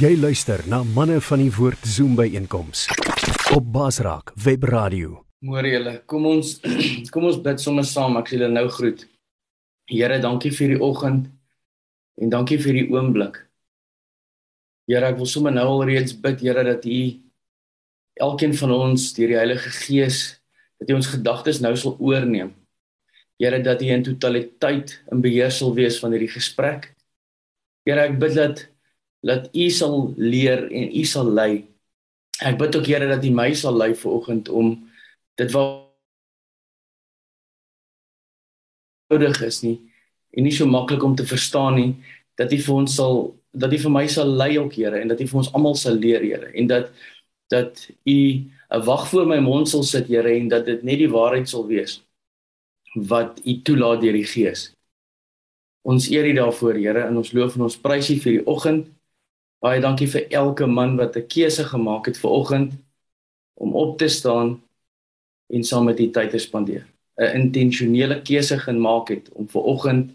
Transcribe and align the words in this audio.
Jy 0.00 0.14
luister 0.16 0.62
na 0.64 0.78
manne 0.96 1.18
van 1.20 1.42
die 1.42 1.50
woord 1.52 1.82
Zoom 1.84 2.14
by 2.16 2.24
einkoms 2.32 2.86
op 3.52 3.66
Basraak 3.74 4.30
Web 4.46 4.62
Radio. 4.70 5.18
Môre 5.44 5.74
julle, 5.74 5.92
kom 6.08 6.24
ons 6.30 6.54
kom 7.12 7.26
ons 7.28 7.36
bid 7.44 7.60
sommer 7.60 7.84
saam. 7.84 8.16
Ek 8.16 8.30
sê 8.30 8.38
julle 8.38 8.48
nou 8.48 8.62
groet. 8.72 9.02
Here, 9.92 10.16
dankie 10.24 10.54
vir 10.56 10.72
die 10.72 10.78
oggend 10.80 11.26
en 12.16 12.32
dankie 12.32 12.56
vir 12.62 12.78
die 12.78 12.86
oomblik. 12.94 13.42
Here, 14.88 15.10
ek 15.10 15.20
wil 15.20 15.28
sommer 15.28 15.52
nou 15.52 15.66
alreeds 15.74 16.16
bid, 16.16 16.40
Here, 16.46 16.64
dat 16.64 16.88
U 16.88 17.02
elkeen 18.30 18.56
van 18.62 18.74
ons 18.78 19.10
deur 19.18 19.34
die 19.34 19.40
Heilige 19.42 19.76
Gees 19.82 20.22
dat 20.80 20.94
U 20.94 20.96
ons 20.96 21.12
gedagtes 21.12 21.60
nou 21.60 21.76
sal 21.76 22.00
oorneem. 22.00 22.54
Here, 23.36 23.60
dat 23.60 23.84
U 23.84 23.92
in 23.92 24.08
totaliteit 24.08 24.96
in 25.12 25.20
beheer 25.20 25.52
sal 25.52 25.76
wees 25.76 26.00
van 26.00 26.16
hierdie 26.16 26.32
gesprek. 26.40 26.94
Here, 27.84 28.08
ek 28.08 28.16
bid 28.22 28.38
dat 28.40 28.68
dat 29.20 29.50
U 29.52 29.68
sal 29.70 30.14
leer 30.16 30.66
en 30.70 30.96
U 30.96 31.04
sal 31.04 31.28
lei. 31.28 31.66
Ek 32.40 32.58
bid 32.58 32.76
ook 32.76 32.88
Here 32.88 33.08
dat 33.08 33.24
U 33.24 33.30
my 33.30 33.52
sal 33.54 33.76
lei 33.76 33.92
vanoggend 33.94 34.48
om 34.48 34.72
dit 35.40 35.52
wat 35.52 35.88
nodig 39.10 39.42
is 39.42 39.62
nie 39.66 39.76
en 40.30 40.46
nie 40.46 40.54
so 40.54 40.66
maklik 40.70 41.02
om 41.02 41.16
te 41.18 41.26
verstaan 41.26 41.76
nie 41.78 41.90
dat 42.38 42.52
U 42.52 42.58
vir 42.58 42.74
ons 42.74 42.94
sal 42.94 43.16
dat 43.50 43.72
U 43.74 43.78
vir 43.82 43.92
my 43.92 44.06
sal 44.08 44.28
lei 44.40 44.52
ook 44.58 44.76
Here 44.78 45.00
en 45.00 45.10
dat 45.10 45.20
U 45.20 45.26
vir 45.26 45.40
ons 45.42 45.50
almal 45.52 45.76
sal 45.78 45.98
leer 45.98 46.22
Here 46.24 46.52
en 46.54 46.70
dat 46.70 46.92
dat 47.50 47.88
U 48.06 48.18
'n 48.70 48.84
wag 48.86 49.08
voor 49.10 49.26
my 49.26 49.40
mond 49.42 49.68
sal 49.68 49.82
sit 49.82 50.06
Here 50.06 50.30
en 50.30 50.48
dat 50.48 50.64
dit 50.66 50.82
net 50.82 50.98
die 50.98 51.10
waarheid 51.10 51.48
sal 51.48 51.66
wees 51.66 52.00
wat 52.94 53.40
U 53.44 53.62
toelaat 53.62 54.00
deur 54.00 54.12
die 54.12 54.26
Gees. 54.26 54.72
Ons 55.82 56.10
eer 56.10 56.26
U 56.26 56.32
daarvoor 56.32 56.74
Here 56.74 57.02
en 57.06 57.16
ons 57.16 57.32
loof 57.32 57.56
en 57.56 57.62
ons 57.62 57.80
prys 57.80 58.10
U 58.10 58.16
vir 58.16 58.32
die 58.32 58.46
oggend 58.46 58.86
Baie 59.60 59.80
dankie 59.80 60.08
vir 60.08 60.28
elke 60.32 60.66
man 60.66 60.96
wat 60.96 61.16
'n 61.16 61.26
keuse 61.26 61.64
gemaak 61.64 62.06
het 62.06 62.16
vir 62.16 62.30
oggend 62.30 62.72
om 63.54 63.74
op 63.74 63.98
te 63.98 64.08
staan 64.08 64.62
en 65.48 65.64
saam 65.64 65.84
met 65.84 65.96
die 65.96 66.10
tyd 66.10 66.30
te 66.30 66.38
spandeer. 66.38 66.86
'n 67.18 67.34
Intentionele 67.40 68.22
keuse 68.22 68.58
gemaak 68.58 69.08
het 69.08 69.28
om 69.32 69.48
vir 69.48 69.62
oggend 69.62 70.14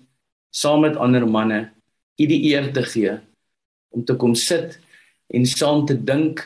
saam 0.49 0.81
met 0.81 0.97
ander 0.97 1.27
manne 1.27 1.71
u 2.17 2.25
die 2.25 2.43
eer 2.53 2.71
te 2.73 2.83
gee 2.83 3.19
om 3.89 4.05
te 4.05 4.15
kom 4.15 4.35
sit 4.35 4.79
en 5.27 5.45
saam 5.45 5.85
te 5.85 6.03
dink 6.03 6.43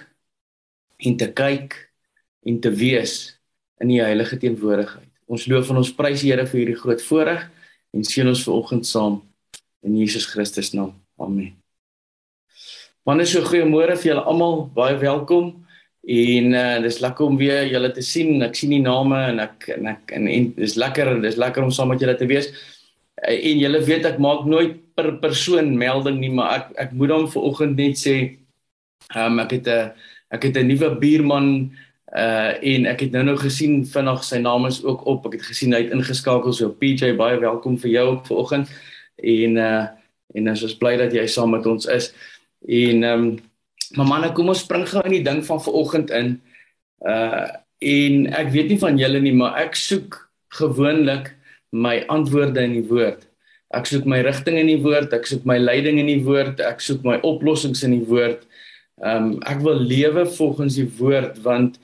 en 0.98 1.18
te 1.18 1.30
kyk 1.32 1.78
en 2.46 2.60
te 2.60 2.72
wees 2.72 3.40
in 3.80 3.88
die 3.88 4.02
heilige 4.02 4.38
teenwoordigheid. 4.38 5.08
Ons 5.30 5.46
loof 5.48 5.70
en 5.70 5.82
ons 5.84 5.94
prys 5.96 6.26
Here 6.26 6.46
vir 6.50 6.60
hierdie 6.60 6.82
groot 6.82 7.02
voorreg 7.02 7.48
en 7.94 8.04
seën 8.04 8.28
ons 8.28 8.44
ver 8.44 8.58
oggend 8.58 8.86
saam 8.86 9.22
in 9.86 9.98
Jesus 9.98 10.26
Christus 10.26 10.74
naam. 10.74 10.96
Amen. 11.18 11.69
Manne 13.10 13.24
so 13.26 13.42
goeiemôre 13.42 13.96
vir 13.98 14.12
julle 14.12 14.22
almal, 14.30 14.68
baie 14.76 14.94
welkom. 15.02 15.48
En 16.06 16.52
uh 16.54 16.82
dis 16.84 17.00
lekker 17.02 17.26
om 17.26 17.40
weer 17.40 17.64
julle 17.66 17.90
te 17.96 18.04
sien. 18.06 18.36
Ek 18.46 18.54
sien 18.60 18.70
die 18.70 18.84
name 18.84 19.18
en 19.32 19.42
ek 19.48 19.66
en 19.74 19.90
ek 19.96 20.14
en, 20.14 20.28
en 20.30 20.46
dis 20.54 20.76
lekker, 20.78 21.16
dis 21.24 21.40
lekker 21.42 21.66
om 21.66 21.74
saam 21.74 21.90
met 21.90 22.04
julle 22.06 22.14
te 22.20 22.28
wees. 22.30 22.52
Uh, 23.18 23.34
en 23.34 23.64
julle 23.64 23.82
weet 23.90 24.06
ek 24.12 24.22
maak 24.22 24.46
nooit 24.46 24.78
per 24.94 25.10
persoon 25.24 25.74
melding 25.82 26.22
nie, 26.22 26.30
maar 26.38 26.60
ek 26.60 26.70
ek 26.86 26.96
moet 27.02 27.16
dan 27.16 27.28
vir 27.34 27.50
oggend 27.50 27.82
net 27.82 27.98
sê 27.98 28.16
um 29.18 29.42
ek 29.42 29.58
het 29.58 29.74
'n 29.74 29.92
ek 30.38 30.50
het 30.52 30.62
'n 30.62 30.70
nuwe 30.70 30.94
buurman 31.02 31.52
uh 32.14 32.52
en 32.62 32.90
ek 32.94 33.08
het 33.08 33.12
nou 33.12 33.24
nou 33.24 33.38
gesien 33.42 33.86
vinnig 33.90 34.24
sy 34.24 34.38
naam 34.38 34.70
is 34.70 34.84
ook 34.86 35.08
op. 35.10 35.26
Ek 35.26 35.42
het 35.42 35.50
gesien 35.50 35.74
hy 35.74 35.88
het 35.88 35.98
ingeskakel 35.98 36.54
so 36.54 36.70
PJ 36.70 37.18
baie 37.18 37.42
welkom 37.42 37.82
vir 37.82 37.90
jou 37.90 38.10
ook 38.12 38.26
vanoggend. 38.30 38.70
En 39.18 39.58
uh 39.58 39.88
en 40.36 40.50
ons 40.50 40.62
is 40.62 40.78
bly 40.78 40.98
dat 40.98 41.10
jy 41.14 41.26
saam 41.26 41.58
met 41.58 41.66
ons 41.66 41.88
is. 41.90 42.14
En 42.68 43.04
ehm 43.04 43.24
um, 43.24 43.38
maar 43.98 44.06
manne, 44.06 44.32
kom 44.38 44.52
ons 44.52 44.60
spring 44.62 44.84
gou 44.86 45.02
in 45.08 45.16
die 45.18 45.26
ding 45.26 45.40
van 45.46 45.62
vanoggend 45.62 46.14
in. 46.14 46.38
Uh 47.02 47.48
en 47.80 48.26
ek 48.36 48.50
weet 48.52 48.68
nie 48.74 48.80
van 48.82 48.98
julle 49.00 49.22
nie, 49.24 49.32
maar 49.32 49.56
ek 49.62 49.78
soek 49.80 50.18
gewoonlik 50.60 51.30
my 51.72 52.02
antwoorde 52.12 52.60
in 52.60 52.74
die 52.76 52.88
woord. 52.90 53.24
Ek 53.72 53.88
soek 53.88 54.04
my 54.10 54.20
rigting 54.26 54.58
in 54.60 54.68
die 54.68 54.82
woord, 54.84 55.14
ek 55.16 55.30
soek 55.30 55.46
my 55.48 55.56
leiding 55.62 56.00
in 56.02 56.10
die 56.10 56.20
woord, 56.26 56.60
ek 56.60 56.84
soek 56.84 57.06
my 57.08 57.16
oplossings 57.24 57.86
in 57.88 57.96
die 57.96 58.06
woord. 58.10 58.44
Ehm 59.00 59.30
um, 59.30 59.38
ek 59.48 59.64
wil 59.64 59.80
lewe 59.80 60.26
volgens 60.36 60.76
die 60.76 60.90
woord 61.00 61.40
want 61.46 61.80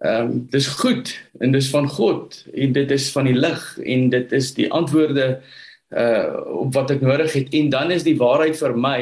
ehm 0.00 0.30
um, 0.30 0.36
dis 0.52 0.68
goed 0.80 1.10
en 1.40 1.52
dis 1.52 1.70
van 1.74 1.88
God 1.90 2.38
en 2.54 2.72
dit 2.72 2.92
is 2.94 3.10
van 3.12 3.26
die 3.26 3.36
lig 3.36 3.64
en 3.82 4.06
dit 4.14 4.32
is 4.38 4.54
die 4.54 4.70
antwoorde 4.70 5.40
uh 5.90 6.30
op 6.62 6.70
wat 6.76 6.92
ek 6.94 7.02
nodig 7.02 7.32
het 7.34 7.50
en 7.58 7.68
dan 7.74 7.90
is 7.90 8.06
die 8.06 8.14
waarheid 8.16 8.54
vir 8.56 8.76
my 8.78 9.00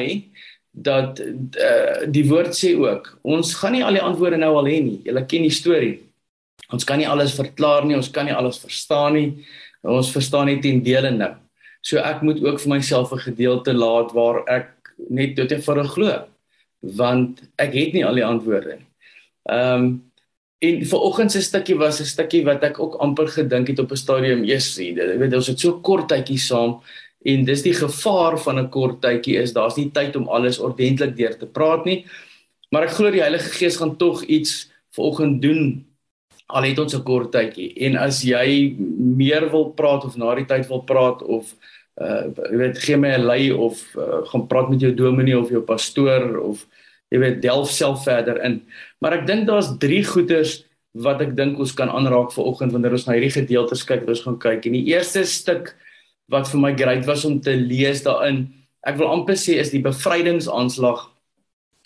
dat 0.71 1.19
uh, 1.19 2.05
die 2.07 2.25
woord 2.29 2.53
sê 2.55 2.75
ook 2.77 3.19
ons 3.21 3.53
gaan 3.57 3.73
nie 3.75 3.83
al 3.83 3.97
die 3.97 4.05
antwoorde 4.05 4.37
nou 4.37 4.53
al 4.59 4.69
hê 4.69 4.79
nie. 4.83 4.99
Julle 5.03 5.25
ken 5.25 5.47
die 5.47 5.53
storie. 5.53 5.95
Ons 6.69 6.85
kan 6.85 7.01
nie 7.01 7.09
alles 7.09 7.33
verklaar 7.33 7.85
nie, 7.85 7.97
ons 7.97 8.11
kan 8.13 8.25
nie 8.25 8.35
alles 8.35 8.61
verstaan 8.61 9.17
nie. 9.17 9.29
Ons 9.81 10.11
verstaan 10.13 10.49
net 10.51 10.61
ten 10.61 10.83
dele 10.85 11.11
nou. 11.11 11.33
So 11.81 12.01
ek 12.03 12.21
moet 12.21 12.43
ook 12.43 12.59
vir 12.59 12.75
myself 12.75 13.13
'n 13.13 13.25
gedeelte 13.31 13.73
laat 13.73 14.13
waar 14.13 14.43
ek 14.47 14.69
net 15.09 15.35
dit 15.35 15.63
vir 15.63 15.83
glo 15.87 16.25
want 16.81 17.41
ek 17.57 17.73
het 17.73 17.93
nie 17.93 18.05
al 18.05 18.15
die 18.15 18.25
antwoorde 18.25 18.77
nie. 18.79 18.87
Ehm 19.49 19.83
um, 19.83 20.03
en 20.59 20.85
vanoggend 20.85 21.31
se 21.31 21.41
stukkie 21.41 21.77
was 21.77 22.01
'n 22.01 22.05
stukkie 22.05 22.43
wat 22.43 22.63
ek 22.63 22.79
ook 22.79 22.95
amper 22.99 23.27
gedink 23.27 23.67
het 23.67 23.79
op 23.79 23.91
'n 23.91 23.95
stadium, 23.95 24.43
yes, 24.43 24.77
jy 24.77 24.93
weet 25.17 25.33
ons 25.33 25.47
het 25.47 25.59
so 25.59 25.79
kort 25.79 26.07
tydjie 26.09 26.37
saam 26.37 26.81
En 27.25 27.45
dis 27.45 27.61
die 27.61 27.73
gevaar 27.73 28.37
van 28.39 28.59
'n 28.59 28.69
kort 28.69 29.01
tydjie 29.01 29.37
is 29.37 29.53
daar's 29.53 29.77
nie 29.77 29.91
tyd 29.91 30.15
om 30.15 30.27
alles 30.27 30.59
ordentlik 30.59 31.17
deur 31.17 31.37
te 31.37 31.45
praat 31.45 31.85
nie. 31.85 32.05
Maar 32.71 32.83
ek 32.83 32.95
glo 32.95 33.11
die 33.11 33.21
Heilige 33.21 33.49
Gees 33.49 33.77
gaan 33.77 33.97
tog 33.97 34.23
iets 34.23 34.71
vanoggend 34.95 35.41
doen 35.41 35.85
al 36.49 36.63
het 36.63 36.79
ons 36.79 36.95
'n 36.95 37.03
kort 37.03 37.31
tydjie. 37.31 37.73
En 37.85 37.95
as 37.95 38.21
jy 38.23 38.75
meer 39.17 39.49
wil 39.51 39.73
praat 39.73 40.05
of 40.05 40.17
na 40.17 40.35
die 40.35 40.45
tyd 40.45 40.67
wil 40.67 40.81
praat 40.81 41.21
of 41.23 41.55
uh 42.01 42.31
jy 42.51 42.57
weet 42.57 42.77
gee 42.77 42.97
my 42.97 43.09
'n 43.17 43.25
lei 43.25 43.51
of 43.51 43.95
uh, 43.95 44.25
gaan 44.31 44.47
praat 44.47 44.69
met 44.69 44.79
jou 44.79 44.93
dominee 44.93 45.37
of 45.37 45.49
jou 45.49 45.61
pastoor 45.61 46.39
of 46.39 46.65
jy 47.11 47.19
weet 47.19 47.41
delf 47.41 47.69
self 47.69 48.03
verder 48.03 48.41
in. 48.43 48.61
Maar 49.01 49.13
ek 49.19 49.27
dink 49.27 49.47
daar's 49.47 49.77
drie 49.77 50.03
goeters 50.03 50.63
wat 50.93 51.21
ek 51.21 51.35
dink 51.35 51.59
ons 51.59 51.73
kan 51.73 51.89
aanraak 51.89 52.31
vanoggend 52.31 52.71
wanneer 52.71 52.91
ons 52.91 53.05
na 53.05 53.13
hierdie 53.13 53.33
gedeeltes 53.33 53.83
kyk, 53.85 54.07
ons 54.07 54.21
gaan 54.21 54.39
kyk. 54.39 54.65
En 54.65 54.73
die 54.73 54.87
eerste 54.89 55.23
stuk 55.25 55.75
wat 56.29 56.49
vir 56.51 56.61
my 56.61 56.73
great 56.77 57.05
was 57.09 57.25
om 57.25 57.39
te 57.41 57.55
lees 57.57 58.03
daarin. 58.05 58.45
Ek 58.85 58.97
wil 58.99 59.11
amper 59.11 59.37
sê 59.39 59.57
is 59.59 59.73
die 59.73 59.83
bevrydingsaanslag 59.83 61.07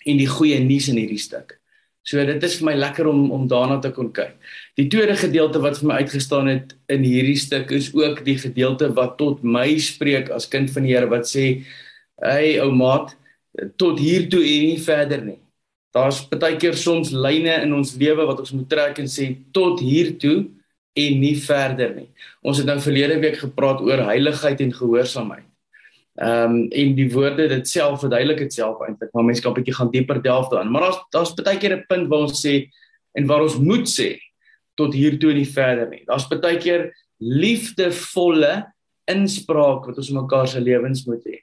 en 0.04 0.20
die 0.20 0.30
goeie 0.30 0.60
nuus 0.62 0.90
in 0.92 1.00
hierdie 1.00 1.20
stuk. 1.20 1.56
So 2.04 2.20
dit 2.28 2.42
is 2.44 2.58
vir 2.60 2.68
my 2.68 2.74
lekker 2.76 3.08
om 3.08 3.30
om 3.32 3.46
daarna 3.48 3.78
te 3.80 3.90
kon 3.96 4.10
kyk. 4.12 4.34
Die 4.76 4.90
tweede 4.92 5.16
gedeelte 5.16 5.62
wat 5.64 5.78
vir 5.80 5.88
my 5.88 6.02
uitgestaan 6.04 6.50
het 6.52 6.74
in 6.92 7.04
hierdie 7.06 7.38
stuk 7.40 7.72
is 7.72 7.88
ook 7.96 8.20
die 8.26 8.36
gedeelte 8.40 8.90
wat 8.96 9.16
tot 9.20 9.40
my 9.40 9.70
spreek 9.80 10.28
as 10.34 10.48
kind 10.52 10.68
van 10.74 10.84
die 10.84 10.92
Here 10.92 11.08
wat 11.08 11.24
sê: 11.30 11.64
"Hey 12.20 12.60
ou 12.60 12.70
maat, 12.76 13.16
tot 13.80 13.98
hier 13.98 14.28
toe 14.28 14.44
en 14.44 14.68
nie 14.68 14.78
verder 14.78 15.24
nie." 15.24 15.40
Daar's 15.94 16.20
baie 16.28 16.58
keer 16.58 16.74
soms 16.74 17.12
lyne 17.12 17.62
in 17.62 17.72
ons 17.72 17.96
lewe 17.96 18.26
wat 18.26 18.40
ons 18.40 18.52
moet 18.52 18.68
trek 18.68 18.98
en 18.98 19.08
sê 19.08 19.30
tot 19.52 19.80
hier 19.80 20.18
toe 20.18 20.50
en 20.94 21.18
nie 21.20 21.34
verder 21.42 21.94
nie. 21.94 22.08
Ons 22.46 22.60
het 22.62 22.68
nou 22.68 22.78
verlede 22.80 23.18
week 23.22 23.40
gepraat 23.40 23.82
oor 23.82 24.04
heiligheid 24.10 24.60
en 24.60 24.72
gehoorsaamheid. 24.72 25.48
Ehm 26.14 26.52
um, 26.54 26.58
en 26.70 26.92
die 26.94 27.08
woorde 27.10 27.48
dit 27.50 27.68
self 27.68 28.04
verduidelik 28.04 28.44
dit 28.44 28.52
self 28.54 28.82
eintlik, 28.86 29.10
maar 29.12 29.24
mense 29.26 29.42
kan 29.42 29.50
'n 29.52 29.58
bietjie 29.58 29.74
gaan 29.74 29.90
dieper 29.90 30.22
delf 30.22 30.48
daarin. 30.48 30.70
Maar 30.70 30.82
daar's 30.86 31.00
daar's 31.10 31.34
baie 31.34 31.58
keer 31.58 31.76
'n 31.76 31.84
punt 31.88 32.08
waar 32.08 32.26
ons 32.28 32.46
sê 32.46 32.70
en 33.12 33.26
waar 33.26 33.42
ons 33.42 33.58
moet 33.58 33.88
sê 33.88 34.18
tot 34.76 34.94
hier 34.94 35.18
toe 35.18 35.30
en 35.30 35.36
nie 35.36 35.52
verder 35.52 35.88
nie. 35.88 36.04
Daar's 36.06 36.28
baie 36.28 36.58
keer 36.58 36.94
liefdevolle 37.18 38.72
inspraak 39.10 39.86
wat 39.86 39.96
ons 39.96 40.08
in 40.08 40.20
mekaar 40.20 40.48
se 40.48 40.60
lewens 40.60 41.04
moet 41.06 41.24
hê. 41.26 41.38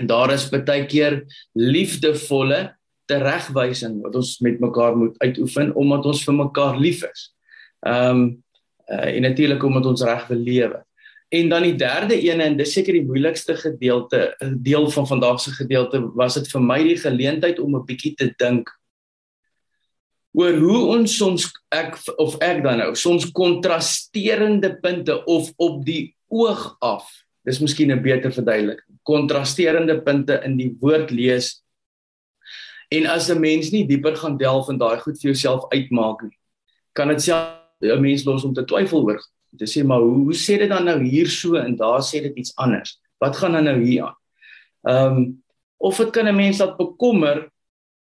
En 0.00 0.06
daar 0.06 0.32
is 0.32 0.48
baie 0.48 0.86
keer 0.86 1.22
liefdevolle 1.54 2.76
teregwysing 3.06 4.00
wat 4.02 4.14
ons 4.14 4.38
met 4.40 4.60
mekaar 4.60 4.96
moet 4.96 5.18
uitoefen 5.18 5.74
omdat 5.74 6.06
ons 6.06 6.24
vir 6.24 6.34
mekaar 6.34 6.78
lief 6.78 7.02
is. 7.02 7.34
Ehm 7.86 8.10
um, 8.10 8.41
uh, 8.92 9.08
en 9.16 9.22
natuurlik 9.22 9.62
omdat 9.64 9.86
ons 9.86 10.02
reg 10.02 10.26
wil 10.28 10.38
lewe. 10.38 10.82
En 11.32 11.48
dan 11.48 11.64
die 11.64 11.76
derde 11.80 12.18
een 12.20 12.40
en 12.44 12.56
dis 12.56 12.72
seker 12.72 12.92
die 12.92 13.06
moeilikste 13.06 13.56
gedeelte, 13.56 14.34
deel 14.60 14.90
van 14.90 15.06
vandag 15.06 15.40
se 15.40 15.50
gedeelte 15.56 16.02
was 16.14 16.36
dit 16.36 16.50
vir 16.52 16.60
my 16.60 16.82
die 16.84 16.98
geleentheid 17.00 17.58
om 17.58 17.76
'n 17.76 17.86
bietjie 17.88 18.14
te 18.14 18.34
dink 18.36 18.68
oor 20.32 20.56
hoe 20.56 20.80
ons 20.96 21.16
soms 21.16 21.46
ek 21.72 21.98
of 22.20 22.38
ek 22.44 22.62
dan 22.64 22.80
nou 22.80 22.92
soms 22.96 23.28
kontrasterende 23.36 24.72
punte 24.80 25.18
of 25.28 25.50
op 25.60 25.82
die 25.84 26.14
oog 26.32 26.76
af. 26.80 27.08
Dis 27.44 27.60
miskien 27.60 27.92
'n 27.92 28.02
beter 28.02 28.32
verduideliking. 28.32 28.96
Kontrasterende 29.02 30.00
punte 30.00 30.40
in 30.44 30.56
die 30.56 30.76
woord 30.80 31.10
lees. 31.10 31.62
En 32.88 33.06
as 33.06 33.28
'n 33.28 33.40
mens 33.40 33.70
nie 33.70 33.86
dieper 33.86 34.16
gaan 34.16 34.36
delf 34.36 34.68
en 34.68 34.78
daai 34.78 34.98
goed 35.00 35.20
vir 35.20 35.32
jouself 35.32 35.68
uitmaak 35.72 36.22
nie, 36.22 36.38
kan 36.92 37.08
dit 37.08 37.22
self 37.22 37.61
'n 37.82 38.00
mens 38.00 38.24
los 38.24 38.44
om 38.44 38.54
te 38.54 38.64
twyfel 38.64 39.04
oor. 39.04 39.20
Dit 39.50 39.68
sê 39.68 39.84
maar 39.84 40.00
hoe, 40.00 40.24
hoe 40.24 40.34
sê 40.34 40.58
dit 40.58 40.68
dan 40.68 40.84
nou 40.84 41.02
hier 41.02 41.28
so 41.28 41.54
en 41.54 41.76
daar 41.76 42.00
sê 42.00 42.22
dit 42.22 42.36
iets 42.36 42.56
anders. 42.56 42.98
Wat 43.18 43.36
gaan 43.36 43.52
dan 43.52 43.64
nou 43.64 43.78
hier 43.84 44.02
aan? 44.02 44.16
Ehm 44.82 45.16
um, 45.16 45.42
of 45.82 45.96
dit 45.96 46.10
kan 46.10 46.28
'n 46.28 46.36
mens 46.36 46.58
laat 46.58 46.76
bekommer 46.76 47.50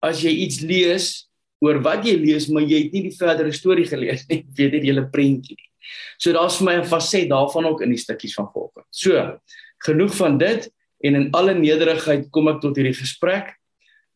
as 0.00 0.22
jy 0.22 0.30
iets 0.30 0.60
lees 0.60 1.28
oor 1.60 1.82
wat 1.82 2.04
jy 2.06 2.16
lees, 2.16 2.48
maar 2.48 2.62
jy 2.62 2.84
het 2.84 2.92
nie 2.92 3.02
die 3.02 3.16
verdere 3.16 3.52
storie 3.52 3.86
gelees 3.86 4.24
nie, 4.28 4.44
weet 4.56 4.72
jy 4.76 4.80
die 4.80 4.90
hele 4.90 5.08
prentjie 5.10 5.56
nie. 5.56 5.70
So 6.18 6.32
daar's 6.32 6.58
vir 6.58 6.66
my 6.66 6.74
'n 6.78 6.88
faset 6.88 7.28
daarvan 7.28 7.66
ook 7.66 7.82
in 7.82 7.90
die 7.90 8.00
stukkies 8.00 8.34
van 8.34 8.50
volgens. 8.52 8.86
So, 8.90 9.38
genoeg 9.84 10.14
van 10.16 10.38
dit 10.38 10.70
en 11.00 11.14
in 11.14 11.30
alle 11.30 11.54
nederigheid 11.54 12.30
kom 12.30 12.48
ek 12.48 12.60
tot 12.60 12.76
hierdie 12.76 12.96
gesprek 12.96 13.54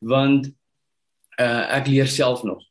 want 0.02 0.50
uh, 1.38 1.78
ek 1.78 1.86
leer 1.86 2.06
self 2.06 2.42
nog 2.42 2.62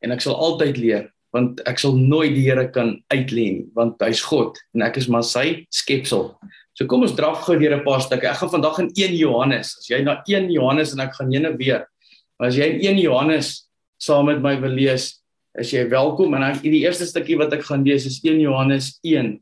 en 0.00 0.12
ek 0.12 0.24
sal 0.24 0.36
altyd 0.36 0.76
leer 0.80 1.12
want 1.34 1.60
ek 1.68 1.80
sal 1.80 1.96
nooit 1.96 2.32
die 2.34 2.46
Here 2.46 2.68
kan 2.72 2.96
uitlê 3.12 3.46
nie 3.52 3.66
want 3.76 4.00
hy's 4.04 4.22
God 4.24 4.56
en 4.74 4.86
ek 4.86 4.96
is 5.00 5.08
maar 5.12 5.26
sy 5.26 5.66
skepsel. 5.74 6.32
So 6.78 6.86
kom 6.86 7.02
ons 7.02 7.16
draf 7.18 7.42
gou 7.46 7.58
deur 7.58 7.74
'n 7.76 7.84
paar 7.84 8.00
stukke. 8.00 8.30
Ek 8.30 8.38
gaan 8.38 8.54
vandag 8.54 8.78
in 8.78 8.90
1 8.94 9.16
Johannes. 9.18 9.76
As 9.78 9.88
jy 9.90 10.02
na 10.02 10.22
1 10.26 10.50
Johannes 10.50 10.92
en 10.94 11.00
ek 11.00 11.14
gaan 11.14 11.32
heen 11.32 11.46
en 11.46 11.56
weer. 11.56 11.86
Maar 12.38 12.48
as 12.48 12.56
jy 12.56 12.64
in 12.64 12.80
1 12.96 12.98
Johannes 13.02 13.68
saam 13.98 14.26
met 14.26 14.40
my 14.40 14.54
wil 14.60 14.70
lees, 14.70 15.18
is 15.58 15.72
jy 15.72 15.88
welkom 15.90 16.34
en 16.34 16.42
ek 16.42 16.62
die 16.62 16.84
eerste 16.84 17.06
stukkie 17.08 17.36
wat 17.38 17.52
ek 17.52 17.66
gaan 17.66 17.84
lees 17.84 18.06
is 18.06 18.20
1 18.22 18.38
Johannes 18.40 18.98
1 19.02 19.40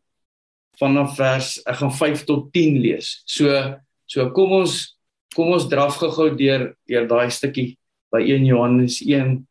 vanaf 0.80 1.16
vers 1.16 1.58
ek 1.66 1.76
gaan 1.76 1.92
5 1.92 2.24
tot 2.24 2.48
10 2.52 2.80
lees. 2.80 3.22
So 3.26 3.52
so 4.06 4.30
kom 4.30 4.52
ons 4.62 4.96
kom 5.34 5.52
ons 5.52 5.68
draf 5.68 5.98
gou-gou 6.00 6.30
deur 6.38 6.72
deur 6.88 7.06
daai 7.10 7.28
stukkie 7.30 7.76
by 8.12 8.22
1 8.24 8.46
Johannes 8.48 9.02
1 9.04 9.44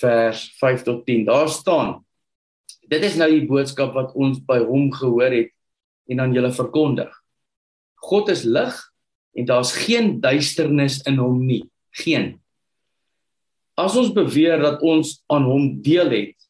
vers 0.00 0.42
5 0.58 0.82
tot 0.82 1.04
10. 1.06 1.24
Daar 1.24 1.48
staan: 1.48 2.04
Dit 2.88 3.02
is 3.02 3.16
nou 3.18 3.28
die 3.30 3.46
boodskap 3.46 3.94
wat 3.94 4.14
ons 4.14 4.40
by 4.46 4.60
hom 4.66 4.90
gehoor 4.94 5.32
het 5.34 5.52
en 6.10 6.22
aan 6.22 6.34
julle 6.34 6.52
verkondig. 6.54 7.10
God 8.06 8.30
is 8.30 8.44
lig 8.46 8.74
en 9.36 9.48
daar's 9.48 9.72
geen 9.74 10.20
duisternis 10.20 11.00
in 11.06 11.18
hom 11.18 11.40
nie. 11.46 11.64
Geen. 11.90 12.36
As 13.76 13.96
ons 13.96 14.14
beweer 14.14 14.60
dat 14.62 14.82
ons 14.86 15.18
aan 15.32 15.44
hom 15.44 15.68
deel 15.84 16.12
het 16.14 16.48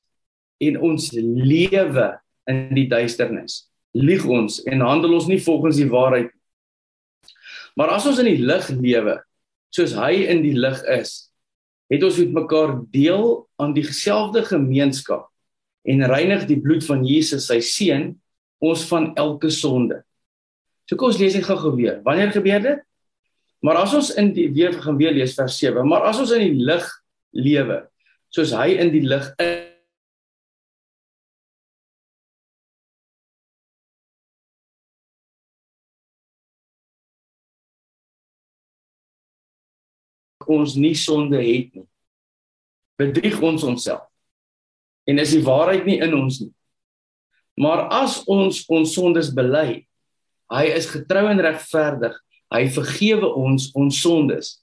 en 0.63 0.79
ons 0.85 1.11
lewe 1.17 2.11
in 2.47 2.69
die 2.77 2.87
duisternis, 2.89 3.67
lieg 3.97 4.25
ons 4.29 4.61
en 4.69 4.85
handel 4.85 5.17
ons 5.19 5.27
nie 5.31 5.41
volgens 5.43 5.81
die 5.81 5.89
waarheid 5.91 6.31
nie. 6.31 6.37
Maar 7.77 7.97
as 7.99 8.07
ons 8.09 8.21
in 8.23 8.31
die 8.31 8.41
lig 8.41 8.69
lewe, 8.73 9.19
soos 9.75 9.93
hy 9.99 10.25
in 10.33 10.41
die 10.45 10.55
lig 10.57 10.79
is, 10.95 11.27
het 11.93 12.03
ons 12.03 12.19
met 12.23 12.35
mekaar 12.43 12.79
deel 12.95 13.47
aan 13.63 13.75
dieselfde 13.77 14.43
gemeenskap 14.47 15.29
en 15.87 16.07
reinig 16.11 16.47
die 16.49 16.59
bloed 16.61 16.85
van 16.87 17.05
Jesus 17.07 17.47
sy 17.51 17.61
seun 17.63 18.15
ons 18.63 18.83
van 18.91 19.13
elke 19.15 19.51
sonde. 19.53 20.01
So 20.87 20.99
kom 20.99 21.13
ons 21.13 21.21
lees 21.21 21.37
dit 21.37 21.45
gou-gou 21.47 21.75
weer. 21.77 22.01
Wanneer 22.07 22.33
gebeur 22.35 22.63
dit? 22.65 22.83
Maar 23.63 23.83
as 23.83 23.95
ons 23.99 24.13
in 24.19 24.33
die 24.35 24.49
weer 24.55 24.75
gaan 24.83 24.99
weer 24.99 25.15
lees 25.15 25.35
vers 25.39 25.59
7, 25.59 25.87
maar 25.89 26.09
as 26.11 26.19
ons 26.23 26.35
in 26.37 26.45
die 26.45 26.67
lig 26.67 26.87
lewe 27.37 27.85
soos 28.35 28.53
hy 28.57 28.75
in 28.81 28.91
die 28.93 29.05
lig 29.07 29.31
is 29.43 29.76
ons 40.51 40.77
nie 40.79 40.95
sonde 40.99 41.39
het 41.41 41.73
nie. 41.75 41.87
Bedrieg 43.01 43.41
ons 43.45 43.65
onsself. 43.67 44.07
En 45.07 45.21
is 45.23 45.35
die 45.37 45.45
waarheid 45.47 45.87
nie 45.87 45.99
in 46.03 46.15
ons 46.17 46.41
nie. 46.43 46.53
Maar 47.57 47.87
as 48.03 48.21
ons 48.29 48.65
ons 48.73 48.93
sondes 48.93 49.31
bely, 49.35 49.87
hy 50.53 50.65
is 50.77 50.89
getrou 50.91 51.25
en 51.31 51.41
regverdig. 51.43 52.15
Hy 52.53 52.67
vergewe 52.71 53.33
ons 53.35 53.71
ons 53.75 54.01
sondes 54.03 54.57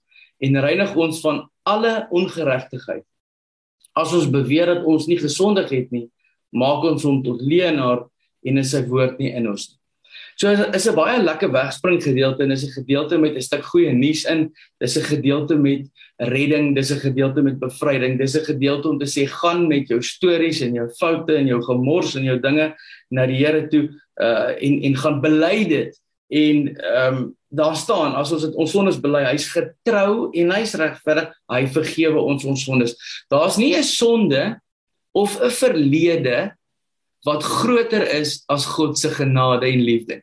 en 0.43 0.59
reinig 0.63 0.95
ons 0.99 1.19
van 1.23 1.43
alle 1.67 1.93
ongeregtigheid. 2.11 3.05
As 3.95 4.13
ons 4.15 4.29
beweer 4.31 4.71
dat 4.71 4.87
ons 4.89 5.07
nie 5.07 5.19
gesondig 5.21 5.69
het 5.71 5.93
nie, 5.93 6.07
maak 6.53 6.85
ons 6.87 7.05
hom 7.07 7.21
tot 7.25 7.41
leienaar 7.41 8.05
en 8.43 8.59
is 8.61 8.73
sy 8.73 8.83
woord 8.87 9.19
nie 9.21 9.31
in 9.33 9.47
ons 9.51 9.69
nie. 9.71 9.82
So 10.43 10.51
is, 10.51 10.59
is 10.75 10.87
'n 10.91 10.95
baie 10.95 11.23
lekker 11.23 11.51
wegspring 11.55 12.01
gedeelte 12.03 12.43
en 12.43 12.51
is 12.51 12.65
'n 12.67 12.75
gedeelte 12.75 13.17
met 13.17 13.35
'n 13.35 13.41
stuk 13.41 13.63
goeie 13.63 13.93
nuus 13.93 14.25
in. 14.25 14.51
Dis 14.77 14.97
'n 14.97 15.07
gedeelte 15.07 15.55
met 15.55 15.87
redding, 16.19 16.75
dis 16.75 16.91
'n 16.91 16.99
gedeelte 16.99 17.41
met 17.41 17.59
bevryding. 17.59 18.17
Dis 18.19 18.35
'n 18.35 18.43
gedeelte 18.43 18.89
om 18.89 18.99
te 18.99 19.07
sê 19.07 19.23
gaan 19.25 19.67
met 19.67 19.87
jou 19.87 20.01
stories 20.01 20.59
en 20.61 20.73
jou 20.73 20.89
foute 20.99 21.33
en 21.35 21.47
jou 21.47 21.61
gemors 21.63 22.15
en 22.15 22.23
jou 22.23 22.39
dinge 22.39 22.75
na 23.09 23.25
die 23.25 23.37
Here 23.37 23.67
toe 23.69 23.89
uh 24.19 24.51
en 24.59 24.83
en 24.83 24.95
gaan 24.95 25.21
bely 25.21 25.63
dit. 25.63 26.01
En 26.27 26.75
ehm 26.75 27.15
um, 27.15 27.35
daar 27.49 27.75
staan 27.75 28.13
as 28.15 28.31
ons 28.31 28.41
dit 28.41 28.53
ons 28.55 28.71
sondes 28.71 28.99
bely, 28.99 29.23
hy's 29.23 29.47
getrou 29.47 30.29
en 30.33 30.51
hy's 30.51 30.73
regverdig. 30.73 31.31
Hy 31.47 31.67
vergewe 31.67 32.19
ons 32.19 32.43
ons 32.43 32.63
sondes. 32.63 32.95
Daar's 33.29 33.57
nie 33.57 33.77
'n 33.77 33.83
sonde 33.83 34.59
of 35.13 35.39
'n 35.39 35.49
verlede 35.49 36.51
wat 37.23 37.43
groter 37.43 38.03
is 38.19 38.43
as 38.47 38.65
God 38.65 38.99
se 38.99 39.07
genade 39.09 39.71
en 39.71 39.79
liefde. 39.79 40.19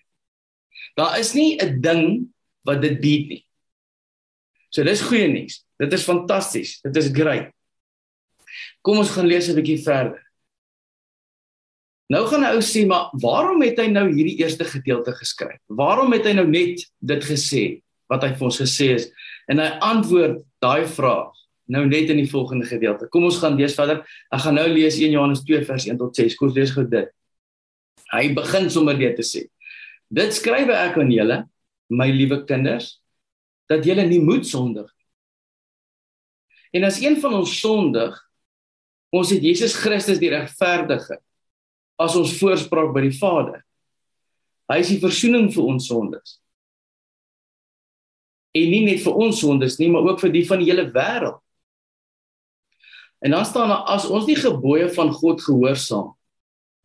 Daar 0.97 1.19
is 1.19 1.35
nie 1.35 1.59
'n 1.59 1.81
ding 1.81 2.29
wat 2.65 2.83
dit 2.83 3.01
beat 3.01 3.29
nie. 3.29 3.47
So 4.71 4.85
dis 4.85 5.03
goeie 5.03 5.29
nuus. 5.29 5.65
Dit 5.79 5.93
is 5.93 6.05
fantasties. 6.05 6.81
Dit 6.81 6.97
is 6.97 7.11
great. 7.13 7.51
Kom 8.83 8.99
ons 8.99 9.11
gaan 9.11 9.27
lees 9.27 9.49
'n 9.49 9.55
bietjie 9.55 9.83
verder. 9.83 10.21
Nou 12.11 12.27
gaan 12.27 12.43
'n 12.43 12.55
ou 12.57 12.61
sê, 12.61 12.87
maar 12.87 13.11
waarom 13.13 13.63
het 13.63 13.79
hy 13.79 13.87
nou 13.87 14.11
hierdie 14.11 14.39
eerste 14.39 14.65
gedeelte 14.65 15.13
geskryf? 15.13 15.61
Waarom 15.69 16.13
het 16.13 16.25
hy 16.25 16.33
nou 16.33 16.47
net 16.47 16.91
dit 16.99 17.23
gesê 17.25 17.83
wat 18.09 18.23
hy 18.23 18.35
vir 18.35 18.45
ons 18.45 18.61
gesê 18.61 18.99
het? 18.99 19.13
En 19.49 19.59
hy 19.59 19.79
antwoord 19.81 20.43
daai 20.61 20.87
vraag 20.87 21.31
nou 21.71 21.87
net 21.87 22.11
in 22.11 22.17
die 22.17 22.31
volgende 22.31 22.67
gedeelte. 22.67 23.07
Kom 23.09 23.25
ons 23.25 23.39
gaan 23.39 23.57
lees 23.57 23.75
verder. 23.75 24.03
Ek 24.33 24.41
gaan 24.41 24.55
nou 24.55 24.67
lees 24.69 24.99
1 24.99 25.15
Johannes 25.15 25.45
2 25.47 25.65
vers 25.65 25.87
1 25.87 25.99
tot 25.99 26.17
6. 26.17 26.35
Kom 26.35 26.49
ons 26.49 26.57
lees 26.57 26.71
gou 26.75 26.85
dit. 26.85 27.09
Hy 28.11 28.35
begin 28.35 28.71
sommer 28.71 28.99
dit 28.99 29.15
te 29.17 29.23
sê. 29.23 29.47
Dit 30.11 30.35
skryf 30.35 30.71
ek 30.75 30.99
aan 30.99 31.13
julle, 31.15 31.45
my 31.91 32.09
liewe 32.11 32.43
kinders, 32.47 32.97
dat 33.71 33.87
julle 33.87 34.03
nie 34.09 34.19
moet 34.23 34.47
sondig 34.47 34.89
nie. 34.91 35.07
En 36.81 36.87
as 36.87 37.01
een 37.03 37.17
van 37.23 37.35
ons 37.39 37.53
sondig, 37.61 38.15
ons 39.15 39.31
het 39.31 39.43
Jesus 39.43 39.75
Christus 39.79 40.21
die 40.23 40.31
regverdige 40.31 41.19
as 42.01 42.17
ons 42.19 42.37
voorspraak 42.39 42.93
by 42.95 43.05
die 43.07 43.17
Vader. 43.19 43.63
Hy 44.71 44.79
is 44.83 44.93
die 44.93 45.01
verzoening 45.03 45.51
vir 45.55 45.67
ons 45.67 45.89
sondes. 45.91 46.37
En 48.55 48.67
nie 48.71 48.83
net 48.87 49.03
vir 49.05 49.19
ons 49.19 49.39
sondes 49.43 49.79
nie, 49.79 49.91
maar 49.91 50.07
ook 50.07 50.23
vir 50.23 50.35
die 50.35 50.47
van 50.47 50.63
die 50.63 50.71
hele 50.71 50.89
wêreld. 50.95 51.39
En 53.21 53.35
dan 53.37 53.45
staan 53.45 53.69
daar 53.69 53.85
as 53.93 54.09
ons 54.09 54.27
nie 54.27 54.39
gebooie 54.39 54.89
van 54.95 55.11
God 55.13 55.43
gehoorsaam, 55.45 56.15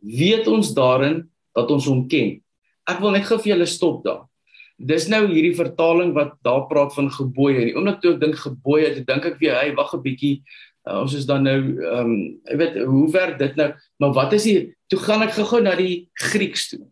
weet 0.03 0.49
ons 0.51 0.73
daarin 0.75 1.23
dat 1.55 1.71
ons 1.71 1.87
hom 1.87 2.03
ken. 2.11 2.41
Ek 2.89 3.01
wil 3.01 3.15
net 3.15 3.25
gou 3.25 3.37
vir 3.41 3.55
julle 3.55 3.67
stop 3.69 4.03
daar. 4.05 4.23
Dis 4.75 5.07
nou 5.07 5.23
hierdie 5.29 5.55
vertaling 5.55 6.11
wat 6.15 6.35
daar 6.43 6.65
praat 6.67 6.93
van 6.93 7.07
gebooie. 7.11 7.69
En 7.71 7.81
omdat 7.81 8.01
toe 8.03 8.13
ek 8.15 8.21
dink 8.21 8.39
gebooie, 8.41 8.91
dan 8.97 9.05
dink 9.07 9.29
ek 9.31 9.37
weer, 9.39 9.55
hey, 9.55 9.73
wag 9.75 9.93
'n 9.95 10.03
bietjie. 10.03 10.41
Uh, 10.85 11.01
ons 11.01 11.13
is 11.17 11.25
dan 11.25 11.43
nou 11.43 11.59
ehm 11.81 11.99
um, 11.99 12.41
ek 12.45 12.57
weet 12.57 12.75
hoe 12.85 13.09
ver 13.09 13.37
dit 13.37 13.55
nou, 13.55 13.73
maar 13.97 14.13
wat 14.13 14.33
is 14.33 14.43
hier? 14.45 14.75
Toe 14.87 14.99
gaan 14.99 15.23
ek 15.23 15.33
gou-gou 15.33 15.61
na 15.61 15.75
die 15.75 16.09
Grieks 16.13 16.69
toe. 16.69 16.85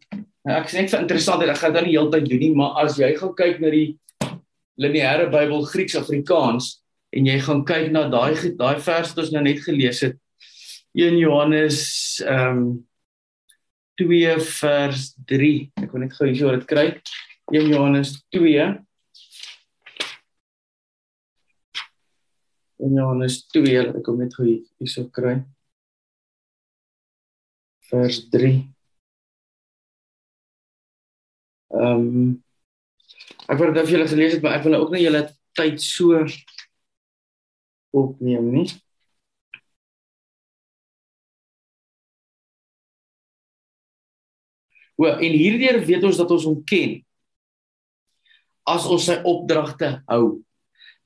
Nou 0.43 0.55
ek 0.57 0.69
sê 0.69 0.81
net 0.81 0.89
vir 0.89 1.03
interessant, 1.03 1.43
ek 1.43 1.57
gaan 1.61 1.73
dan 1.73 1.85
nie 1.85 1.93
heeltyd 1.93 2.25
doen 2.25 2.39
nie, 2.39 2.55
maar 2.55 2.81
as 2.83 2.97
jy 2.97 3.13
gaan 3.15 3.35
kyk 3.35 3.61
na 3.61 3.69
die 3.69 3.99
lineêre 4.81 5.29
Bybel 5.29 5.61
Grieks 5.69 5.95
Afrikaans, 5.95 6.83
en 7.13 7.29
jy 7.29 7.37
gaan 7.45 7.61
kyk 7.67 7.91
na 7.93 8.07
daai 8.09 8.33
daai 8.57 8.81
vers 8.81 9.13
wat 9.13 9.21
ons 9.23 9.31
nou 9.35 9.43
net 9.45 9.61
gelees 9.61 10.01
het 10.05 10.17
1 10.97 11.19
Johannes 11.21 11.77
ehm 12.25 12.57
um, 12.57 12.65
2 14.01 14.37
vers 14.59 15.01
3 15.29 15.51
ek 15.83 15.91
wil 15.93 16.03
net 16.03 16.15
gou 16.17 16.27
hierso 16.29 16.53
dit 16.55 16.65
kry. 16.69 16.87
1 17.53 17.71
Johannes 17.73 18.15
2 18.33 18.67
1 22.83 22.97
Johannes 22.99 23.41
2 23.53 23.75
ek 23.83 24.03
kom 24.05 24.21
net 24.21 24.35
gou 24.37 24.47
hierso 24.47 25.07
kry. 25.13 25.39
Vers 27.91 28.23
3 28.33 28.55
ehm 31.73 32.07
um, 32.07 32.33
ek 33.49 33.57
wou 33.59 33.69
dit 33.73 33.85
vir 33.85 33.95
julle 33.95 34.09
gelees 34.09 34.35
het 34.35 34.43
maar 34.43 34.59
ek 34.59 34.65
wil 34.65 34.75
nou 34.75 34.83
ook 34.85 34.93
net 34.93 35.03
julle 35.03 35.23
tyd 35.57 35.81
so 35.81 36.21
opneem 37.93 38.49
nie. 38.53 38.67
En 45.11 45.37
hierdeur 45.37 45.81
weet 45.85 46.03
ons 46.03 46.17
dat 46.17 46.31
ons 46.31 46.47
hom 46.49 46.63
ken. 46.65 46.97
As 48.69 48.87
ons 48.87 49.05
sy 49.09 49.19
opdragte 49.27 49.97
hou. 50.07 50.41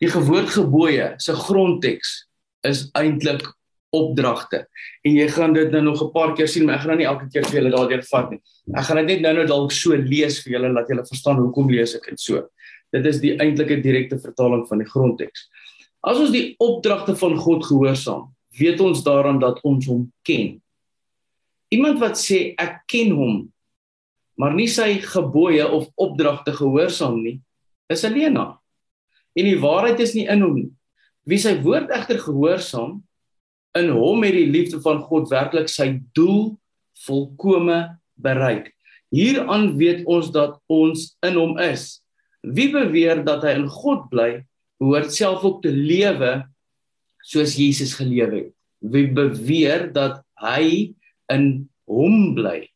Die 0.02 0.10
gewoordgebooie 0.14 1.16
se 1.22 1.34
grondteks 1.34 2.28
is 2.68 2.88
eintlik 2.98 3.48
opdragte. 3.96 4.66
En 5.06 5.16
jy 5.16 5.28
gaan 5.32 5.54
dit 5.54 5.72
nou 5.72 5.82
nog 5.82 6.04
'n 6.04 6.12
paar 6.12 6.36
keer 6.36 6.48
sien, 6.48 6.66
maar 6.66 6.76
ek 6.76 6.82
gaan 6.82 6.90
nou 6.90 6.98
nie 6.98 7.08
elke 7.08 7.28
keer 7.32 7.46
vir 7.46 7.62
julle 7.62 7.76
daardeur 7.76 8.04
vat 8.04 8.30
nie. 8.32 8.42
Ek 8.76 8.84
gaan 8.84 8.98
dit 8.98 9.06
net 9.06 9.22
nou-nou 9.22 9.46
dalk 9.48 9.72
so 9.72 9.96
lees 9.96 10.44
vir 10.44 10.54
julle 10.54 10.74
dat 10.74 10.88
julle 10.88 11.06
verstaan 11.06 11.38
hoekom 11.38 11.70
lees 11.70 11.96
ek 11.96 12.10
dit 12.10 12.20
so. 12.20 12.48
Dit 12.92 13.06
is 13.06 13.20
die 13.20 13.38
eintlike 13.38 13.82
direkte 13.82 14.20
vertaling 14.20 14.68
van 14.68 14.78
die 14.78 14.88
grondteks. 14.88 15.50
As 16.04 16.18
ons 16.18 16.32
die 16.32 16.56
opdragte 16.60 17.16
van 17.16 17.38
God 17.38 17.66
gehoorsaam, 17.66 18.34
weet 18.58 18.80
ons 18.80 19.04
daaraan 19.04 19.40
dat 19.40 19.60
ons 19.64 19.86
hom 19.86 20.12
ken. 20.24 20.62
Iemand 21.70 22.00
wat 22.00 22.18
sê 22.18 22.54
ek 22.58 22.84
ken 22.88 23.12
hom, 23.12 23.54
maar 24.38 24.54
nie 24.54 24.70
sy 24.70 25.00
gebooie 25.02 25.66
of 25.66 25.90
opdragte 25.98 26.54
gehoorsaam 26.54 27.22
nie, 27.24 27.40
is 27.90 28.04
'n 28.06 28.14
leenaar. 28.14 28.58
En 29.36 29.46
die 29.46 29.60
waarheid 29.60 30.00
is 30.00 30.14
nie 30.14 30.28
in 30.28 30.42
hom 30.42 30.56
nie. 30.56 30.72
Wie 31.26 31.38
sy 31.38 31.62
woord 31.62 31.90
egter 31.90 32.20
gehoorsaam, 32.20 33.04
in 33.78 33.90
hom 33.94 34.24
het 34.24 34.34
die 34.34 34.50
liefde 34.50 34.82
van 34.82 35.02
God 35.06 35.30
werklik 35.30 35.70
sy 35.70 36.02
doel 36.14 36.58
volkome 37.06 37.98
bereik. 38.16 38.72
Hieraan 39.14 39.78
weet 39.78 40.06
ons 40.06 40.32
dat 40.32 40.58
ons 40.68 41.18
in 41.24 41.38
hom 41.38 41.58
is. 41.62 42.02
Wie 42.42 42.72
beweer 42.74 43.24
dat 43.26 43.44
hy 43.44 43.56
in 43.60 43.68
God 43.70 44.10
bly, 44.12 44.44
behoort 44.82 45.14
self 45.14 45.44
ook 45.44 45.62
te 45.64 45.72
lewe 45.72 46.48
soos 47.24 47.56
Jesus 47.60 47.96
gelewe 47.98 48.48
het. 48.48 48.54
Wie 48.82 49.08
beweer 49.12 49.88
dat 49.94 50.22
hy 50.42 50.94
in 51.34 51.68
hom 51.90 52.34
bly, 52.38 52.68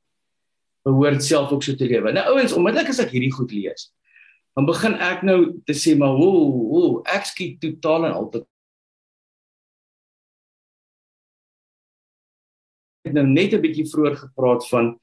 behoort 0.85 1.23
self 1.23 1.51
ook 1.51 1.63
so 1.63 1.75
te 1.75 1.88
lewe. 1.89 2.13
Nou 2.13 2.25
ouens, 2.35 2.53
onmiddellik 2.53 2.89
as 2.89 3.01
ek 3.03 3.13
hierdie 3.15 3.33
goed 3.33 3.51
lees, 3.55 3.89
dan 4.57 4.67
begin 4.67 4.97
ek 5.00 5.23
nou 5.27 5.38
te 5.67 5.75
sê 5.77 5.95
maar 5.97 6.15
wo 6.17 6.31
wo 6.71 6.81
ek 7.07 7.27
skiet 7.29 7.59
totaal 7.63 8.09
en 8.09 8.17
altyd 8.17 8.47
het 13.07 13.15
nou 13.15 13.25
net 13.27 13.53
'n 13.53 13.61
bietjie 13.63 13.88
vroeër 13.89 14.15
gepraat 14.25 14.67
van 14.69 14.97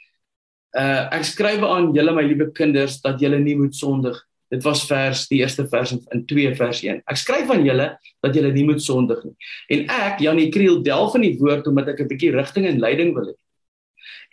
uh 0.76 1.04
ek 1.16 1.24
skryf 1.24 1.62
aan 1.64 1.94
julle 1.94 2.12
my 2.12 2.22
liewe 2.22 2.52
kinders 2.52 3.00
dat 3.00 3.20
julle 3.20 3.40
nie 3.40 3.56
moet 3.56 3.74
sondig 3.74 4.18
Dit 4.48 4.64
was 4.64 4.86
vers 4.88 5.26
die 5.28 5.42
eerste 5.42 5.66
vers 5.68 5.92
in 5.92 6.22
2 6.26 6.54
vers 6.56 6.80
1. 6.82 7.02
Ek 7.04 7.20
skryf 7.20 7.50
aan 7.52 7.66
julle 7.66 7.88
dat 8.24 8.36
julle 8.36 8.52
nie 8.52 8.64
moet 8.64 8.80
sondig 8.80 9.20
nie. 9.26 9.34
En 9.76 9.82
ek, 9.92 10.22
Janie 10.24 10.48
Kriel, 10.52 10.80
delf 10.82 11.18
in 11.18 11.26
die 11.26 11.36
woord 11.40 11.68
omdat 11.68 11.92
ek 11.92 12.00
'n 12.00 12.08
bietjie 12.08 12.32
rigting 12.32 12.66
en 12.66 12.80
leiding 12.80 13.12
wil 13.14 13.28
hê. 13.28 13.36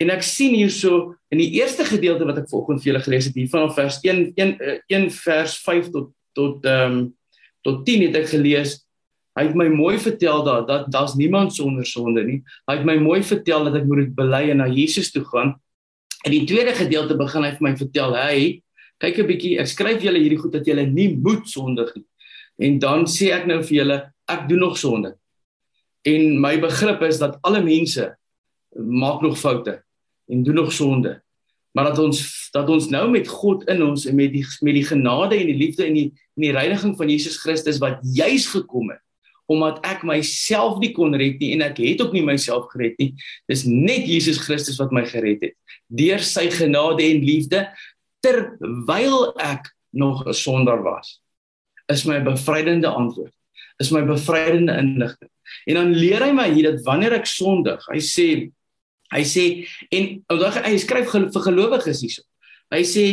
En 0.02 0.10
ek 0.10 0.24
sien 0.26 0.54
hierso 0.54 1.16
in 1.32 1.40
die 1.40 1.52
eerste 1.58 1.84
gedeelte 1.88 2.26
wat 2.28 2.38
ek 2.42 2.50
vanoggend 2.50 2.82
vir 2.82 2.92
julle 2.92 3.04
gelees 3.04 3.28
het 3.28 3.38
hier 3.38 3.52
vanaf 3.52 3.76
vers 3.78 4.00
1 4.04 4.32
1 4.36 4.56
1 4.92 5.10
vers 5.22 5.56
5 5.64 5.92
tot 5.94 6.10
tot 6.36 6.66
ehm 6.68 6.98
um, 6.98 7.06
tot 7.66 7.80
10 7.86 8.04
het 8.06 8.16
ek 8.20 8.28
gelees. 8.30 8.76
Hy 9.36 9.48
het 9.48 9.56
my 9.58 9.66
mooi 9.68 9.96
vertel 9.98 10.44
dat 10.46 10.68
dat 10.68 10.84
daar's 10.92 11.16
niemand 11.18 11.54
sonder 11.54 11.86
sonde 11.86 12.22
nie. 12.24 12.42
Hy 12.70 12.76
het 12.78 12.86
my 12.86 12.96
mooi 13.02 13.22
vertel 13.26 13.66
dat 13.66 13.80
ek 13.80 13.88
moet 13.88 14.12
bely 14.14 14.44
en 14.52 14.62
na 14.62 14.68
Jesus 14.70 15.10
toe 15.12 15.24
gaan. 15.26 15.56
In 16.24 16.32
die 16.32 16.46
tweede 16.46 16.74
gedeelte 16.76 17.16
begin 17.18 17.44
hy 17.44 17.52
vir 17.56 17.66
my 17.66 17.74
vertel 17.76 18.14
hy 18.16 18.62
kyk 19.02 19.18
'n 19.20 19.28
bietjie, 19.28 19.58
ek 19.60 19.68
skryf 19.68 20.02
julle 20.02 20.20
hierdie 20.22 20.40
goed 20.40 20.52
dat 20.52 20.66
julle 20.66 20.86
nie 20.86 21.16
moet 21.16 21.44
sondig 21.48 21.92
nie. 21.96 22.06
En 22.58 22.78
dan 22.78 23.04
sê 23.04 23.32
ek 23.34 23.46
nou 23.46 23.60
vir 23.62 23.76
julle, 23.82 23.98
ek 24.28 24.48
doen 24.48 24.58
nog 24.64 24.78
sonde. 24.78 25.16
En 26.06 26.40
my 26.40 26.56
begrip 26.60 27.02
is 27.02 27.18
dat 27.18 27.36
alle 27.42 27.60
mense 27.62 28.16
maak 28.76 29.20
nog 29.20 29.38
foute 29.38 29.82
en 30.26 30.42
doen 30.42 30.54
nog 30.54 30.72
sonde. 30.72 31.22
Maar 31.72 31.84
dat 31.84 31.98
ons 31.98 32.48
dat 32.52 32.68
ons 32.68 32.88
nou 32.88 33.10
met 33.10 33.28
God 33.28 33.64
in 33.68 33.82
ons 33.84 34.06
en 34.06 34.14
met 34.16 34.32
die 34.32 34.44
met 34.60 34.74
die 34.74 34.84
genade 34.84 35.36
en 35.36 35.46
die 35.46 35.56
liefde 35.56 35.84
en 35.84 35.94
die 35.94 36.08
en 36.36 36.44
die 36.44 36.52
reiniging 36.52 36.96
van 36.96 37.08
Jesus 37.08 37.36
Christus 37.40 37.80
wat 37.82 37.98
juis 38.02 38.46
gekom 38.46 38.90
het 38.94 39.02
omdat 39.46 39.78
ek 39.86 40.00
myself 40.02 40.80
nie 40.82 40.90
kon 40.90 41.14
red 41.14 41.38
nie 41.38 41.52
en 41.54 41.62
ek 41.62 41.78
het 41.78 42.00
ook 42.02 42.16
nie 42.16 42.24
myself 42.26 42.64
gered 42.72 42.96
nie. 42.98 43.12
Dis 43.46 43.62
net 43.68 44.08
Jesus 44.08 44.40
Christus 44.42 44.80
wat 44.82 44.90
my 44.90 45.04
gered 45.06 45.44
het. 45.44 45.54
Deur 45.86 46.24
sy 46.26 46.48
genade 46.50 47.04
en 47.06 47.22
liefde 47.22 47.60
terwyl 48.24 49.30
ek 49.38 49.70
nog 49.94 50.26
'n 50.26 50.34
sondaar 50.34 50.82
was 50.82 51.20
is 51.92 52.04
my 52.04 52.18
bevrydende 52.22 52.88
antwoord 52.88 53.32
is 53.78 53.90
my 53.90 54.02
bevrydende 54.02 54.76
inligting 54.76 55.30
en 55.66 55.74
dan 55.74 55.94
leer 55.94 56.24
hy 56.24 56.32
my 56.32 56.48
hier 56.50 56.72
dat 56.72 56.82
wanneer 56.84 57.12
ek 57.12 57.26
sondig 57.26 57.84
hy 57.92 58.00
sê 58.02 58.28
hy 59.14 59.22
sê 59.26 59.44
en 59.94 60.08
hy 60.66 60.78
skryf 60.82 61.12
vir 61.12 61.44
gelowiges 61.48 62.02
hierso 62.04 62.24
hy 62.74 62.82
sê 62.86 63.06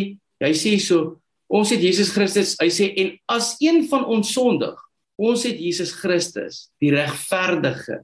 hy 0.43 0.53
sê 0.57 0.77
so 0.81 1.19
ons 1.53 1.69
het 1.73 1.83
Jesus 1.83 2.13
Christus 2.15 2.55
hy 2.61 2.69
sê 2.73 2.89
en 2.97 3.13
as 3.31 3.55
een 3.61 3.83
van 3.91 4.05
ons 4.05 4.33
sondig 4.33 4.77
ons 5.17 5.45
het 5.45 5.59
Jesus 5.59 5.93
Christus 5.93 6.67
die 6.81 6.93
regverdige 6.95 8.01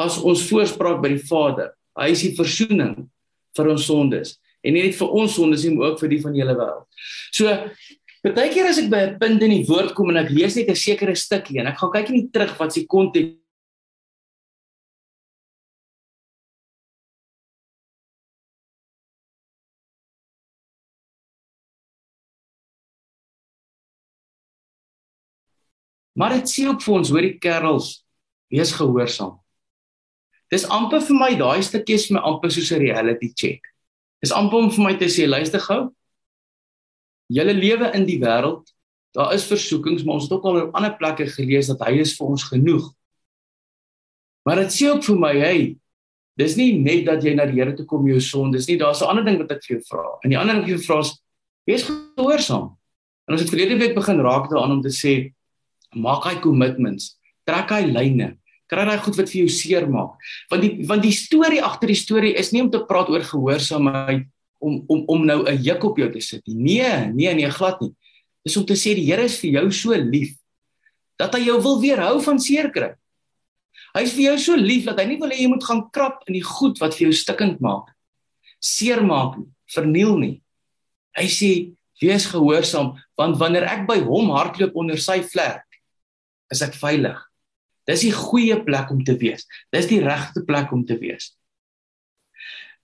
as 0.00 0.16
ons 0.18 0.46
voorspraak 0.48 1.02
by 1.02 1.14
die 1.16 1.24
Vader 1.30 1.74
hy 1.98 2.12
is 2.14 2.22
die 2.24 2.36
verzoening 2.38 3.10
vir 3.56 3.72
ons 3.74 3.88
sondes 3.90 4.38
en 4.64 4.76
nie 4.76 4.84
net 4.84 4.96
vir 4.98 5.16
ons 5.16 5.34
sondes 5.36 5.64
nie, 5.64 5.74
maar 5.76 5.92
ook 5.92 6.02
vir 6.02 6.12
die 6.14 6.20
van 6.22 6.36
julle 6.36 6.56
wêreld. 6.58 7.04
So 7.32 7.48
partykeer 8.20 8.68
as 8.68 8.80
ek 8.82 8.90
by 8.92 9.00
'n 9.06 9.18
punt 9.18 9.42
in 9.42 9.54
die 9.56 9.66
woord 9.66 9.94
kom 9.94 10.10
en 10.10 10.20
ek 10.20 10.30
lees 10.30 10.56
net 10.56 10.68
'n 10.68 10.76
sekere 10.76 11.16
stukkie 11.16 11.60
en 11.60 11.66
ek 11.66 11.78
gaan 11.78 11.92
kyk 11.92 12.10
net 12.10 12.32
terug 12.32 12.58
wat 12.58 12.72
se 12.72 12.86
konteks 12.86 13.39
Maar 26.18 26.38
dit 26.40 26.50
sê 26.50 26.66
ook 26.68 26.82
vir 26.82 26.94
ons, 26.94 27.10
hoor 27.10 27.26
die 27.26 27.38
kerels, 27.38 27.90
wees 28.50 28.72
gehoorsaam. 28.74 29.38
Dis 30.50 30.66
amper 30.66 31.02
vir 31.06 31.16
my 31.16 31.30
daai 31.38 31.62
stukkie 31.62 31.94
is 31.94 32.08
my 32.10 32.20
amper 32.26 32.50
soos 32.50 32.72
'n 32.72 32.82
reality 32.82 33.32
check. 33.34 33.62
Dis 34.20 34.32
amper 34.32 34.58
om 34.58 34.70
vir 34.70 34.84
my 34.84 34.94
te 34.98 35.06
sê, 35.06 35.26
luister 35.28 35.60
gou. 35.60 35.94
Julle 37.30 37.54
lewe 37.54 37.94
in 37.94 38.06
die 38.06 38.18
wêreld, 38.18 38.66
daar 39.14 39.34
is 39.34 39.46
versoekings, 39.46 40.04
maar 40.04 40.14
ons 40.14 40.24
het 40.24 40.32
ook 40.32 40.44
al 40.44 40.60
op 40.62 40.74
ander 40.74 40.96
plekke 40.96 41.26
gelees 41.26 41.70
dat 41.70 41.80
hy 41.86 42.00
is 42.00 42.16
vir 42.18 42.26
ons 42.26 42.42
genoeg. 42.42 42.90
Maar 44.44 44.64
dit 44.64 44.72
sê 44.74 44.90
ook 44.90 45.04
vir 45.04 45.16
my, 45.16 45.32
hey, 45.38 45.76
dis 46.36 46.56
nie 46.56 46.72
net 46.78 47.06
dat 47.06 47.22
jy 47.22 47.34
na 47.34 47.46
die 47.46 47.58
Here 47.60 47.74
toe 47.76 47.86
kom 47.86 48.06
jou 48.08 48.20
sonde, 48.20 48.58
dis 48.58 48.66
nie 48.68 48.78
daar's 48.78 49.02
'n 49.02 49.06
ander 49.06 49.24
ding 49.24 49.38
wat 49.38 49.52
ek 49.52 49.64
vir 49.64 49.76
jou 49.76 49.82
vra. 49.90 50.18
En 50.24 50.30
die 50.30 50.38
ander 50.38 50.54
ding 50.54 50.62
wat 50.62 50.70
ek 50.70 50.70
vir 50.70 50.78
jou 50.78 50.86
vra 50.86 51.00
is, 51.00 51.22
wees 51.66 51.84
gehoorsaam. 51.84 52.76
En 53.28 53.34
ons 53.34 53.40
het 53.40 53.50
verlede 53.50 53.78
week 53.78 53.94
begin 53.94 54.20
raak 54.20 54.50
daaraan 54.50 54.72
om 54.72 54.82
te 54.82 54.88
sê, 54.88 55.32
maak 55.94 56.26
hy 56.28 56.36
commitments, 56.42 57.16
trek 57.48 57.72
hy 57.74 57.86
lyne, 57.88 58.34
kry 58.70 58.84
daai 58.86 59.00
goed 59.02 59.16
wat 59.18 59.30
vir 59.30 59.42
jou 59.42 59.50
seer 59.52 59.86
maak. 59.90 60.18
Want 60.50 60.62
die 60.62 60.86
want 60.86 61.02
die 61.02 61.14
storie 61.14 61.62
agter 61.64 61.90
die 61.90 61.98
storie 61.98 62.34
is 62.38 62.52
nie 62.54 62.62
om 62.62 62.70
te 62.70 62.82
praat 62.86 63.10
oor 63.10 63.24
gehoorsaamheid 63.26 64.28
om 64.62 64.84
om 64.92 65.04
om 65.10 65.26
nou 65.26 65.40
'n 65.48 65.58
juk 65.58 65.84
op 65.84 65.98
jou 65.98 66.10
te 66.12 66.20
sit 66.20 66.42
nie. 66.46 66.54
Nee, 66.54 67.12
nee, 67.12 67.34
nee, 67.34 67.50
glad 67.50 67.80
nie. 67.80 67.94
Dis 68.44 68.56
om 68.56 68.64
te 68.64 68.74
sê 68.74 68.94
die 68.94 69.06
Here 69.06 69.24
is 69.24 69.38
vir 69.40 69.50
jou 69.50 69.70
so 69.72 69.94
lief 69.94 70.36
dat 71.18 71.34
hy 71.34 71.44
jou 71.44 71.60
wil 71.60 71.80
weerhou 71.80 72.20
van 72.22 72.38
seer 72.38 72.70
kry. 72.70 72.94
Hy 73.94 74.02
is 74.02 74.12
vir 74.12 74.22
jou 74.22 74.38
so 74.38 74.56
lief 74.56 74.84
dat 74.84 74.98
hy 74.98 75.06
nie 75.06 75.18
wil 75.18 75.30
hê 75.30 75.40
jy 75.40 75.48
moet 75.48 75.64
gaan 75.64 75.90
krap 75.90 76.22
in 76.28 76.34
die 76.34 76.46
goed 76.46 76.78
wat 76.80 76.94
vir 76.94 77.08
jou 77.08 77.12
stikkend 77.12 77.60
maak. 77.60 77.90
Seer 78.60 79.02
maak 79.02 79.38
nie, 79.38 79.48
verniel 79.74 80.18
nie. 80.18 80.42
Hy 81.16 81.26
sê 81.26 81.72
wees 82.00 82.26
gehoorsaam 82.26 82.94
want 83.16 83.36
wanneer 83.36 83.64
ek 83.64 83.86
by 83.88 83.98
hom 84.00 84.30
hardloop 84.30 84.76
onder 84.76 84.96
sy 84.96 85.20
vlerk 85.22 85.69
is 86.50 86.62
ek 86.62 86.74
veilig. 86.74 87.18
Dis 87.88 88.04
die 88.04 88.14
goeie 88.14 88.58
plek 88.64 88.90
om 88.90 89.02
te 89.04 89.16
wees. 89.18 89.46
Dis 89.74 89.88
die 89.90 90.02
regte 90.04 90.44
plek 90.46 90.72
om 90.72 90.84
te 90.86 90.98
wees. 91.00 91.32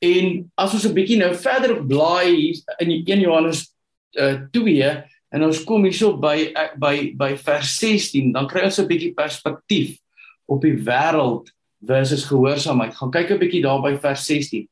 En 0.05 0.45
as 0.61 0.75
ons 0.75 0.87
'n 0.87 0.95
bietjie 0.95 1.19
nou 1.19 1.33
verder 1.35 1.81
blaai 1.87 2.53
in 2.81 2.91
1 2.91 3.21
Johannes 3.21 3.73
uh, 4.19 4.45
2 4.53 5.05
en 5.33 5.43
ons 5.43 5.65
kom 5.65 5.85
hierso 5.85 6.17
by 6.21 6.53
by 6.77 7.13
by 7.17 7.37
vers 7.37 7.79
16, 7.81 8.33
dan 8.33 8.47
kry 8.47 8.65
ons 8.65 8.79
'n 8.79 8.89
bietjie 8.89 9.15
perspektief 9.15 9.99
op 10.47 10.63
die 10.63 10.77
wêreld 10.77 11.51
versus 11.81 12.25
gehoorsaamheid. 12.25 12.95
Gaan 12.95 13.11
kyk 13.11 13.31
'n 13.31 13.39
bietjie 13.39 13.63
daar 13.63 13.83
by 13.83 13.97
vers 13.97 14.27
16. 14.27 14.69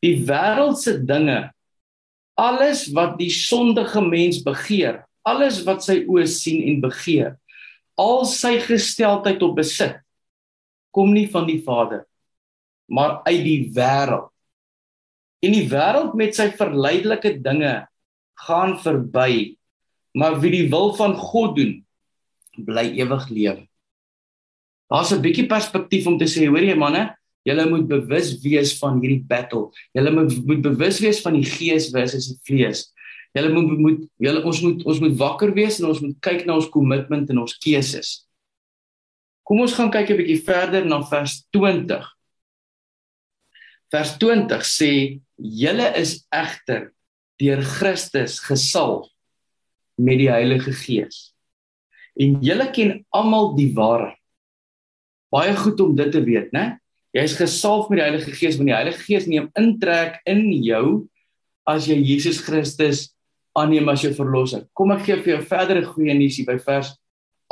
Die 0.00 0.24
wêreldse 0.24 1.04
dinge, 1.04 1.52
alles 2.34 2.88
wat 2.92 3.18
die 3.18 3.30
sondige 3.30 4.00
mens 4.00 4.42
begeer, 4.42 5.04
alles 5.22 5.64
wat 5.64 5.84
sy 5.84 6.04
oë 6.06 6.26
sien 6.26 6.62
en 6.62 6.80
begeer, 6.80 7.36
al 8.00 8.24
sy 8.28 8.56
gesteldheid 8.64 9.42
op 9.44 9.58
besit 9.60 10.00
kom 10.90 11.12
nie 11.14 11.28
van 11.30 11.46
die 11.46 11.60
Vader 11.62 12.06
maar 12.90 13.20
uit 13.22 13.44
die 13.46 13.70
wêreld. 13.74 14.28
En 15.40 15.54
die 15.54 15.66
wêreld 15.70 16.16
met 16.18 16.36
sy 16.36 16.50
verleidelike 16.58 17.36
dinge 17.40 17.72
gaan 18.46 18.74
verby, 18.82 19.56
maar 20.18 20.40
wie 20.42 20.52
die 20.52 20.66
wil 20.72 20.92
van 20.98 21.14
God 21.16 21.54
doen, 21.56 21.76
bly 22.66 22.90
ewig 22.98 23.28
lewe. 23.30 23.62
Daar's 24.90 25.12
'n 25.14 25.22
bietjie 25.22 25.46
perspektief 25.46 26.06
om 26.06 26.18
te 26.18 26.26
sê, 26.26 26.48
hoor 26.48 26.66
jy 26.66 26.74
manne, 26.74 27.14
julle 27.46 27.68
moet 27.70 27.86
bewus 27.88 28.34
wees 28.42 28.78
van 28.78 29.00
hierdie 29.00 29.22
battle. 29.22 29.70
Julle 29.94 30.10
moet 30.10 30.46
moet 30.46 30.62
bewus 30.62 30.98
wees 31.00 31.20
van 31.22 31.34
die 31.34 31.46
gees 31.46 31.90
versus 31.90 32.26
die 32.26 32.40
vlees. 32.42 32.92
Julle 33.36 33.50
moet 33.54 33.78
moet 33.78 34.06
julle 34.18 34.42
ons 34.44 34.60
moet 34.64 34.84
ons 34.84 35.00
moet 35.04 35.16
wakker 35.18 35.52
wees 35.54 35.78
en 35.78 35.90
ons 35.90 36.00
moet 36.02 36.16
kyk 36.24 36.46
na 36.46 36.56
ons 36.58 36.70
kommitment 36.72 37.28
en 37.30 37.42
ons 37.44 37.58
keuses. 37.62 38.14
Kom 39.46 39.62
ons 39.62 39.74
gaan 39.74 39.90
kyk 39.90 40.10
'n 40.10 40.18
bietjie 40.18 40.42
verder 40.46 40.84
na 40.84 41.00
vers 41.02 41.46
20. 41.54 42.06
Vers 43.90 44.16
20 44.18 44.62
sê 44.66 45.20
julle 45.36 45.88
is 45.96 46.26
egter 46.30 46.92
deur 47.38 47.62
Christus 47.62 48.38
gesalf 48.40 49.08
met 49.96 50.18
die 50.18 50.30
Heilige 50.30 50.72
Gees. 50.72 51.32
En 52.18 52.40
julle 52.42 52.70
ken 52.70 53.04
almal 53.10 53.54
die 53.56 53.72
waarheid. 53.74 54.18
Baie 55.30 55.54
goed 55.56 55.80
om 55.80 55.94
dit 55.94 56.10
te 56.12 56.22
weet, 56.24 56.50
né? 56.52 56.78
Jy 57.14 57.22
is 57.22 57.36
gesalf 57.38 57.88
met 57.88 57.98
die 57.98 58.06
Heilige 58.06 58.32
Gees, 58.34 58.56
want 58.58 58.70
die 58.70 58.74
Heilige 58.74 59.02
Gees 59.02 59.26
neem 59.26 59.50
intrek 59.58 60.20
in 60.26 60.50
jou 60.62 61.08
as 61.66 61.86
jy 61.86 61.98
Jesus 61.98 62.40
Christus 62.42 63.08
aanneem 63.60 63.88
as 63.92 64.04
jou 64.04 64.12
verlosser. 64.16 64.66
Kom 64.76 64.92
ek 64.94 65.04
gee 65.06 65.18
vir 65.20 65.36
jou 65.36 65.40
verdere 65.52 65.84
goeie 65.86 66.16
nuus 66.16 66.38
hier 66.40 66.48
by 66.48 66.58
vers 66.64 66.94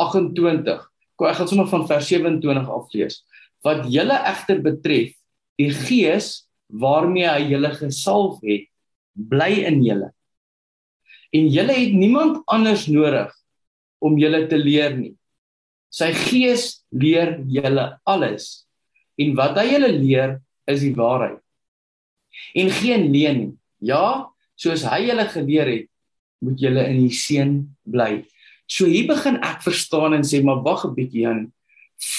28. 0.00 0.84
Kom 1.18 1.30
ek 1.30 1.40
gaan 1.40 1.50
sommer 1.50 1.70
van 1.70 1.86
vers 1.90 2.10
27 2.10 2.70
af 2.74 2.94
lees. 2.94 3.22
Wat 3.66 3.86
julle 3.90 4.18
egter 4.30 4.62
betref, 4.64 5.14
die 5.58 5.72
Gees 5.74 6.48
waarmee 6.68 7.26
hy 7.26 7.48
julle 7.54 7.72
gesalf 7.74 8.42
het, 8.46 8.68
bly 9.18 9.64
in 9.66 9.82
julle. 9.82 10.12
En 11.34 11.48
julle 11.52 11.74
het 11.76 11.94
niemand 11.96 12.42
anders 12.48 12.86
nodig 12.88 13.32
om 14.04 14.18
julle 14.20 14.44
te 14.48 14.58
leer 14.60 14.94
nie. 14.96 15.14
Sy 15.90 16.12
Gees 16.14 16.84
leer 16.94 17.38
julle 17.48 17.90
alles. 18.08 18.68
En 19.18 19.34
wat 19.36 19.58
hy 19.58 19.66
julle 19.72 19.90
leer 19.96 20.36
is 20.70 20.84
die 20.84 20.94
waarheid. 20.96 21.40
En 22.54 22.70
geen 22.70 23.08
leen 23.12 23.38
nie. 23.40 23.54
Ja, 23.90 24.28
soos 24.58 24.84
hy 24.88 25.04
julle 25.06 25.26
geleer 25.30 25.70
het, 25.70 25.86
moet 26.44 26.60
julle 26.60 26.84
in 26.90 27.00
die 27.02 27.14
seën 27.14 27.54
bly. 27.88 28.22
So 28.68 28.86
hier 28.86 29.08
begin 29.08 29.40
ek 29.44 29.62
verstaan 29.64 30.14
en 30.16 30.26
sê 30.26 30.42
maar 30.44 30.62
wag 30.62 30.84
'n 30.86 30.94
bietjie 30.94 31.26
aan. 31.28 31.52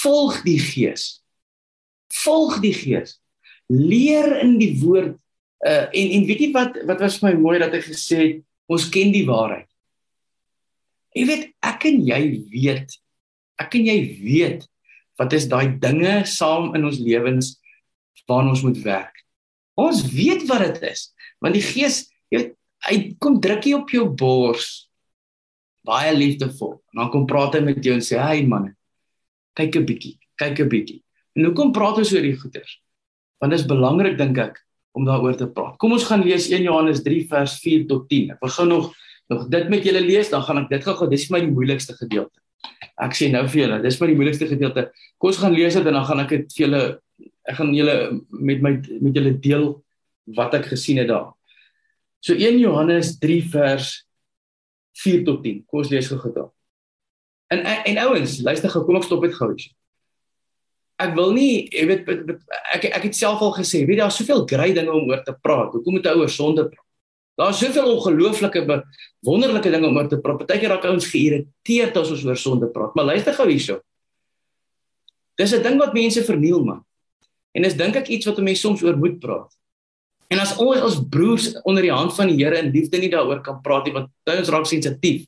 Volg 0.02 0.42
die 0.44 0.58
Gees. 0.58 1.22
Volg 2.12 2.60
die 2.60 2.74
Gees. 2.74 3.20
Leer 3.68 4.40
in 4.42 4.58
die 4.58 4.76
woord 4.82 5.16
uh 5.66 5.86
en 5.92 6.06
en 6.16 6.26
weet 6.26 6.40
jy 6.40 6.52
wat 6.52 6.76
wat 6.88 7.00
was 7.00 7.18
vir 7.18 7.30
my 7.30 7.36
mooi 7.40 7.58
dat 7.58 7.72
hy 7.72 7.80
gesê 7.84 8.16
het 8.16 8.42
ons 8.66 8.88
ken 8.88 9.12
die 9.12 9.26
waarheid. 9.26 9.68
Jy 11.14 11.24
weet 11.26 11.44
ek 11.62 11.84
en 11.84 12.00
jy 12.06 12.22
weet 12.50 12.98
ek 13.60 13.74
en 13.74 13.86
jy 13.86 13.98
weet 14.22 14.68
wat 15.18 15.32
is 15.32 15.48
daai 15.48 15.78
dinge 15.78 16.24
saam 16.24 16.74
in 16.74 16.84
ons 16.84 16.98
lewens 16.98 17.60
waaraan 18.30 18.52
ons 18.54 18.62
moet 18.62 18.78
werk. 18.84 19.16
Ons 19.80 20.04
weet 20.12 20.46
wat 20.48 20.62
dit 20.66 20.90
is, 20.92 21.10
want 21.42 21.56
die 21.56 21.64
Gees, 21.64 22.04
jy 22.30 22.44
weet, 22.44 22.56
hy 22.88 23.16
kom 23.20 23.40
drukkie 23.42 23.74
op 23.76 23.90
jou 23.92 24.06
bors 24.08 24.90
baie 25.86 26.12
liefdevol. 26.16 26.78
En 26.92 27.02
dan 27.02 27.10
kom 27.12 27.26
praat 27.28 27.56
hy 27.56 27.62
met 27.64 27.84
jou 27.84 27.94
en 27.94 28.04
sê, 28.04 28.18
"Hey 28.20 28.46
man, 28.46 28.74
kyk 29.56 29.76
'n 29.76 29.86
bietjie, 29.86 30.18
kyk 30.36 30.60
'n 30.60 30.68
bietjie." 30.68 31.02
En 31.36 31.44
hoekom 31.44 31.72
praat 31.72 31.98
ons 31.98 32.12
oor 32.12 32.22
die 32.22 32.36
goeters? 32.36 32.80
Want 33.40 33.52
dit 33.52 33.60
is 33.60 33.66
belangrik 33.66 34.18
dink 34.18 34.38
ek 34.38 34.58
om 34.92 35.04
daaroor 35.04 35.36
te 35.36 35.46
praat. 35.46 35.78
Kom 35.78 35.92
ons 35.92 36.04
gaan 36.04 36.22
lees 36.22 36.50
1 36.50 36.62
Johannes 36.62 37.02
3 37.02 37.26
vers 37.28 37.58
4 37.62 37.86
tot 37.86 38.08
10. 38.08 38.30
Ek 38.32 38.40
wil 38.40 38.50
gou 38.50 38.66
nog 38.66 38.94
nog 39.30 39.48
dit 39.48 39.68
met 39.70 39.84
julle 39.84 40.00
lees, 40.00 40.28
dan 40.28 40.42
gaan 40.42 40.58
ek 40.58 40.68
dit 40.72 40.82
gou-gou, 40.82 41.06
dis 41.08 41.28
vir 41.28 41.36
my 41.36 41.40
die 41.44 41.52
moeilikste 41.54 41.94
gedeelte. 41.94 42.40
Ek 42.98 43.14
sê 43.14 43.30
nou 43.30 43.44
vir 43.46 43.60
julle, 43.62 43.82
dis 43.84 43.98
maar 44.00 44.10
die 44.10 44.16
moeilikste 44.18 44.48
gedeelte. 44.50 44.90
Kom 45.22 45.30
ons 45.30 45.38
gaan 45.38 45.54
lees 45.54 45.76
dit 45.78 45.86
en 45.86 45.92
dan 45.92 46.04
gaan 46.04 46.22
ek 46.24 46.28
dit 46.34 46.56
vir 46.56 46.66
julle 46.66 46.82
ek 47.46 47.56
gaan 47.56 47.70
julle 47.74 47.94
met 48.30 48.62
my 48.64 48.72
met 49.00 49.14
julle 49.14 49.32
deel 49.38 49.66
wat 50.36 50.54
ek 50.58 50.66
gesien 50.72 50.98
het 50.98 51.08
daar. 51.08 51.30
So 52.20 52.36
1 52.36 52.58
Johannes 52.60 53.18
3 53.18 53.42
vers 53.52 53.92
4 55.00 55.24
tot 55.24 55.42
10. 55.44 55.64
Kom 55.66 55.80
ons 55.80 55.92
lees 55.92 56.08
gou-gou 56.08 56.32
daar. 56.34 56.50
En 57.50 57.64
en 57.64 57.98
ouens, 58.06 58.40
luister 58.46 58.70
gou, 58.70 58.84
kom 58.86 59.00
ek 59.00 59.06
stop 59.08 59.24
dit 59.26 59.34
gou. 59.34 59.50
Ek 61.00 61.14
wil 61.16 61.32
nie, 61.32 61.64
jy 61.72 61.86
weet 61.88 62.10
ek 62.76 62.86
ek 62.90 63.06
het 63.08 63.16
self 63.16 63.40
al 63.42 63.54
gesê, 63.56 63.82
weet 63.86 63.96
jy 63.96 64.02
daar's 64.02 64.20
soveel 64.20 64.44
grys 64.46 64.76
dinge 64.76 64.92
om 64.92 65.08
oor 65.08 65.22
te 65.24 65.34
praat. 65.34 65.72
Hoekom 65.74 65.96
moet 65.96 66.08
ou 66.12 66.20
oor 66.22 66.32
sonde 66.32 66.66
praat? 66.68 66.86
Daar's 67.40 67.60
soveel 67.62 67.88
ongelooflike 67.94 68.66
wonderlike 69.24 69.72
dinge 69.72 69.88
om 69.88 69.96
oor 69.96 70.10
te 70.10 70.20
praat. 70.20 70.42
Partykeer 70.42 70.74
raak 70.74 70.84
ouens 70.90 71.08
geïrriteerd 71.08 71.96
as 71.96 72.12
ons 72.12 72.26
oor 72.28 72.36
sonde 72.38 72.68
praat. 72.74 72.92
Maar 72.94 73.14
luister 73.14 73.34
gou 73.38 73.48
hierso. 73.48 73.80
Dis 75.40 75.54
'n 75.56 75.62
ding 75.62 75.78
wat 75.80 75.94
mense 75.94 76.20
verniel 76.24 76.62
man. 76.64 76.84
En 77.56 77.62
dis 77.62 77.74
dink 77.74 77.96
ek 77.96 78.08
iets 78.08 78.26
wat 78.26 78.38
'n 78.38 78.44
mens 78.44 78.60
soms 78.60 78.82
oor 78.82 78.96
moet 78.96 79.18
praat. 79.18 79.56
En 80.30 80.38
as 80.38 80.54
ons 80.62 80.84
as 80.86 80.98
broers 81.10 81.48
onder 81.66 81.82
die 81.82 81.92
hand 81.92 82.14
van 82.14 82.30
die 82.30 82.38
Here 82.38 82.60
in 82.60 82.70
liefde 82.70 83.00
nie 83.02 83.10
daaroor 83.10 83.42
kan 83.42 83.58
praat 83.64 83.88
nie, 83.88 83.94
want 83.96 84.10
ons 84.30 84.52
raak 84.54 84.68
sensitief. 84.70 85.24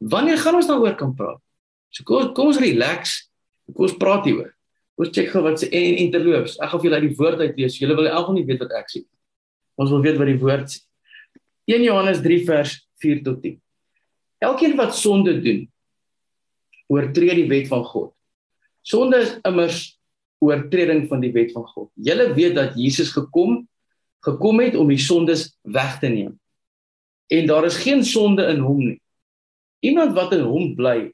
Wanneer 0.00 0.40
gaan 0.40 0.56
ons 0.56 0.68
daaroor 0.70 0.96
kan 0.96 1.12
praat? 1.16 1.40
So 1.92 2.06
kom 2.08 2.32
kom 2.36 2.52
ons 2.52 2.60
relax. 2.62 3.18
Kom 3.74 3.86
ons 3.90 3.98
praat 4.00 4.24
hieroor. 4.28 4.54
Ons 5.00 5.12
check 5.16 5.30
gou 5.32 5.42
wat 5.44 5.60
se 5.60 5.68
en 5.68 5.98
interloops. 6.06 6.56
Ek 6.60 6.72
gaan 6.72 6.80
vir 6.80 6.90
julle 6.90 7.02
die 7.06 7.16
woord 7.18 7.42
uitlees. 7.44 7.76
Julle 7.80 7.96
wil 7.98 8.08
almal 8.08 8.38
nie 8.38 8.46
weet 8.48 8.62
wat 8.64 8.72
ek 8.80 8.88
sê. 8.92 9.04
Ons 9.80 9.92
wil 9.92 10.02
weet 10.04 10.18
wat 10.20 10.28
die 10.28 10.40
woord 10.40 10.72
sê. 10.72 10.80
1 11.70 11.84
Johannes 11.86 12.20
3 12.24 12.40
vers 12.48 12.74
4 13.04 13.22
tot 13.24 13.42
10. 13.44 13.58
Elkeen 14.40 14.76
wat 14.80 14.96
sonde 14.96 15.36
doen, 15.44 15.66
oortree 16.90 17.36
die 17.36 17.48
wet 17.50 17.68
van 17.70 17.84
God. 17.86 18.10
Sonde 18.82 19.20
is 19.22 19.34
immers 19.46 19.82
oortreding 20.40 21.04
van 21.10 21.20
die 21.20 21.32
wet 21.34 21.52
van 21.52 21.66
God. 21.68 21.90
Julle 22.00 22.30
weet 22.34 22.56
dat 22.56 22.78
Jesus 22.80 23.12
gekom 23.12 23.60
gekom 24.26 24.60
het 24.60 24.76
om 24.76 24.90
die 24.90 25.00
sondes 25.00 25.48
weg 25.62 25.98
te 26.00 26.10
neem. 26.12 26.34
En 27.30 27.46
daar 27.46 27.64
is 27.68 27.78
geen 27.80 28.04
sonde 28.04 28.46
in 28.50 28.60
hom 28.64 28.82
nie. 28.84 29.00
Iemand 29.80 30.12
wat 30.16 30.34
in 30.36 30.44
hom 30.44 30.74
bly, 30.76 31.12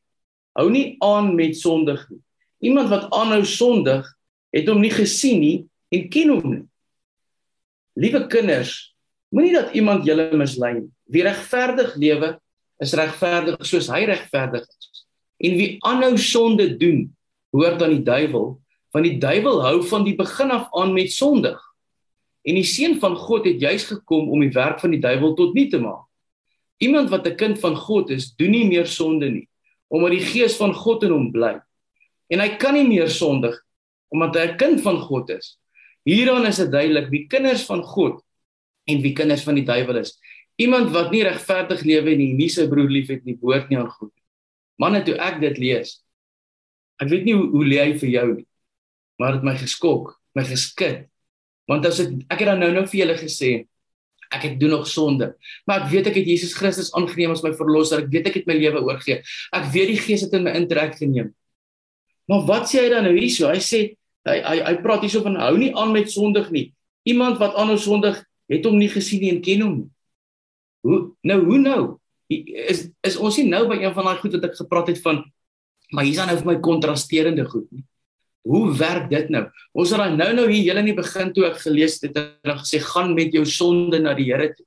hou 0.58 0.70
nie 0.72 0.96
aan 1.04 1.34
met 1.36 1.58
sondig 1.58 2.02
nie. 2.10 2.22
Iemand 2.70 2.88
wat 2.90 3.10
aanhou 3.14 3.44
sondig, 3.44 4.06
het 4.50 4.68
hom 4.68 4.80
nie 4.80 4.94
gesien 4.94 5.40
nie 5.40 5.56
en 5.94 6.08
ken 6.10 6.32
hom 6.34 6.50
nie. 6.50 6.64
Liewe 7.96 8.26
kinders, 8.32 8.96
Moenie 9.34 9.52
dat 9.52 9.74
iemand 9.74 10.06
julle 10.06 10.30
mislei 10.38 10.76
nie. 10.78 10.90
Wie 11.10 11.24
regverdig 11.26 11.96
lewe, 11.98 12.36
is 12.82 12.94
regverdig 12.96 13.58
soos 13.66 13.88
hy 13.90 14.04
regverdig 14.08 14.64
is. 14.64 15.04
En 15.44 15.56
wie 15.58 15.70
aanhou 15.84 16.14
sonde 16.20 16.68
doen, 16.78 17.02
hoort 17.52 17.82
aan 17.82 17.96
die 17.96 18.04
duiwel, 18.06 18.54
want 18.94 19.08
die 19.08 19.18
duiwel 19.20 19.60
hou 19.64 19.80
van 19.90 20.06
die 20.06 20.14
begin 20.16 20.54
af 20.54 20.70
aan 20.76 20.94
met 20.96 21.12
sondig. 21.12 21.58
En 22.46 22.54
die 22.54 22.66
seun 22.66 22.98
van 23.02 23.16
God 23.18 23.46
het 23.48 23.60
juis 23.60 23.88
gekom 23.88 24.30
om 24.30 24.42
die 24.44 24.52
werk 24.54 24.78
van 24.80 24.94
die 24.94 25.02
duiwel 25.02 25.34
tot 25.38 25.54
nul 25.56 25.68
te 25.70 25.80
maak. 25.82 26.04
Iemand 26.78 27.10
wat 27.10 27.26
'n 27.26 27.36
kind 27.36 27.58
van 27.58 27.76
God 27.76 28.10
is, 28.10 28.34
doen 28.36 28.50
nie 28.50 28.68
meer 28.68 28.86
sonde 28.86 29.30
nie, 29.30 29.48
omdat 29.88 30.10
die 30.10 30.26
gees 30.26 30.56
van 30.56 30.74
God 30.74 31.02
in 31.02 31.10
hom 31.10 31.32
bly. 31.32 31.60
En 32.28 32.40
hy 32.40 32.56
kan 32.56 32.74
nie 32.74 32.86
meer 32.86 33.08
sondig 33.08 33.56
omdat 34.08 34.34
hy 34.34 34.46
'n 34.52 34.56
kind 34.56 34.80
van 34.80 34.98
God 34.98 35.30
is. 35.30 35.58
Hieraan 36.04 36.46
is 36.46 36.56
dit 36.56 36.70
duidelik, 36.70 37.08
wie 37.10 37.26
kinders 37.26 37.64
van 37.66 37.82
God 37.82 38.22
en 38.84 39.00
wie 39.02 39.12
kinders 39.12 39.42
van 39.42 39.54
die 39.54 39.64
duiwel 39.64 39.96
is. 39.96 40.14
Iemand 40.56 40.90
wat 40.90 41.10
nie 41.10 41.24
regverdig 41.24 41.82
lewe 41.82 42.14
nie, 42.16 42.32
nie 42.32 42.48
sy 42.48 42.68
broer 42.68 42.88
liefhet 42.88 43.24
nie, 43.24 43.34
behoort 43.34 43.68
nie 43.68 43.78
aan 43.78 43.90
God. 43.90 44.12
Manne, 44.78 45.02
toe 45.02 45.16
ek 45.18 45.40
dit 45.40 45.58
lees, 45.58 46.04
ek 47.02 47.08
weet 47.08 47.24
nie 47.24 47.34
hoe, 47.34 47.48
hoe 47.50 47.64
lê 47.64 47.80
hy 47.82 47.98
vir 47.98 48.08
jou 48.08 48.26
nie, 48.36 48.46
maar 49.18 49.32
dit 49.32 49.42
my 49.42 49.56
geskok, 49.56 50.14
my 50.34 50.44
geskit. 50.44 51.08
Want 51.70 51.86
as 51.88 52.00
ek 52.02 52.12
ek 52.30 52.42
het 52.42 52.50
dan 52.52 52.62
nou 52.62 52.70
nou 52.74 52.84
vir 52.86 53.00
julle 53.02 53.16
gesê, 53.18 53.50
ek 54.26 54.42
het 54.42 54.54
doen 54.58 54.72
nog 54.74 54.86
sonde, 54.90 55.32
maar 55.66 55.84
ek 55.84 55.90
weet 55.92 56.08
ek 56.10 56.16
het 56.18 56.26
Jesus 56.26 56.54
Christus 56.58 56.92
aangeneem 56.98 57.34
as 57.34 57.44
my 57.46 57.52
verlosser. 57.54 58.02
Ek 58.02 58.10
weet 58.10 58.30
ek 58.30 58.40
het 58.40 58.48
my 58.50 58.56
lewe 58.58 58.82
oorgegee. 58.82 59.20
Ek 59.54 59.68
weet 59.74 59.92
die 59.92 60.00
Gees 60.02 60.24
het 60.26 60.34
in 60.34 60.46
my 60.46 60.54
intrek 60.58 60.96
geneem. 60.98 61.30
Maar 62.26 62.42
wat 62.48 62.70
sê 62.70 62.82
hy 62.82 62.90
dan 62.90 63.06
nou 63.06 63.14
hierso? 63.14 63.50
Hy 63.50 63.62
sê 63.62 63.82
hy 64.26 64.38
hy, 64.42 64.56
hy 64.66 64.74
praat 64.82 65.06
hierso 65.06 65.22
van 65.22 65.38
hou 65.38 65.54
nie 65.58 65.70
aan 65.78 65.94
met 65.94 66.10
sondig 66.10 66.50
nie. 66.54 66.66
Iemand 67.06 67.38
wat 67.42 67.54
aanhou 67.54 67.78
sondig 67.78 68.18
het 68.50 68.66
hom 68.66 68.78
nie 68.78 68.90
gesien 68.90 69.22
nie 69.22 69.30
en 69.34 69.42
ken 69.42 69.62
hom 69.62 69.76
nie. 69.78 69.90
Hoe 70.86 71.00
nou 71.26 71.38
hoe 71.46 71.60
nou? 71.62 71.80
Is 72.30 72.88
is 73.06 73.18
ons 73.22 73.38
nie 73.38 73.46
nou 73.50 73.66
by 73.70 73.78
een 73.82 73.94
van 73.94 74.10
daai 74.10 74.18
goed 74.22 74.34
wat 74.38 74.48
ek 74.50 74.58
gepraat 74.58 74.90
het 74.90 75.02
van 75.02 75.22
maar 75.94 76.06
hier's 76.06 76.18
dan 76.18 76.30
nou 76.30 76.38
vir 76.40 76.48
my 76.50 76.56
kontrasterende 76.62 77.44
goed 77.46 77.66
nie. 77.70 77.84
Hoe 78.46 78.76
werk 78.78 79.08
dit 79.10 79.30
nou? 79.34 79.42
Ons 79.74 79.90
het 79.90 79.98
dan 79.98 80.16
nou 80.20 80.30
nou 80.38 80.46
hier 80.50 80.70
hele 80.70 80.84
in 80.84 80.92
die 80.92 80.96
begin 80.96 81.32
toe 81.34 81.48
ek 81.48 81.58
gelees 81.64 81.98
het 82.02 82.14
en 82.14 82.30
dan 82.46 82.60
gesê 82.62 82.80
gaan 82.84 83.14
met 83.16 83.34
jou 83.34 83.44
sonde 83.48 83.98
na 84.02 84.14
die 84.14 84.28
Here 84.30 84.52
toe. 84.54 84.66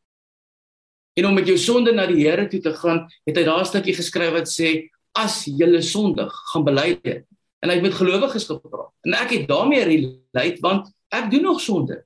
En 1.19 1.29
om 1.29 1.35
met 1.35 1.47
jou 1.47 1.57
sonde 1.59 1.93
na 1.95 2.05
die 2.09 2.19
Here 2.25 2.47
toe 2.51 2.59
te 2.63 2.73
gaan, 2.75 3.05
het 3.27 3.39
hy 3.39 3.43
daar 3.47 3.63
'n 3.63 3.71
stukkie 3.71 3.95
geskryf 3.95 4.33
wat 4.35 4.51
sê 4.51 4.89
as 5.15 5.45
jy 5.45 5.81
sondig, 5.81 6.31
gaan 6.51 6.63
bely 6.63 6.99
dit. 7.03 7.25
En 7.61 7.69
hy 7.69 7.75
het 7.75 7.83
met 7.83 7.93
gelowiges 7.93 8.45
gepraat. 8.47 8.91
En 9.03 9.13
ek 9.13 9.31
het 9.31 9.47
daarmee 9.47 9.83
relate 9.83 10.61
want 10.61 10.91
ek 11.09 11.31
doen 11.31 11.41
nog 11.41 11.61
sonde. 11.61 12.03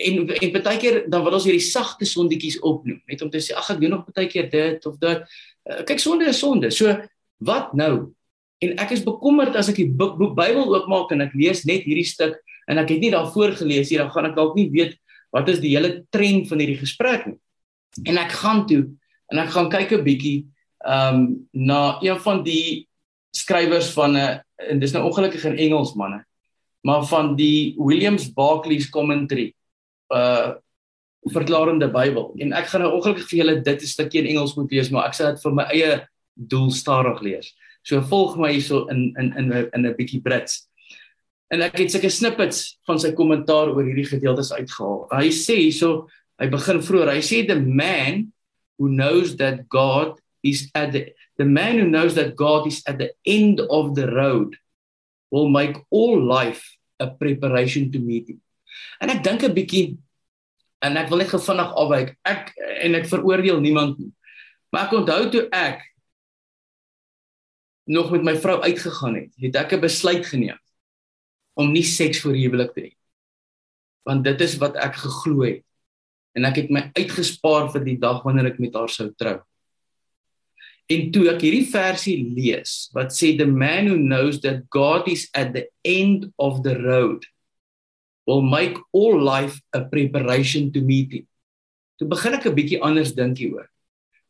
en 0.00 0.28
en 0.28 0.52
baie 0.62 0.78
keer 0.78 1.02
dan 1.10 1.24
wil 1.24 1.36
ons 1.38 1.46
hierdie 1.48 1.64
sagte 1.64 2.08
sondetjies 2.08 2.58
opnoem 2.66 3.00
net 3.10 3.22
om 3.24 3.30
te 3.32 3.42
sê 3.44 3.56
ag 3.58 3.72
ek 3.74 3.80
doen 3.82 3.96
nog 3.96 4.04
baie 4.08 4.28
keer 4.30 4.48
dit 4.52 4.86
of 4.86 4.98
dat 5.02 5.24
uh, 5.24 5.82
kyk 5.88 6.02
sonde 6.02 6.28
is 6.30 6.40
sonde 6.40 6.70
so 6.74 6.94
wat 7.40 7.74
nou? 7.76 8.12
En 8.60 8.76
ek 8.82 8.94
is 8.96 9.04
bekommerd 9.04 9.56
as 9.56 9.70
ek 9.72 9.80
die 9.80 9.88
Bybel 9.88 10.66
oopmaak 10.68 11.12
en 11.14 11.24
ek 11.24 11.36
lees 11.38 11.64
net 11.68 11.86
hierdie 11.88 12.08
stuk 12.08 12.38
en 12.70 12.78
ek 12.78 12.92
het 12.94 13.02
nie 13.02 13.12
daarvoor 13.12 13.56
gelees 13.58 13.90
hier 13.90 14.04
dan 14.04 14.12
gaan 14.14 14.30
ek 14.30 14.36
dalk 14.36 14.56
nie 14.58 14.68
weet 14.70 14.98
wat 15.34 15.48
is 15.48 15.62
die 15.62 15.72
hele 15.72 16.04
trend 16.12 16.48
van 16.50 16.60
hierdie 16.60 16.80
gesprek 16.80 17.26
nie. 17.26 17.38
En 18.06 18.20
ek 18.20 18.34
gaan 18.42 18.66
toe 18.68 18.84
en 19.32 19.42
ek 19.42 19.52
gaan 19.54 19.70
kyk 19.72 19.92
'n 19.98 20.04
bietjie 20.04 20.38
ehm 20.84 21.16
um, 21.16 21.26
na 21.52 21.98
een 22.00 22.18
van 22.20 22.44
die 22.44 22.88
skrywers 23.32 23.92
van 23.96 24.16
'n 24.16 24.40
en 24.70 24.80
dis 24.80 24.92
nou 24.92 25.04
ongelukkig 25.08 25.44
in 25.44 25.56
Engels 25.56 25.94
manne 25.94 26.24
maar 26.80 27.04
van 27.04 27.36
die 27.36 27.74
Williams 27.78 28.32
Barclays 28.32 28.88
commentary 28.88 29.54
uh 30.08 30.56
verklarende 31.20 31.90
Bybel. 31.92 32.30
En 32.40 32.54
ek 32.56 32.70
gaan 32.72 32.80
nou 32.80 32.94
ongelukkig 32.96 33.26
vir 33.28 33.38
julle 33.38 33.54
dit 33.60 33.82
'n 33.82 33.86
stukkie 33.86 34.22
in 34.22 34.26
Engels 34.26 34.54
moet 34.56 34.70
lees, 34.72 34.88
maar 34.88 35.06
ek 35.08 35.14
sal 35.14 35.34
dit 35.34 35.42
vir 35.42 35.52
my 35.52 35.64
eie 35.68 36.08
doel 36.48 36.70
stadig 36.70 37.20
lees. 37.20 37.52
So 37.82 38.00
volg 38.00 38.36
my 38.40 38.52
hierso 38.52 38.86
in 38.90 39.12
in 39.18 39.32
in 39.36 39.52
in 39.52 39.86
'n 39.86 39.94
bietjie 39.96 40.22
Brits. 40.22 40.68
En 41.50 41.62
ek 41.62 41.78
het 41.78 41.90
sulke 41.90 42.10
snippets 42.10 42.78
van 42.86 42.98
sy 42.98 43.12
kommentaar 43.12 43.72
oor 43.72 43.84
hierdie 43.84 44.06
gedeeltes 44.06 44.52
uitgehaal. 44.52 45.08
Hy 45.10 45.30
sê 45.34 45.56
hierso, 45.56 46.08
hy 46.38 46.46
begin 46.46 46.78
vroeër. 46.78 47.14
Hy 47.14 47.22
sê 47.26 47.46
the 47.46 47.58
man 47.58 48.32
who 48.78 48.88
knows 48.88 49.36
that 49.36 49.68
God 49.68 50.20
is 50.42 50.70
at 50.74 50.92
the 50.92 51.12
the 51.36 51.44
man 51.44 51.78
who 51.78 51.88
knows 51.88 52.14
that 52.14 52.36
God 52.36 52.66
is 52.66 52.82
at 52.86 52.98
the 52.98 53.12
end 53.24 53.60
of 53.60 53.94
the 53.94 54.06
road 54.06 54.56
will 55.30 55.48
make 55.48 55.76
all 55.90 56.20
life 56.20 56.62
a 57.00 57.08
preparation 57.08 57.90
to 57.90 57.98
meet 57.98 58.28
him. 58.28 58.40
En 59.00 59.10
ek 59.10 59.24
dink 59.24 59.42
'n 59.42 59.54
bietjie 59.54 59.98
en 60.80 60.96
ek 60.96 61.08
wil 61.08 61.18
net 61.18 61.32
gevinnig 61.32 61.74
afwyk. 61.74 62.16
Ek 62.24 62.54
en 62.56 62.94
ek 62.94 63.10
veroordeel 63.10 63.60
niemand 63.60 63.98
nie. 63.98 64.12
Maar 64.70 64.86
ek 64.86 64.96
onthou 65.02 65.30
toe 65.30 65.48
ek 65.50 65.89
nog 67.90 68.10
met 68.14 68.22
my 68.22 68.36
vrou 68.38 68.60
uitgegaan 68.62 69.16
het, 69.18 69.32
het 69.42 69.56
ek 69.56 69.72
'n 69.74 69.80
besluit 69.80 70.26
geneem 70.26 70.58
om 71.58 71.72
nie 71.72 71.82
seks 71.82 72.20
voor 72.20 72.34
huwelik 72.34 72.72
te 72.72 72.80
hê. 72.80 72.92
Want 74.06 74.24
dit 74.24 74.40
is 74.40 74.56
wat 74.56 74.76
ek 74.76 74.94
geglo 74.94 75.42
het. 75.42 75.64
En 76.34 76.44
ek 76.44 76.56
het 76.56 76.70
my 76.70 76.90
uitgespaar 76.94 77.70
vir 77.72 77.84
die 77.84 77.98
dag 77.98 78.22
wanneer 78.22 78.46
ek 78.46 78.58
met 78.58 78.74
haar 78.74 78.88
sou 78.88 79.10
trou. 79.18 79.40
En 80.90 81.10
toe 81.10 81.28
ek 81.30 81.42
hierdie 81.42 81.66
versie 81.70 82.16
lees 82.34 82.90
wat 82.94 83.12
sê 83.14 83.36
the 83.36 83.46
man 83.46 83.86
who 83.86 83.98
knows 83.98 84.40
that 84.40 84.66
God 84.70 85.08
is 85.08 85.28
at 85.34 85.52
the 85.54 85.68
end 85.84 86.32
of 86.38 86.62
the 86.62 86.74
road 86.78 87.26
will 88.26 88.42
make 88.42 88.78
all 88.92 89.18
life 89.18 89.60
a 89.72 89.80
preparation 89.80 90.70
to 90.72 90.80
meet 90.80 91.12
him. 91.12 91.26
Toe 91.98 92.08
begin 92.08 92.34
ek 92.34 92.46
'n 92.46 92.54
bietjie 92.54 92.82
anders 92.82 93.14
dink 93.14 93.38
hieroor. 93.38 93.68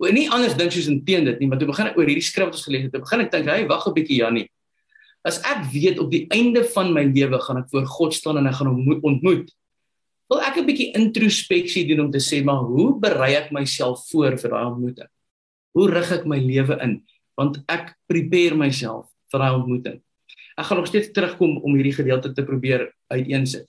Oor 0.01 0.15
nie 0.17 0.29
anders 0.33 0.57
dink 0.57 0.73
soos 0.73 0.89
inteen 0.89 1.27
dit 1.29 1.41
nie, 1.43 1.49
maar 1.51 1.61
toe 1.61 1.69
begin 1.69 1.91
ek 1.91 1.99
oor 2.01 2.09
hierdie 2.09 2.25
skrif 2.25 2.49
wat 2.49 2.57
ons 2.57 2.65
gelees 2.65 2.87
het, 2.87 2.93
toe 2.95 3.03
begin 3.05 3.21
ek 3.21 3.33
dink, 3.33 3.47
"Hey, 3.47 3.67
wag 3.69 3.87
'n 3.87 3.95
bietjie 3.95 4.21
Jannie. 4.23 4.49
As 5.25 5.39
ek 5.45 5.69
weet 5.73 5.99
op 5.99 6.11
die 6.11 6.27
einde 6.33 6.65
van 6.65 6.95
my 6.95 7.05
lewe 7.05 7.39
gaan 7.39 7.59
ek 7.59 7.69
voor 7.69 7.85
God 7.85 8.15
staan 8.15 8.39
en 8.39 8.47
ek 8.47 8.55
gaan 8.55 8.69
hom 8.69 9.01
ontmoet, 9.03 9.53
wil 10.31 10.41
ek 10.41 10.57
'n 10.57 10.67
bietjie 10.67 10.93
introspeksie 10.95 11.87
doen 11.89 12.07
om 12.07 12.11
te 12.11 12.19
sê, 12.19 12.43
maar 12.43 12.63
hoe 12.65 12.99
berei 12.99 13.35
ek 13.35 13.53
myself 13.53 14.09
voor 14.11 14.39
vir 14.39 14.51
daai 14.51 14.67
ontmoeting? 14.67 15.09
Hoe 15.75 15.91
rig 15.91 16.13
ek 16.13 16.25
my 16.25 16.39
lewe 16.39 16.79
in? 16.83 17.03
Want 17.37 17.63
ek 17.69 17.95
prepare 18.07 18.57
myself 18.57 19.07
vir 19.31 19.41
daai 19.41 19.55
ontmoeting. 19.55 20.01
Ek 20.57 20.65
gaan 20.65 20.79
nog 20.79 20.87
steeds 20.87 21.13
terugkom 21.13 21.59
om 21.59 21.75
hierdie 21.75 21.95
gedeelte 21.95 22.33
te 22.33 22.43
probeer 22.43 22.93
uiteensit. 23.11 23.67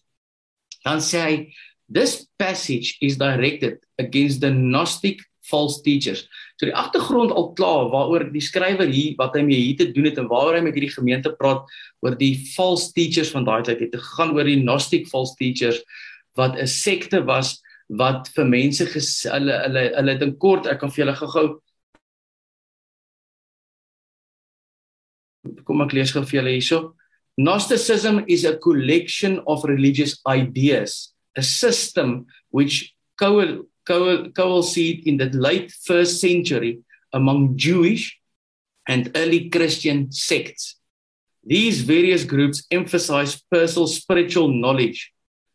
Dan 0.84 1.00
sê 1.00 1.20
hy 1.20 1.54
this 1.92 2.28
passage 2.38 2.96
is 3.02 3.18
directed 3.18 3.84
against 4.00 4.42
the 4.42 4.52
gnostic 4.52 5.20
false 5.52 5.82
teachers. 5.86 6.24
So 6.58 6.70
die 6.70 6.76
agtergrond 6.78 7.34
al 7.36 7.52
klaar 7.58 7.90
waaroor 7.92 8.30
die 8.32 8.44
skrywer 8.44 8.90
hier 8.90 9.18
wat 9.20 9.36
hy 9.36 9.44
mee 9.48 9.60
hier 9.60 9.80
te 9.82 9.90
doen 9.92 10.08
het 10.10 10.20
en 10.22 10.30
waaroor 10.32 10.60
hy 10.60 10.64
met 10.68 10.78
hierdie 10.78 10.94
gemeente 10.94 11.34
praat 11.40 11.68
oor 12.06 12.16
die 12.20 12.34
false 12.56 12.92
teachers 12.96 13.34
van 13.36 13.48
daai 13.48 13.62
tyd 13.68 13.84
het 13.86 13.98
gegaan 13.98 14.36
oor 14.38 14.48
die 14.48 14.62
gnostic 14.62 15.10
false 15.12 15.36
teachers 15.40 15.82
wat 16.40 16.56
'n 16.56 16.68
sekte 16.68 17.26
was 17.28 17.60
wat 17.92 18.30
vir 18.36 18.48
mense 18.48 18.86
ges, 18.88 19.28
hulle 19.28 19.58
hulle 19.66 19.84
hulle 19.98 20.16
het 20.16 20.24
in 20.24 20.38
kort 20.40 20.68
ek 20.68 20.80
kan 20.80 20.92
vir 20.92 21.06
julle 21.06 21.18
gou-gou 21.20 21.48
kom 25.68 25.82
ek 25.84 25.94
lees 25.94 26.14
gou 26.16 26.24
vir 26.24 26.42
julle 26.42 26.56
hierso 26.56 26.96
Gnosticism 27.40 28.26
is 28.28 28.44
a 28.46 28.58
collection 28.58 29.40
of 29.48 29.64
religious 29.64 30.20
ideas 30.28 31.14
a 31.38 31.42
system 31.42 32.28
which 32.52 32.94
co 33.18 33.66
coalesced 33.86 35.08
in 35.08 35.18
the 35.18 35.30
late 35.34 35.72
first 35.86 36.20
century 36.20 36.80
among 37.14 37.58
Jewish 37.58 38.20
and 38.88 39.12
early 39.16 39.50
Christian 39.50 40.12
sects. 40.12 40.78
These 41.44 41.82
various 41.82 42.24
groups 42.24 42.66
emphasize 42.70 43.42
personal 43.50 43.88
spiritual 43.88 44.50
knowledge 44.50 45.12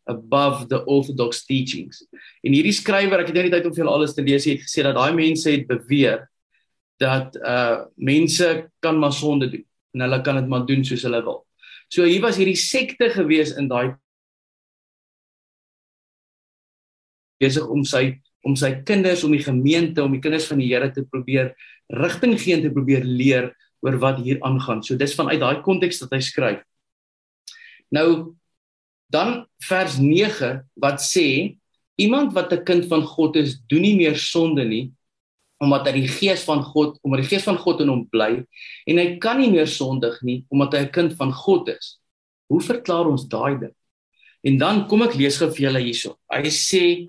above 0.06 0.68
the 0.68 0.82
orthodox 0.82 1.44
teachings. 1.46 2.02
En 2.42 2.54
hierdie 2.54 2.74
skrywer, 2.74 3.22
ek 3.22 3.30
het 3.30 3.38
nou 3.38 3.46
nie 3.46 3.54
tyd 3.54 3.66
om 3.66 3.74
vir 3.74 3.82
julle 3.82 3.94
alles 3.94 4.14
te 4.14 4.24
lees 4.26 4.46
nie, 4.46 4.56
het 4.56 4.66
gesê 4.66 4.84
dat 4.86 4.98
daai 4.98 5.14
mense 5.18 5.50
het 5.50 5.66
beweer 5.70 6.26
dat 7.02 7.34
uh 7.42 7.86
mense 7.96 8.46
kan 8.80 8.98
maar 8.98 9.12
sonde 9.12 9.50
doen 9.52 9.64
en 9.94 10.04
hulle 10.06 10.20
kan 10.24 10.38
dit 10.40 10.48
maar 10.48 10.64
doen 10.68 10.84
soos 10.84 11.04
hulle 11.06 11.22
wil. 11.24 11.42
So 11.92 12.06
hier 12.06 12.22
was 12.24 12.38
hierdie 12.40 12.58
sekte 12.58 13.10
gewees 13.14 13.54
in 13.58 13.68
daai 13.70 13.96
besig 17.42 17.66
om 17.68 17.84
sy 17.84 18.20
om 18.46 18.54
sy 18.54 18.70
kinders 18.86 19.24
om 19.26 19.32
die 19.34 19.42
gemeente 19.42 20.04
om 20.04 20.12
die 20.14 20.22
kinders 20.22 20.46
van 20.46 20.60
die 20.62 20.68
Here 20.70 20.88
te 20.94 21.02
probeer 21.02 21.50
rigting 21.90 22.36
gee 22.38 22.54
en 22.54 22.62
te 22.62 22.70
probeer 22.70 23.02
leer 23.04 23.50
oor 23.82 23.98
wat 24.02 24.20
hier 24.22 24.38
aangaan. 24.46 24.82
So 24.82 24.96
dis 24.98 25.14
vanuit 25.18 25.40
daai 25.42 25.62
konteks 25.66 25.98
dat 26.02 26.14
hy 26.14 26.20
skryf. 26.22 26.62
Nou 27.94 28.36
dan 29.12 29.44
vers 29.62 29.98
9 30.02 30.52
wat 30.82 31.02
sê 31.02 31.56
iemand 31.96 32.34
wat 32.34 32.52
'n 32.52 32.64
kind 32.64 32.86
van 32.86 33.02
God 33.02 33.36
is, 33.36 33.58
doen 33.66 33.82
nie 33.82 33.96
meer 33.96 34.16
sonde 34.16 34.64
nie 34.64 34.92
omdat 35.58 35.86
hy 35.86 35.92
die 36.04 36.08
gees 36.08 36.42
van 36.44 36.60
God, 36.62 36.98
omdat 37.00 37.22
die 37.22 37.30
gees 37.30 37.44
van 37.44 37.56
God 37.56 37.80
in 37.80 37.88
hom 37.88 38.04
bly 38.12 38.44
en 38.86 38.98
hy 38.98 39.16
kan 39.18 39.40
nie 39.40 39.50
meer 39.50 39.66
sondig 39.66 40.20
nie 40.22 40.44
omdat 40.50 40.74
hy 40.74 40.80
'n 40.84 40.92
kind 40.92 41.12
van 41.16 41.32
God 41.32 41.68
is. 41.68 41.98
Hoe 42.48 42.60
verklaar 42.60 43.06
ons 43.06 43.28
daai 43.28 43.58
ding? 43.58 43.74
En 44.44 44.58
dan 44.58 44.86
kom 44.86 45.02
ek 45.02 45.14
lees 45.14 45.38
gou 45.38 45.50
vir 45.50 45.66
julle 45.66 45.80
hierso. 45.80 46.18
Hy 46.30 46.42
sê 46.50 47.06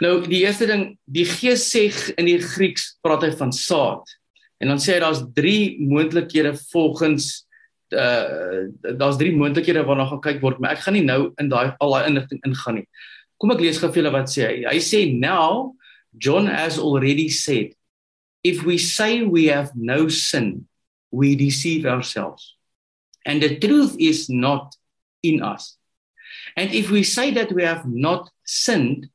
Nou 0.00 0.20
die 0.24 0.42
eerste 0.42 0.66
ding, 0.66 0.96
die 1.04 1.26
Gees 1.28 1.68
sê 1.70 1.86
in 2.18 2.26
die 2.26 2.40
Grieks 2.40 2.96
praat 3.04 3.26
hy 3.26 3.32
van 3.38 3.52
saad. 3.54 4.02
En 4.62 4.72
dan 4.72 4.80
sê 4.80 4.96
hy 4.96 5.02
daar's 5.02 5.24
drie 5.36 5.78
moontlikhede 5.82 6.54
volgens 6.70 7.42
uh 7.92 8.70
daar's 8.96 9.18
drie 9.20 9.34
moontlikhede 9.36 9.82
waarna 9.84 10.06
gaan 10.08 10.22
kyk 10.24 10.40
word, 10.40 10.60
maar 10.60 10.72
ek 10.72 10.86
gaan 10.86 10.96
nie 10.96 11.04
nou 11.04 11.34
in 11.42 11.50
daai 11.52 11.74
al 11.76 11.92
daai 11.92 12.08
inligting 12.08 12.40
ingaan 12.46 12.80
nie. 12.80 12.86
Kom 13.36 13.52
ek 13.52 13.60
lees 13.60 13.80
gou 13.82 13.90
vir 13.90 14.00
julle 14.00 14.14
wat 14.14 14.32
sê 14.32 14.46
hy. 14.48 14.56
Hy 14.70 14.80
sê 14.80 15.04
now 15.12 15.74
John 16.16 16.48
has 16.48 16.78
already 16.78 17.28
said 17.28 17.76
if 18.42 18.64
we 18.64 18.78
say 18.78 19.22
we 19.22 19.46
have 19.46 19.70
no 19.74 20.08
sin, 20.08 20.66
we 21.10 21.36
deceive 21.36 21.86
ourselves. 21.86 22.56
And 23.24 23.42
the 23.42 23.58
truth 23.58 23.94
is 23.98 24.28
not 24.28 24.74
in 25.22 25.42
us. 25.42 25.76
And 26.56 26.74
if 26.74 26.90
we 26.90 27.02
say 27.02 27.30
that 27.32 27.52
we 27.52 27.62
have 27.62 27.86
not 27.86 28.30
sinned, 28.44 29.08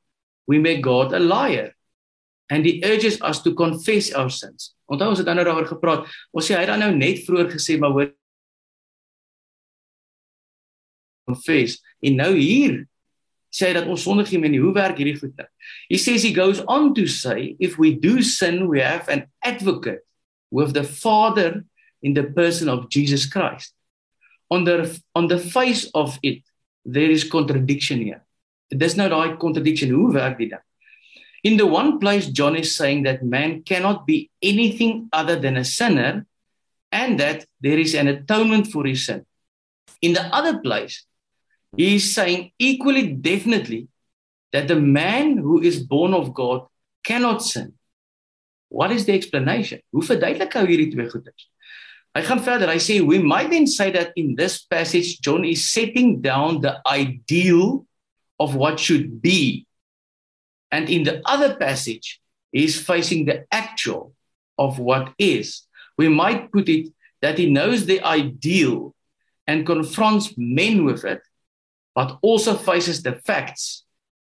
we 0.47 0.59
make 0.59 0.81
God 0.81 1.13
a 1.13 1.19
liar. 1.19 1.73
And 2.49 2.65
he 2.65 2.81
urges 2.83 3.21
us 3.21 3.43
to 3.43 3.53
confess 3.53 4.13
our 4.13 4.31
sins. 4.31 4.73
Onthou 4.87 5.11
ons 5.11 5.19
het 5.19 5.27
nou 5.27 5.43
daaroor 5.43 5.67
gepraat. 5.67 6.07
Ons 6.31 6.47
sê 6.47 6.55
hy 6.55 6.63
het 6.63 6.71
dan 6.71 6.79
nou 6.85 6.93
net 6.95 7.25
vroeër 7.27 7.51
gesê 7.51 7.75
maar 7.79 7.91
hoor 7.91 8.13
confess. 11.27 11.81
En 11.99 12.15
nou 12.15 12.31
hier 12.37 12.85
sê 13.51 13.69
hy 13.69 13.73
dat 13.75 13.89
ons 13.91 14.03
sondig 14.03 14.31
is 14.31 14.39
en 14.39 14.55
hoe 14.55 14.73
werk 14.75 14.99
hierdie 14.99 15.17
goed 15.19 15.33
nou? 15.35 15.47
He 15.91 15.99
says 15.99 16.23
he 16.23 16.31
goes 16.35 16.61
on 16.71 16.93
to 16.95 17.07
say 17.11 17.55
if 17.59 17.75
we 17.75 17.91
do 17.95 18.21
sin 18.23 18.67
we 18.71 18.79
have 18.79 19.11
an 19.11 19.27
advocate 19.43 20.05
with 20.51 20.73
the 20.73 20.83
Father 20.83 21.65
in 22.01 22.13
the 22.13 22.23
person 22.23 22.69
of 22.69 22.87
Jesus 22.89 23.27
Christ. 23.27 23.73
On 24.49 24.63
the 24.63 24.87
on 25.15 25.27
the 25.27 25.39
face 25.39 25.89
of 25.93 26.15
it 26.23 26.43
there 26.85 27.11
is 27.11 27.27
contradiction 27.27 27.99
here. 27.99 28.26
Dis 28.69 28.97
nou 28.99 29.07
daai 29.09 29.37
contradiction. 29.39 29.93
Hoe 29.95 30.11
werk 30.13 30.37
dit 30.37 30.51
dan? 30.51 30.63
In 31.43 31.55
the 31.57 31.65
one 31.65 31.99
place 31.99 32.27
John 32.27 32.55
is 32.55 32.75
saying 32.75 33.03
that 33.03 33.23
man 33.23 33.63
cannot 33.63 34.05
be 34.05 34.29
anything 34.41 35.07
other 35.13 35.39
than 35.39 35.57
a 35.57 35.63
sinner 35.63 36.25
and 36.91 37.19
that 37.19 37.45
there 37.61 37.79
is 37.79 37.93
an 37.95 38.07
atonement 38.07 38.67
for 38.67 38.85
his 38.85 39.05
sin. 39.05 39.25
In 40.01 40.13
the 40.13 40.25
other 40.33 40.59
place 40.59 41.05
he 41.77 41.95
is 41.95 42.13
saying 42.13 42.51
equally 42.59 43.13
definitely 43.13 43.87
that 44.51 44.67
the 44.67 44.75
man 44.75 45.37
who 45.37 45.61
is 45.61 45.83
born 45.83 46.13
of 46.13 46.33
God 46.33 46.67
cannot 47.03 47.43
sin. 47.43 47.73
What 48.69 48.91
is 48.91 49.05
the 49.05 49.13
explanation? 49.13 49.79
Hoe 49.93 50.03
verduidelik 50.03 50.51
hy 50.51 50.65
hierdie 50.67 50.91
twee 50.91 51.07
goeders? 51.07 51.47
Hy 52.17 52.23
gaan 52.27 52.41
verder. 52.43 52.71
Hy 52.71 52.81
sê 52.83 52.99
we 53.05 53.19
might 53.23 53.51
then 53.51 53.67
say 53.67 53.91
that 53.91 54.11
in 54.19 54.35
this 54.35 54.59
passage 54.65 55.21
John 55.21 55.45
is 55.45 55.63
setting 55.63 56.19
down 56.19 56.59
the 56.59 56.81
ideal 56.83 57.86
of 58.39 58.55
what 58.55 58.79
should 58.79 59.21
be. 59.21 59.65
And 60.71 60.89
in 60.89 61.03
the 61.03 61.21
other 61.25 61.55
passage, 61.55 62.19
he's 62.51 62.79
facing 62.79 63.25
the 63.25 63.45
actual 63.51 64.13
of 64.57 64.79
what 64.79 65.13
is. 65.17 65.63
We 65.97 66.09
might 66.09 66.51
put 66.51 66.69
it 66.69 66.93
that 67.21 67.37
he 67.37 67.49
knows 67.49 67.85
the 67.85 68.01
ideal 68.03 68.93
and 69.47 69.65
confronts 69.65 70.33
men 70.37 70.85
with 70.85 71.05
it, 71.05 71.21
but 71.95 72.19
also 72.21 72.55
faces 72.55 73.01
the 73.01 73.13
facts 73.13 73.83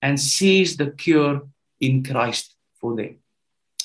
and 0.02 0.20
sees 0.20 0.78
the 0.78 0.92
cure 0.92 1.42
in 1.82 2.04
Christ 2.04 2.56
for 2.80 2.96
them. 2.96 3.18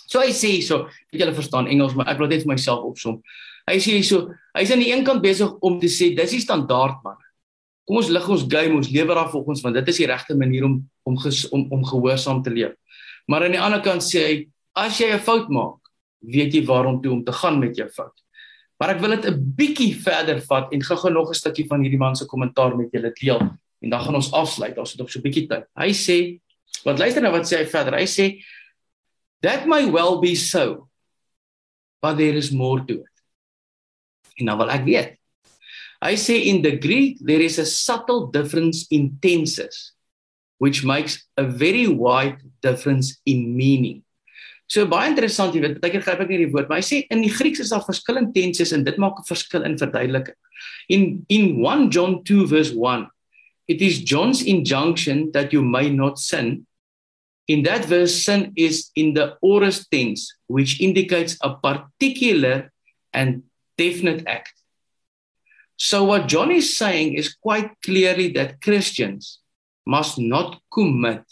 So 0.06 0.20
hy 0.20 0.30
sê 0.36 0.60
so, 0.62 0.84
ek 1.10 1.18
julle 1.18 1.34
verstaan 1.34 1.66
Engels, 1.70 1.96
maar 1.96 2.10
ek 2.12 2.20
wil 2.20 2.30
net 2.30 2.44
vir 2.44 2.52
myself 2.52 2.84
opsom. 2.86 3.18
Hy 3.66 3.78
sê 3.82 3.96
so, 4.04 4.28
hy's 4.54 4.70
aan 4.70 4.84
die 4.84 4.92
een 4.92 5.04
kant 5.06 5.24
besig 5.24 5.50
om 5.64 5.80
te 5.80 5.88
sê 5.90 6.12
dis 6.14 6.36
die 6.36 6.42
standaard 6.44 7.00
man. 7.06 7.16
Kom 7.84 8.00
ons 8.00 8.08
lig 8.08 8.28
ons 8.28 8.46
game, 8.48 8.74
ons 8.74 8.88
lewer 8.88 9.16
af 9.20 9.30
volgens 9.34 9.60
want 9.64 9.74
dit 9.74 9.88
is 9.88 10.00
die 10.00 10.08
regte 10.08 10.36
manier 10.36 10.64
om 10.64 10.80
om 11.04 11.16
ges, 11.20 11.44
om 11.52 11.66
om 11.72 11.84
gehoorsaam 11.84 12.42
te 12.42 12.50
leef. 12.50 12.72
Maar 13.28 13.44
aan 13.44 13.56
die 13.56 13.60
ander 13.60 13.82
kant 13.84 14.04
sê 14.04 14.24
hy 14.24 14.36
as 14.74 14.98
jy 15.00 15.12
'n 15.12 15.20
fout 15.20 15.48
maak, 15.48 15.80
weet 16.20 16.54
jy 16.54 16.64
waarom 16.64 17.02
toe 17.02 17.12
om 17.12 17.24
te 17.24 17.32
gaan 17.32 17.58
met 17.60 17.76
jou 17.76 17.88
fout. 17.88 18.16
Maar 18.80 18.96
ek 18.96 19.00
wil 19.00 19.16
dit 19.16 19.26
'n 19.26 19.54
bietjie 19.56 19.94
verder 19.94 20.40
vat 20.40 20.72
en 20.72 20.82
gou-gou 20.82 21.12
nog 21.12 21.30
'n 21.30 21.34
stukkie 21.34 21.66
van 21.66 21.80
hierdie 21.80 21.98
man 21.98 22.16
se 22.16 22.26
kommentaar 22.26 22.76
met 22.76 22.90
julle 22.92 23.12
deel 23.12 23.40
en 23.80 23.90
dan 23.90 24.00
gaan 24.00 24.14
ons 24.14 24.32
afsluit. 24.32 24.78
Ons 24.78 24.92
het 24.92 25.00
op 25.00 25.10
so 25.10 25.18
'n 25.18 25.22
bietjie 25.22 25.46
tyd. 25.48 25.64
Hy 25.76 25.90
sê, 25.92 26.40
wat 26.84 26.98
luister 26.98 27.22
nou 27.22 27.32
wat 27.32 27.46
sê 27.46 27.58
hy 27.58 27.66
verder? 27.66 27.98
Hy 27.98 28.06
sê 28.06 28.44
that 29.42 29.66
may 29.66 29.90
well 29.90 30.18
be 30.20 30.34
so. 30.34 30.88
But 32.00 32.16
there 32.16 32.36
is 32.36 32.50
more 32.50 32.84
to 32.84 32.94
it. 32.94 33.14
En 34.36 34.46
nou 34.46 34.56
wil 34.58 34.70
ek 34.70 34.84
weet. 34.84 35.18
Hy 36.04 36.14
sê 36.20 36.36
in 36.52 36.60
the 36.60 36.76
Greek 36.76 37.16
there 37.20 37.40
is 37.40 37.58
a 37.58 37.64
subtle 37.64 38.26
difference 38.28 38.86
in 38.90 39.16
tenses 39.22 39.92
which 40.58 40.84
makes 40.84 41.24
a 41.36 41.44
very 41.44 41.88
wide 41.88 42.38
difference 42.62 43.20
in 43.26 43.56
meaning. 43.56 44.02
So 44.66 44.86
baie 44.88 45.10
interessant, 45.10 45.52
jy 45.56 45.60
weet, 45.64 45.80
baie 45.80 45.92
keer 45.92 46.04
gryp 46.04 46.22
ek 46.24 46.30
nie 46.30 46.40
die 46.44 46.50
woord, 46.52 46.70
maar 46.70 46.80
hy 46.80 46.86
sê 46.86 47.00
in 47.12 47.24
die 47.24 47.32
Grieks 47.32 47.60
is 47.64 47.72
daar 47.74 47.84
verskillende 47.84 48.32
tenses 48.36 48.72
en 48.72 48.84
dit 48.84 48.96
maak 49.00 49.18
'n 49.20 49.28
verskil 49.28 49.64
in 49.64 49.76
verduideliking. 49.80 50.38
In 50.88 51.26
in 51.28 51.60
1 51.60 51.90
John 51.90 52.22
2 52.24 52.46
verse 52.46 52.72
1, 52.72 53.08
it 53.68 53.82
is 53.82 54.00
John's 54.00 54.42
injunction 54.42 55.32
that 55.32 55.52
you 55.52 55.62
may 55.62 55.90
not 55.90 56.18
sin. 56.18 56.66
In 57.46 57.62
that 57.64 57.84
verse 57.84 58.24
sin 58.24 58.52
is 58.56 58.90
in 58.96 59.12
the 59.12 59.36
aorist 59.44 59.90
tense, 59.90 60.32
which 60.46 60.80
indicates 60.80 61.36
a 61.42 61.56
particular 61.56 62.72
and 63.12 63.42
definite 63.76 64.24
act. 64.26 64.63
So 65.76 66.04
what 66.04 66.28
John 66.28 66.50
is 66.50 66.76
saying 66.76 67.14
is 67.14 67.34
quite 67.34 67.70
clearly 67.82 68.32
that 68.32 68.60
Christians 68.60 69.40
must 69.86 70.18
not 70.18 70.60
commit 70.72 71.22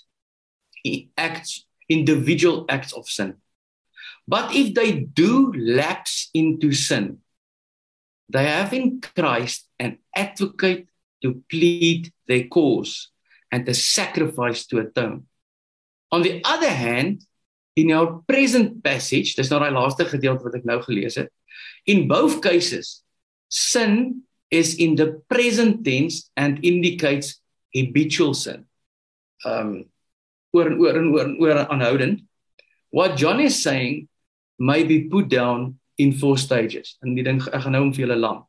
acts 1.17 1.65
individual 1.89 2.65
acts 2.69 2.93
of 2.93 3.09
sin. 3.09 3.37
But 4.27 4.55
if 4.55 4.75
they 4.75 5.01
do 5.01 5.53
lapse 5.53 6.31
into 6.35 6.73
sin, 6.73 7.19
they 8.29 8.47
have 8.47 8.73
in 8.73 9.01
Christ 9.01 9.69
an 9.79 9.99
advocate 10.15 10.89
to 11.23 11.43
plead 11.51 12.13
their 12.27 12.45
cause 12.49 13.11
and 13.51 13.69
a 13.69 13.75
sacrifice 13.75 14.67
to 14.67 14.79
atone. 14.79 15.27
On 16.11 16.23
the 16.23 16.41
other 16.45 16.71
hand, 16.71 17.23
in 17.77 17.93
our 17.93 18.23
present 18.29 18.83
passage, 18.85 19.35
dis 19.37 19.51
nou 19.51 19.61
daai 19.63 19.73
laaste 19.73 20.05
gedeelte 20.09 20.45
wat 20.45 20.57
ek 20.59 20.67
nou 20.69 20.79
gelees 20.85 21.17
het, 21.21 21.31
in 21.89 22.05
both 22.09 22.41
cases, 22.45 23.01
sin 23.49 24.25
is 24.53 24.77
in 24.77 24.95
the 24.95 25.23
present 25.33 25.81
tense 25.85 26.31
and 26.37 26.61
indicates 26.63 27.41
habitual 27.75 28.37
sin. 28.37 28.69
Um 29.45 29.89
oor 30.53 30.69
en 30.69 30.77
oor 30.79 30.97
en 31.01 31.09
oor 31.09 31.25
en 31.25 31.37
oor 31.41 31.59
aanhoudend. 31.65 32.21
What 32.93 33.17
John 33.17 33.41
is 33.41 33.63
saying 33.63 34.09
may 34.59 34.85
be 34.85 35.09
put 35.09 35.29
down 35.33 35.81
in 35.97 36.13
four 36.13 36.37
stages. 36.37 36.99
En 37.03 37.17
die 37.17 37.25
ding 37.25 37.41
ek 37.49 37.65
gaan 37.65 37.73
nou 37.73 37.87
om 37.89 37.95
vir 37.97 38.05
julle 38.05 38.21
land. 38.21 38.45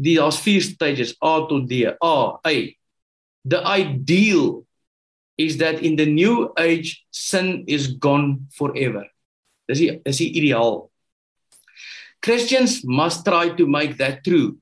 Die 0.00 0.16
daar's 0.18 0.40
vier 0.42 0.64
stages 0.64 1.12
A 1.22 1.44
tot 1.46 1.68
D. 1.68 1.84
A, 1.92 2.16
A. 2.40 2.56
The 3.44 3.60
ideal 3.68 4.64
is 5.36 5.58
that 5.58 5.82
in 5.82 5.96
the 5.96 6.06
new 6.06 6.50
age 6.56 7.04
sin 7.10 7.64
is 7.68 7.92
gone 8.00 8.48
forever. 8.56 9.04
Dis 9.68 9.84
die 9.84 10.00
is 10.08 10.20
die 10.22 10.32
ideaal. 10.40 10.88
Christians 12.24 12.80
must 12.84 13.22
try 13.26 13.50
to 13.50 13.66
make 13.66 13.98
that 13.98 14.24
true. 14.24 14.56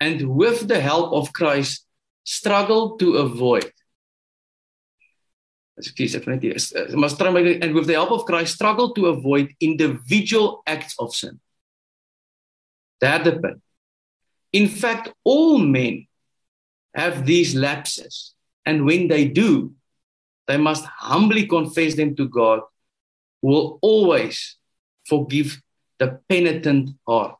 And 0.00 0.30
with 0.30 0.68
the 0.68 0.80
help 0.80 1.12
of 1.12 1.30
Christ 1.34 1.86
struggle 2.24 2.96
to 2.96 3.16
avoid. 3.16 3.70
Uh, 5.76 6.96
must 6.96 7.18
try 7.18 7.28
and 7.28 7.74
with 7.74 7.86
the 7.86 7.92
help 7.92 8.10
of 8.10 8.24
Christ 8.24 8.54
struggle 8.54 8.94
to 8.94 9.06
avoid 9.06 9.52
individual 9.60 10.62
acts 10.66 10.94
of 10.98 11.14
sin. 11.14 11.40
In 14.52 14.68
fact, 14.68 15.12
all 15.24 15.58
men 15.58 16.06
have 16.94 17.26
these 17.26 17.54
lapses. 17.54 18.34
And 18.64 18.86
when 18.86 19.08
they 19.08 19.26
do, 19.26 19.74
they 20.46 20.56
must 20.56 20.84
humbly 20.86 21.46
confess 21.46 21.96
them 21.96 22.16
to 22.16 22.28
God 22.28 22.60
who 23.42 23.48
will 23.48 23.78
always 23.82 24.56
forgive 25.06 25.60
the 26.02 26.18
penitent 26.28 26.90
heart. 27.06 27.38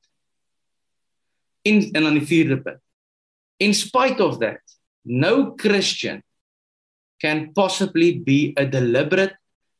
In 1.62 1.90
en 1.94 2.07
dan 2.07 2.14
die 2.14 2.27
vierde 2.27 2.59
punt. 2.62 2.81
In 3.59 3.75
spite 3.75 4.22
of 4.22 4.38
that, 4.38 4.62
no 5.05 5.55
Christian 5.55 6.22
can 7.18 7.53
possibly 7.55 8.18
be 8.18 8.55
a 8.57 8.66
deliberate 8.66 9.35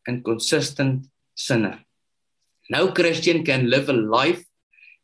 and 0.07 0.25
consistent 0.25 1.07
sinner. 1.35 1.79
No 2.71 2.93
Christian 2.93 3.45
can 3.45 3.71
live 3.71 3.89
a 3.89 3.93
life 4.19 4.45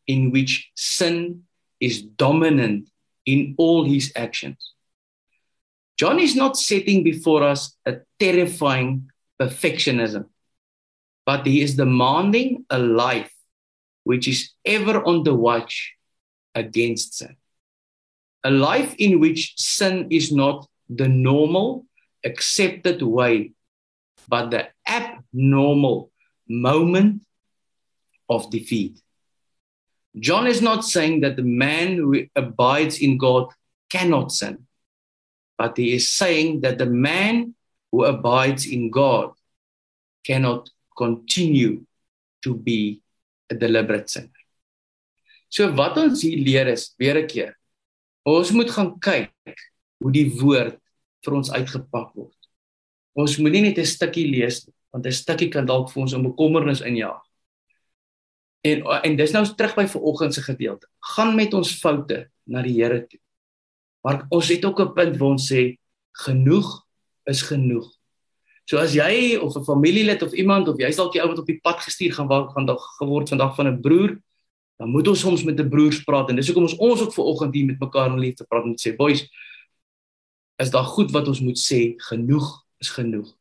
in 0.07 0.31
which 0.31 0.71
sin 0.75 1.43
is 1.79 2.01
dominant 2.01 2.89
in 3.25 3.55
all 3.57 3.83
his 3.85 4.11
actions. 4.15 4.73
John 5.97 6.19
is 6.19 6.35
not 6.35 6.57
setting 6.57 7.03
before 7.03 7.43
us 7.43 7.75
a 7.85 7.99
terrifying 8.19 9.11
perfectionism, 9.39 10.25
but 11.25 11.45
he 11.45 11.61
is 11.61 11.75
demanding 11.75 12.65
a 12.69 12.79
life 12.79 13.31
which 14.09 14.27
is 14.27 14.53
ever 14.65 15.05
on 15.05 15.21
the 15.21 15.35
watch 15.35 15.93
against 16.55 17.13
sin. 17.19 17.35
A 18.43 18.49
life 18.49 18.95
in 18.97 19.19
which 19.19 19.53
sin 19.55 20.07
is 20.09 20.31
not 20.31 20.65
the 20.89 21.07
normal 21.07 21.85
accepted 22.25 23.03
way, 23.03 23.51
but 24.27 24.49
the 24.49 24.69
abnormal 24.87 26.09
moment 26.47 27.21
of 28.27 28.49
defeat. 28.49 28.99
John 30.19 30.47
is 30.47 30.59
not 30.63 30.85
saying 30.85 31.21
that 31.21 31.35
the 31.35 31.49
man 31.67 31.97
who 31.97 32.25
abides 32.35 32.97
in 32.97 33.19
God 33.19 33.53
cannot 33.91 34.31
sin, 34.31 34.65
but 35.55 35.77
he 35.77 35.93
is 35.93 36.09
saying 36.09 36.61
that 36.61 36.79
the 36.79 36.87
man 37.11 37.53
who 37.91 38.05
abides 38.05 38.65
in 38.65 38.89
God 38.89 39.33
cannot 40.25 40.67
continue 40.97 41.85
to 42.41 42.55
be 42.55 43.03
a 43.51 43.55
deliberate 43.55 44.09
sinner. 44.09 44.45
So 45.49 45.71
wat 45.75 45.97
ons 45.97 46.21
hier 46.21 46.37
leer 46.37 46.67
is 46.67 46.93
weer 46.97 47.17
'n 47.17 47.27
keer. 47.27 47.53
Ons 48.23 48.51
moet 48.51 48.69
gaan 48.69 48.99
kyk 48.99 49.57
hoe 49.99 50.11
die 50.11 50.29
woord 50.39 50.77
vir 51.25 51.33
ons 51.33 51.51
uitgepak 51.51 52.13
word. 52.13 52.37
Ons 53.15 53.37
moenie 53.37 53.61
net 53.61 53.77
'n 53.77 53.85
stukkie 53.85 54.27
lees 54.29 54.69
want 54.91 55.05
'n 55.05 55.11
stukkie 55.11 55.49
kan 55.49 55.65
dalk 55.65 55.89
vir 55.91 56.01
ons 56.01 56.13
'n 56.13 56.23
bekommernis 56.23 56.81
injaag. 56.81 57.21
En 58.61 58.83
en 59.03 59.15
dis 59.15 59.31
nou 59.31 59.45
terug 59.55 59.75
by 59.75 59.87
vanoggend 59.87 60.33
se 60.33 60.41
gedeelte. 60.41 60.87
Gaan 61.15 61.35
met 61.35 61.53
ons 61.53 61.79
foute 61.79 62.29
na 62.45 62.61
die 62.61 62.81
Here 62.81 63.07
toe. 63.07 63.19
Maar 64.03 64.25
ons 64.29 64.47
het 64.47 64.65
ook 64.65 64.79
'n 64.79 64.93
punt 64.93 65.17
waar 65.17 65.29
ons 65.29 65.51
sê 65.51 65.77
genoeg 66.11 66.85
is 67.25 67.41
genoeg. 67.41 67.98
So 68.69 68.77
as 68.77 68.93
jy 68.93 69.33
of 69.41 69.55
'n 69.57 69.65
familielid 69.65 70.21
of 70.21 70.33
iemand 70.33 70.67
of 70.67 70.77
jy's 70.77 70.95
dalk 70.95 71.13
die 71.13 71.21
ou 71.21 71.29
wat 71.29 71.39
op 71.41 71.47
die 71.47 71.57
pad 71.57 71.81
gestuur 71.81 72.13
gaan 72.13 72.29
gaan 72.29 72.67
dalk 72.67 72.83
geword 72.99 73.29
vandag 73.29 73.55
van 73.55 73.67
'n 73.67 73.81
broer, 73.81 74.21
dan 74.77 74.89
moet 74.89 75.07
ons 75.07 75.19
soms 75.19 75.43
met 75.43 75.59
'n 75.59 75.69
broers 75.69 76.03
praat 76.03 76.29
en 76.29 76.35
dis 76.35 76.45
hoekom 76.47 76.69
ons 76.69 76.77
ons 76.77 77.01
ook 77.01 77.13
vanoggend 77.13 77.53
hier 77.53 77.65
met 77.65 77.79
mekaar 77.79 78.11
in 78.11 78.19
liefde 78.19 78.45
praat 78.45 78.65
en 78.65 78.77
sê 78.77 78.95
boys, 78.95 79.25
is 80.61 80.69
daar 80.69 80.83
goed 80.83 81.11
wat 81.11 81.27
ons 81.27 81.39
moet 81.39 81.57
sê, 81.57 81.95
genoeg 81.97 82.63
is 82.79 82.89
genoeg. 82.89 83.33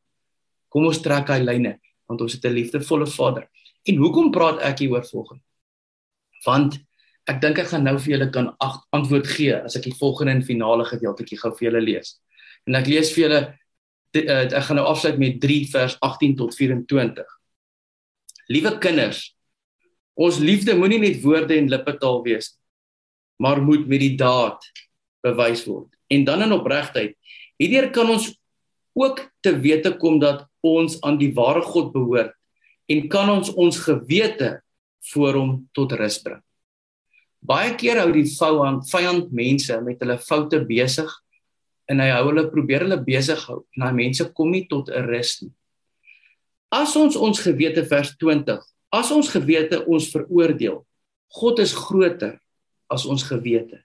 Kom 0.69 0.87
ons 0.87 1.01
trek 1.01 1.29
hy 1.29 1.41
lyne 1.45 1.79
want 2.07 2.21
ons 2.21 2.33
het 2.33 2.45
'n 2.45 2.55
liefdevolle 2.55 3.07
Vader. 3.07 3.51
En 3.85 3.97
hoekom 3.97 4.31
praat 4.31 4.63
ek 4.63 4.79
hier 4.79 4.91
oor 4.91 5.05
volgende? 5.05 5.43
Want 6.47 6.81
ek 7.27 7.41
dink 7.41 7.59
ek 7.59 7.67
gaan 7.67 7.85
nou 7.85 7.99
vir 7.99 8.13
julle 8.17 8.31
kan 8.31 8.57
antwoord 8.93 9.27
gee 9.27 9.55
as 9.55 9.77
ek 9.77 9.83
die 9.83 9.99
volgende 10.01 10.33
en 10.33 10.43
finale 10.43 10.85
gedeeltjie 10.85 11.39
gou 11.39 11.53
vir 11.53 11.71
julle 11.71 11.85
lees. 11.85 12.19
En 12.67 12.75
ek 12.75 12.87
lees 12.87 13.13
vir 13.13 13.29
julle 13.29 13.59
eh, 14.17 14.47
ek 14.47 14.65
gaan 14.69 14.79
nou 14.81 14.87
afsluit 14.89 15.19
met 15.21 15.41
3 15.41 15.67
vers 15.73 15.97
18 16.01 16.37
tot 16.37 16.55
24. 16.57 17.27
Liewe 18.49 18.79
kinders, 18.81 19.37
ons 20.19 20.39
liefde 20.41 20.77
moenie 20.77 21.01
net 21.03 21.21
woorde 21.23 21.57
en 21.59 21.69
lippetaal 21.69 22.23
wees, 22.25 22.55
maar 23.39 23.61
moet 23.63 23.87
met 23.87 24.01
die 24.01 24.17
daad 24.19 24.65
bewys 25.23 25.65
word 25.67 25.93
en 26.09 26.25
dan 26.25 26.43
in 26.43 26.55
opregtheid. 26.57 27.15
Hierdeur 27.61 27.91
kan 27.93 28.09
ons 28.11 28.31
ook 28.99 29.21
te 29.45 29.53
wete 29.61 29.93
kom 30.01 30.19
dat 30.23 30.47
ons 30.65 30.97
aan 31.07 31.19
die 31.21 31.31
ware 31.37 31.63
God 31.63 31.93
behoort 31.95 32.33
en 32.89 33.09
kan 33.13 33.29
ons 33.31 33.53
ons 33.53 33.81
gewete 33.85 34.57
voor 35.13 35.37
hom 35.37 35.51
tot 35.77 35.93
rus 36.01 36.19
bring. 36.25 36.41
Baie 37.39 37.75
keer 37.79 38.01
hou 38.01 38.11
die 38.13 38.27
vyand 38.27 39.31
mense 39.31 39.77
met 39.85 40.01
hulle 40.03 40.19
foute 40.19 40.63
besig 40.67 41.13
en 41.89 42.03
hy 42.03 42.09
hou 42.13 42.25
hulle 42.31 42.49
probeer 42.53 42.85
hulle 42.85 43.01
besig 43.05 43.41
hou 43.49 43.63
en 43.77 43.85
daai 43.85 43.97
mense 43.97 44.27
kom 44.37 44.51
nie 44.53 44.67
tot 44.69 44.91
'n 44.91 45.07
rus 45.09 45.43
nie. 45.43 45.53
As 46.71 46.95
ons 46.97 47.17
ons 47.17 47.41
gewete 47.41 47.85
vers 47.89 48.17
20, 48.21 48.61
as 48.93 49.11
ons 49.11 49.29
gewete 49.29 49.85
ons 49.87 50.11
veroordeel, 50.13 50.85
God 51.33 51.59
is 51.59 51.73
groter 51.73 52.41
as 52.91 53.07
ons 53.07 53.23
gewete 53.23 53.85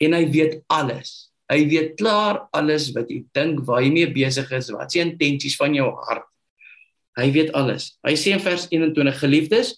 en 0.00 0.12
hy 0.16 0.24
weet 0.32 0.62
alles. 0.68 1.30
Hy 1.50 1.66
weet 1.66 1.96
klaar 1.98 2.46
alles 2.54 2.92
wat 2.94 3.10
jy 3.10 3.24
dink, 3.34 3.64
waar 3.66 3.82
jy 3.82 3.90
mee 3.90 4.10
besig 4.10 4.50
is, 4.54 4.70
wat 4.70 4.92
se 4.92 5.02
intentsies 5.02 5.58
van 5.58 5.74
jou 5.74 5.90
hart. 6.06 6.26
Hy 7.18 7.26
weet 7.34 7.50
alles. 7.58 7.98
Hy 8.06 8.14
sê 8.14 8.32
in 8.36 8.42
vers 8.42 8.68
21: 8.70 9.18
Geliefdes, 9.18 9.74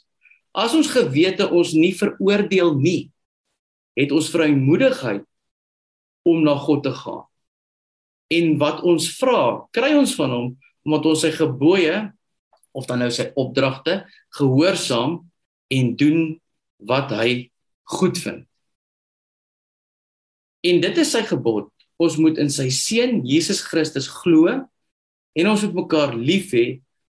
as 0.53 0.77
ons 0.77 0.91
gewete 0.93 1.49
ons 1.49 1.73
nie 1.73 1.95
veroordeel 1.97 2.77
nie, 2.77 3.11
het 3.97 4.13
ons 4.13 4.29
vrymoedigheid 4.33 5.25
om 6.29 6.45
na 6.45 6.55
God 6.61 6.85
te 6.85 6.93
gaan. 6.93 7.25
En 8.33 8.57
wat 8.61 8.81
ons 8.87 9.09
vra, 9.19 9.63
kry 9.75 9.93
ons 9.99 10.15
van 10.19 10.37
hom 10.37 10.51
omdat 10.83 11.07
ons 11.13 11.21
sy 11.23 11.31
gebooie 11.35 11.97
of 12.75 12.89
dan 12.89 13.05
nou 13.05 13.11
sy 13.13 13.29
opdragte 13.39 14.01
gehoorsaam 14.39 15.21
en 15.73 15.93
doen 15.99 16.23
wat 16.89 17.13
hy 17.15 17.53
goed 17.93 18.19
vind. 18.19 18.43
En 20.63 20.81
dit 20.83 20.99
is 21.03 21.13
sy 21.15 21.23
gebod. 21.27 21.69
Ons 22.03 22.17
moet 22.19 22.39
in 22.43 22.51
sy 22.51 22.69
seun 22.75 23.21
Jesus 23.27 23.63
Christus 23.67 24.09
glo 24.11 24.51
en 24.51 25.51
ons 25.51 25.63
moet 25.67 25.79
mekaar 25.85 26.17
lief 26.19 26.51
hê 26.57 26.67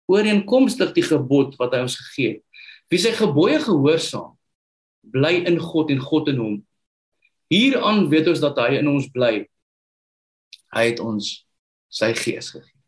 ooreenkomstig 0.07 0.93
die 0.95 1.05
gebod 1.05 1.57
wat 1.59 1.75
hy 1.75 1.83
ons 1.83 1.97
gegee 1.99 2.37
het. 2.37 2.43
Wie 2.87 2.99
sy 3.01 3.11
gebooie 3.15 3.59
gehoorsaam, 3.59 4.31
bly 5.11 5.41
in 5.49 5.59
God 5.59 5.91
en 5.91 5.99
God 6.03 6.31
in 6.31 6.39
hom. 6.39 6.55
Hieraan 7.51 8.07
weet 8.11 8.29
ons 8.31 8.43
dat 8.43 8.59
hy 8.63 8.79
in 8.79 8.87
ons 8.91 9.07
bly. 9.11 9.43
Hy 10.77 10.91
het 10.91 10.99
ons 11.01 11.31
sy 11.89 12.11
gees 12.13 12.51
gegee. 12.53 12.81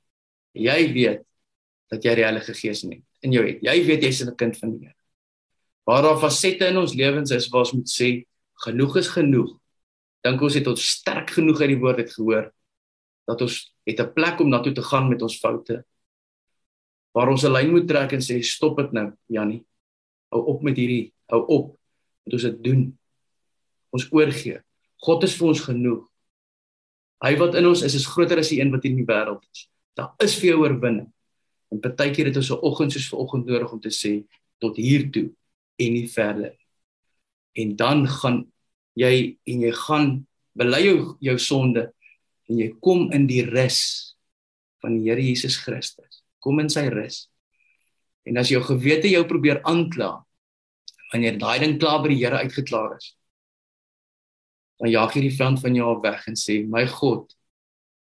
Jy 0.54 0.80
weet 0.94 1.26
dat 1.90 2.06
jy 2.06 2.14
die 2.20 2.26
Heilige 2.28 2.54
Gees 2.54 2.84
het 2.86 3.26
in 3.26 3.34
jou 3.34 3.42
het. 3.44 3.64
Jy 3.66 3.76
weet 3.88 4.04
jy's 4.06 4.22
'n 4.22 4.36
kind 4.36 4.58
van 4.58 4.72
die 4.72 4.86
Here. 4.86 4.96
Waar 5.86 6.04
daar 6.04 6.20
fasette 6.22 6.68
in 6.68 6.78
ons 6.78 6.94
lewens 6.94 7.32
is 7.32 7.50
waar 7.50 7.66
ons 7.66 7.74
moet 7.74 7.90
sê 7.90 8.26
genoeg 8.66 8.98
is 8.98 9.08
genoeg. 9.08 9.58
Dink 10.24 10.42
ons 10.42 10.54
het 10.54 10.68
ons 10.68 10.90
sterk 10.90 11.30
genoeg 11.32 11.62
uit 11.62 11.70
die 11.70 11.80
woord 11.80 11.98
het 11.98 12.14
gehoor 12.14 12.52
dat 13.26 13.42
ons 13.42 13.74
het 13.86 14.00
'n 14.00 14.14
plek 14.14 14.40
om 14.40 14.50
na 14.50 14.60
toe 14.62 14.74
te 14.74 14.82
gaan 14.82 15.10
met 15.10 15.22
ons 15.22 15.40
foute. 15.40 15.84
Waar 17.14 17.30
ons 17.30 17.44
'n 17.44 17.52
lyn 17.52 17.72
moet 17.72 17.88
trek 17.88 18.12
en 18.12 18.22
sê 18.22 18.42
stop 18.44 18.78
dit 18.78 18.92
nou, 18.92 19.12
Jannie. 19.28 19.66
Hou 20.32 20.46
op 20.46 20.62
met 20.62 20.78
hierdie, 20.78 21.14
hou 21.28 21.46
op. 21.48 21.80
Moet 22.24 22.34
ons 22.34 22.44
dit 22.44 22.64
doen. 22.64 23.00
Ons 23.90 24.12
oorgee. 24.12 24.62
God 24.98 25.24
is 25.24 25.36
vir 25.36 25.48
ons 25.48 25.60
genoeg. 25.60 26.09
Hy 27.24 27.36
wat 27.40 27.56
in 27.60 27.68
ons 27.68 27.84
is 27.84 27.96
is 27.98 28.08
groter 28.08 28.40
as 28.40 28.52
die 28.54 28.62
een 28.62 28.72
wat 28.72 28.86
in 28.88 28.96
die 29.00 29.08
wêreld 29.08 29.44
is. 29.52 29.68
Daar 29.98 30.14
is 30.24 30.38
vir 30.40 30.54
jou 30.54 30.62
oorwinning. 30.64 31.10
En 31.70 31.82
partykeer 31.84 32.32
het 32.32 32.38
ons 32.38 32.52
'n 32.52 32.64
oggend 32.64 32.92
soos 32.92 33.10
vanoggend 33.10 33.46
nodig 33.46 33.72
om 33.72 33.80
te 33.80 33.92
sê 33.92 34.24
tot 34.60 34.76
hier 34.78 35.10
toe 35.12 35.30
en 35.78 35.94
nie 35.94 36.08
verder. 36.08 36.56
En 37.56 37.76
dan 37.76 38.08
gaan 38.08 38.52
jy 38.94 39.38
en 39.46 39.62
jy 39.62 39.72
gaan 39.72 40.28
bely 40.54 40.82
jou 40.84 41.18
jou 41.20 41.38
sonde 41.38 41.94
en 42.50 42.58
jy 42.58 42.74
kom 42.82 43.12
in 43.12 43.28
die 43.28 43.44
rus 43.46 44.16
van 44.82 44.96
die 44.98 45.10
Here 45.10 45.22
Jesus 45.22 45.58
Christus. 45.58 46.24
Kom 46.40 46.60
in 46.60 46.70
sy 46.70 46.88
rus. 46.90 47.28
En 48.26 48.38
as 48.38 48.50
jou 48.50 48.62
gewete 48.64 49.10
jou 49.10 49.26
probeer 49.28 49.62
aankla, 49.64 50.26
wanneer 51.12 51.38
daai 51.38 51.60
ding 51.60 51.80
klaar 51.80 52.02
by 52.04 52.10
die 52.14 52.20
Here 52.24 52.38
uitgeklaar 52.44 52.98
is, 52.98 53.16
dan 54.80 54.92
jaag 54.92 55.16
jy 55.16 55.26
die 55.28 55.36
vyand 55.36 55.62
van 55.62 55.76
jou 55.76 55.90
af 55.92 56.02
weg 56.04 56.28
en 56.32 56.38
sê 56.40 56.62
my 56.68 56.86
God 56.88 57.34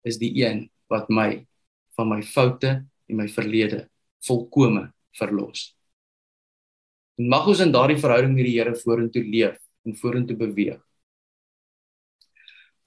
is 0.05 0.19
die 0.21 0.33
een 0.43 0.67
wat 0.93 1.09
my 1.09 1.45
van 1.95 2.11
my 2.11 2.21
foute 2.27 2.73
en 3.09 3.19
my 3.21 3.29
verlede 3.31 3.85
volkome 4.27 4.89
verlos. 5.19 5.71
En 7.19 7.29
mag 7.31 7.47
ons 7.47 7.63
in 7.63 7.73
daardie 7.75 8.01
verhouding 8.01 8.35
met 8.35 8.49
die 8.49 8.57
Here 8.57 8.75
vorentoe 8.75 9.23
leef 9.23 9.61
en 9.87 9.95
vorentoe 9.99 10.37
beweeg. 10.39 10.81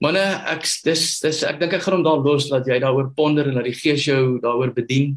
Manne, 0.03 0.21
ek 0.51 0.67
dis 0.85 1.05
dis 1.23 1.39
ek 1.47 1.61
dink 1.61 1.73
ek 1.73 1.85
gaan 1.85 1.97
hom 1.97 2.03
daar 2.05 2.19
los 2.21 2.51
dat 2.51 2.67
jy 2.69 2.77
daaroor 2.83 3.13
ponder 3.17 3.47
en 3.49 3.57
dat 3.57 3.65
die 3.65 3.77
Gees 3.77 4.03
jou 4.05 4.37
daaroor 4.43 4.75
bedien. 4.75 5.15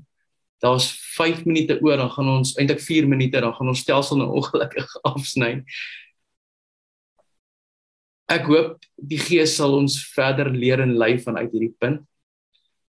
Daar's 0.60 0.86
5 1.16 1.46
minute 1.48 1.78
oor, 1.80 1.96
dan 1.96 2.10
gaan 2.12 2.28
ons 2.28 2.54
eintlik 2.60 2.80
4 2.84 3.08
minute, 3.08 3.40
dan 3.40 3.52
gaan 3.56 3.72
ons 3.72 3.80
stelsel 3.80 4.20
nou 4.20 4.28
ongelukkig 4.40 4.88
afsny. 5.08 5.52
Ek 8.30 8.46
hoop 8.46 8.78
die 9.10 9.18
Gees 9.18 9.56
sal 9.58 9.74
ons 9.74 9.96
verder 10.14 10.52
leer 10.54 10.80
en 10.84 10.94
lei 10.94 11.16
vanuit 11.18 11.50
hierdie 11.50 11.74
punt. 11.78 12.04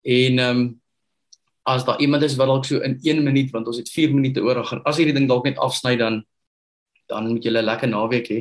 En 0.05 0.39
ehm 0.39 0.61
um, 0.61 0.69
as 1.71 1.85
daar 1.85 2.01
iemand 2.01 2.25
is 2.25 2.35
wat 2.41 2.49
dalk 2.49 2.65
so 2.65 2.81
in 2.81 2.97
1 3.05 3.23
minuut 3.23 3.51
want 3.53 3.67
ons 3.69 3.77
het 3.79 3.89
4 3.93 4.15
minute 4.15 4.41
oor 4.43 4.65
gaan 4.65 4.81
as 4.89 4.97
hierdie 4.97 5.15
ding 5.15 5.29
dalk 5.29 5.45
net 5.45 5.59
afsny 5.61 5.93
dan 5.97 6.23
dan 7.07 7.29
moet 7.29 7.45
julle 7.45 7.63
lekker 7.63 7.91
naweek 7.91 8.31
hê. 8.33 8.41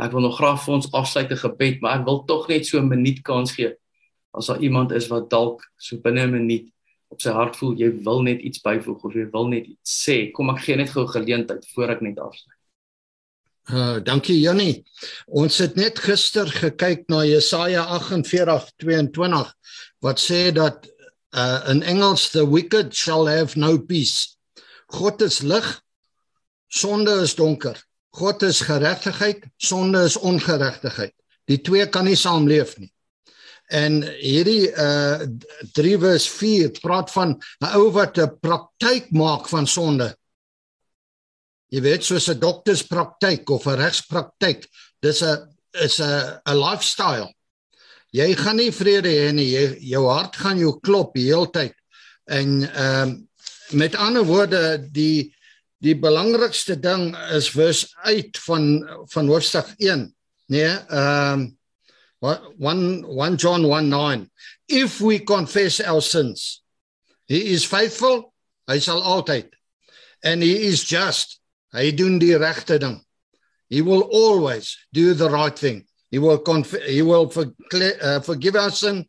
Ek 0.00 0.12
wil 0.12 0.24
nog 0.24 0.36
graag 0.38 0.60
vir 0.64 0.74
ons 0.74 0.88
afsluit 0.92 1.30
'n 1.30 1.42
gebed, 1.42 1.80
maar 1.80 2.00
ek 2.00 2.06
wil 2.06 2.24
tog 2.24 2.48
net 2.48 2.66
so 2.66 2.78
'n 2.78 2.88
minuut 2.88 3.22
kans 3.22 3.52
gee. 3.52 3.74
As 4.34 4.46
daar 4.46 4.60
iemand 4.60 4.92
is 4.92 5.08
wat 5.08 5.30
dalk 5.30 5.62
so 5.76 5.96
binne 5.96 6.26
'n 6.26 6.32
minuut 6.32 6.66
op 7.08 7.20
sy 7.20 7.30
hart 7.30 7.56
voel 7.56 7.74
jy 7.78 7.90
wil 8.04 8.22
net 8.22 8.40
iets 8.40 8.60
byvoeg 8.60 9.04
of 9.04 9.14
jy 9.14 9.26
wil 9.30 9.48
net 9.48 9.66
iets 9.66 10.06
sê, 10.06 10.32
kom 10.32 10.50
ek 10.50 10.64
gee 10.64 10.76
net 10.76 10.90
gou 10.90 11.04
'n 11.04 11.14
geleentheid 11.16 11.66
voor 11.74 11.90
ek 11.90 12.00
net 12.02 12.18
afsluit. 12.18 12.55
Uh, 13.66 13.96
dankie 13.98 14.38
Jannie. 14.38 14.84
Ons 15.26 15.58
het 15.58 15.74
net 15.74 15.98
gister 15.98 16.46
gekyk 16.46 17.08
na 17.10 17.24
Jesaja 17.26 17.82
48:22 17.98 19.48
wat 20.06 20.20
sê 20.22 20.52
dat 20.54 20.86
uh, 21.34 21.66
in 21.72 21.82
Engels 21.82 22.30
the 22.30 22.44
wicked 22.46 22.94
shall 22.94 23.26
have 23.26 23.58
no 23.58 23.78
peace. 23.78 24.38
God 24.86 25.22
is 25.22 25.40
lig, 25.42 25.66
sonde 26.68 27.10
is 27.22 27.34
donker. 27.34 27.74
God 28.14 28.42
is 28.42 28.60
geregtigheid, 28.60 29.42
sonde 29.56 30.04
is 30.06 30.16
ongeregtigheid. 30.16 31.14
Die 31.50 31.58
twee 31.58 31.88
kan 31.90 32.06
nie 32.06 32.16
saamleef 32.16 32.76
nie. 32.78 32.92
En 33.66 33.98
hierdie 34.22 34.70
uh 34.70 35.26
3 35.74 35.98
vers 35.98 36.28
4 36.38 36.70
praat 36.78 37.10
van 37.10 37.34
'n 37.34 37.74
ou 37.74 37.90
wat 37.90 38.18
'n 38.18 38.38
praktyk 38.38 39.10
maak 39.10 39.48
van 39.50 39.66
sonde. 39.66 40.14
Jy 41.74 41.80
weet 41.82 42.04
soos 42.04 42.28
'n 42.30 42.38
dokterspraktyk 42.38 43.50
of 43.50 43.66
'n 43.66 43.78
regspraktyk, 43.80 44.68
dis 45.02 45.22
'n 45.22 45.56
is 45.74 46.00
'n 46.00 46.40
'n 46.46 46.56
lifestyle. 46.56 47.32
Jy 48.12 48.34
gaan 48.34 48.56
nie 48.56 48.70
vrede 48.70 49.10
hê 49.10 49.32
nie. 49.32 49.50
Jy 49.50 49.78
jou 49.92 50.06
hart 50.08 50.36
gaan 50.36 50.58
jou 50.58 50.78
klop 50.80 51.14
die 51.14 51.26
hele 51.26 51.50
tyd. 51.50 51.74
En 52.28 52.62
ehm 52.62 53.08
um, 53.08 53.28
met 53.70 53.94
ander 53.94 54.24
woorde 54.24 54.78
die 54.92 55.34
die 55.82 55.96
belangrikste 55.98 56.76
ding 56.80 57.16
is 57.34 57.50
vers 57.50 57.86
uit 58.06 58.38
van 58.46 58.88
van 59.12 59.28
hoofstuk 59.28 59.74
1, 59.78 60.14
nee, 60.48 60.70
ehm 60.70 61.40
um, 61.40 61.58
1 62.58 63.04
1 63.04 63.36
John 63.36 63.64
1:9 63.64 64.30
If 64.68 65.00
we 65.00 65.22
confess 65.24 65.80
our 65.80 66.02
sins, 66.02 66.62
he 67.26 67.52
is 67.52 67.66
faithful, 67.66 68.32
hy 68.66 68.78
sal 68.78 69.02
altyd 69.02 69.50
and 70.22 70.42
he 70.42 70.66
is 70.66 70.84
just. 70.84 71.40
Hy 71.76 71.90
doen 71.92 72.16
die 72.18 72.36
regte 72.40 72.78
ding. 72.80 72.96
He 73.68 73.82
will 73.82 74.06
always 74.14 74.76
do 74.92 75.12
the 75.14 75.28
right 75.28 75.56
thing. 75.56 75.84
He 76.10 76.18
will 76.18 76.40
he 76.86 77.02
will 77.02 77.28
for, 77.28 77.52
uh, 77.74 78.20
forgive 78.20 78.56
us 78.56 78.80
sin 78.80 79.04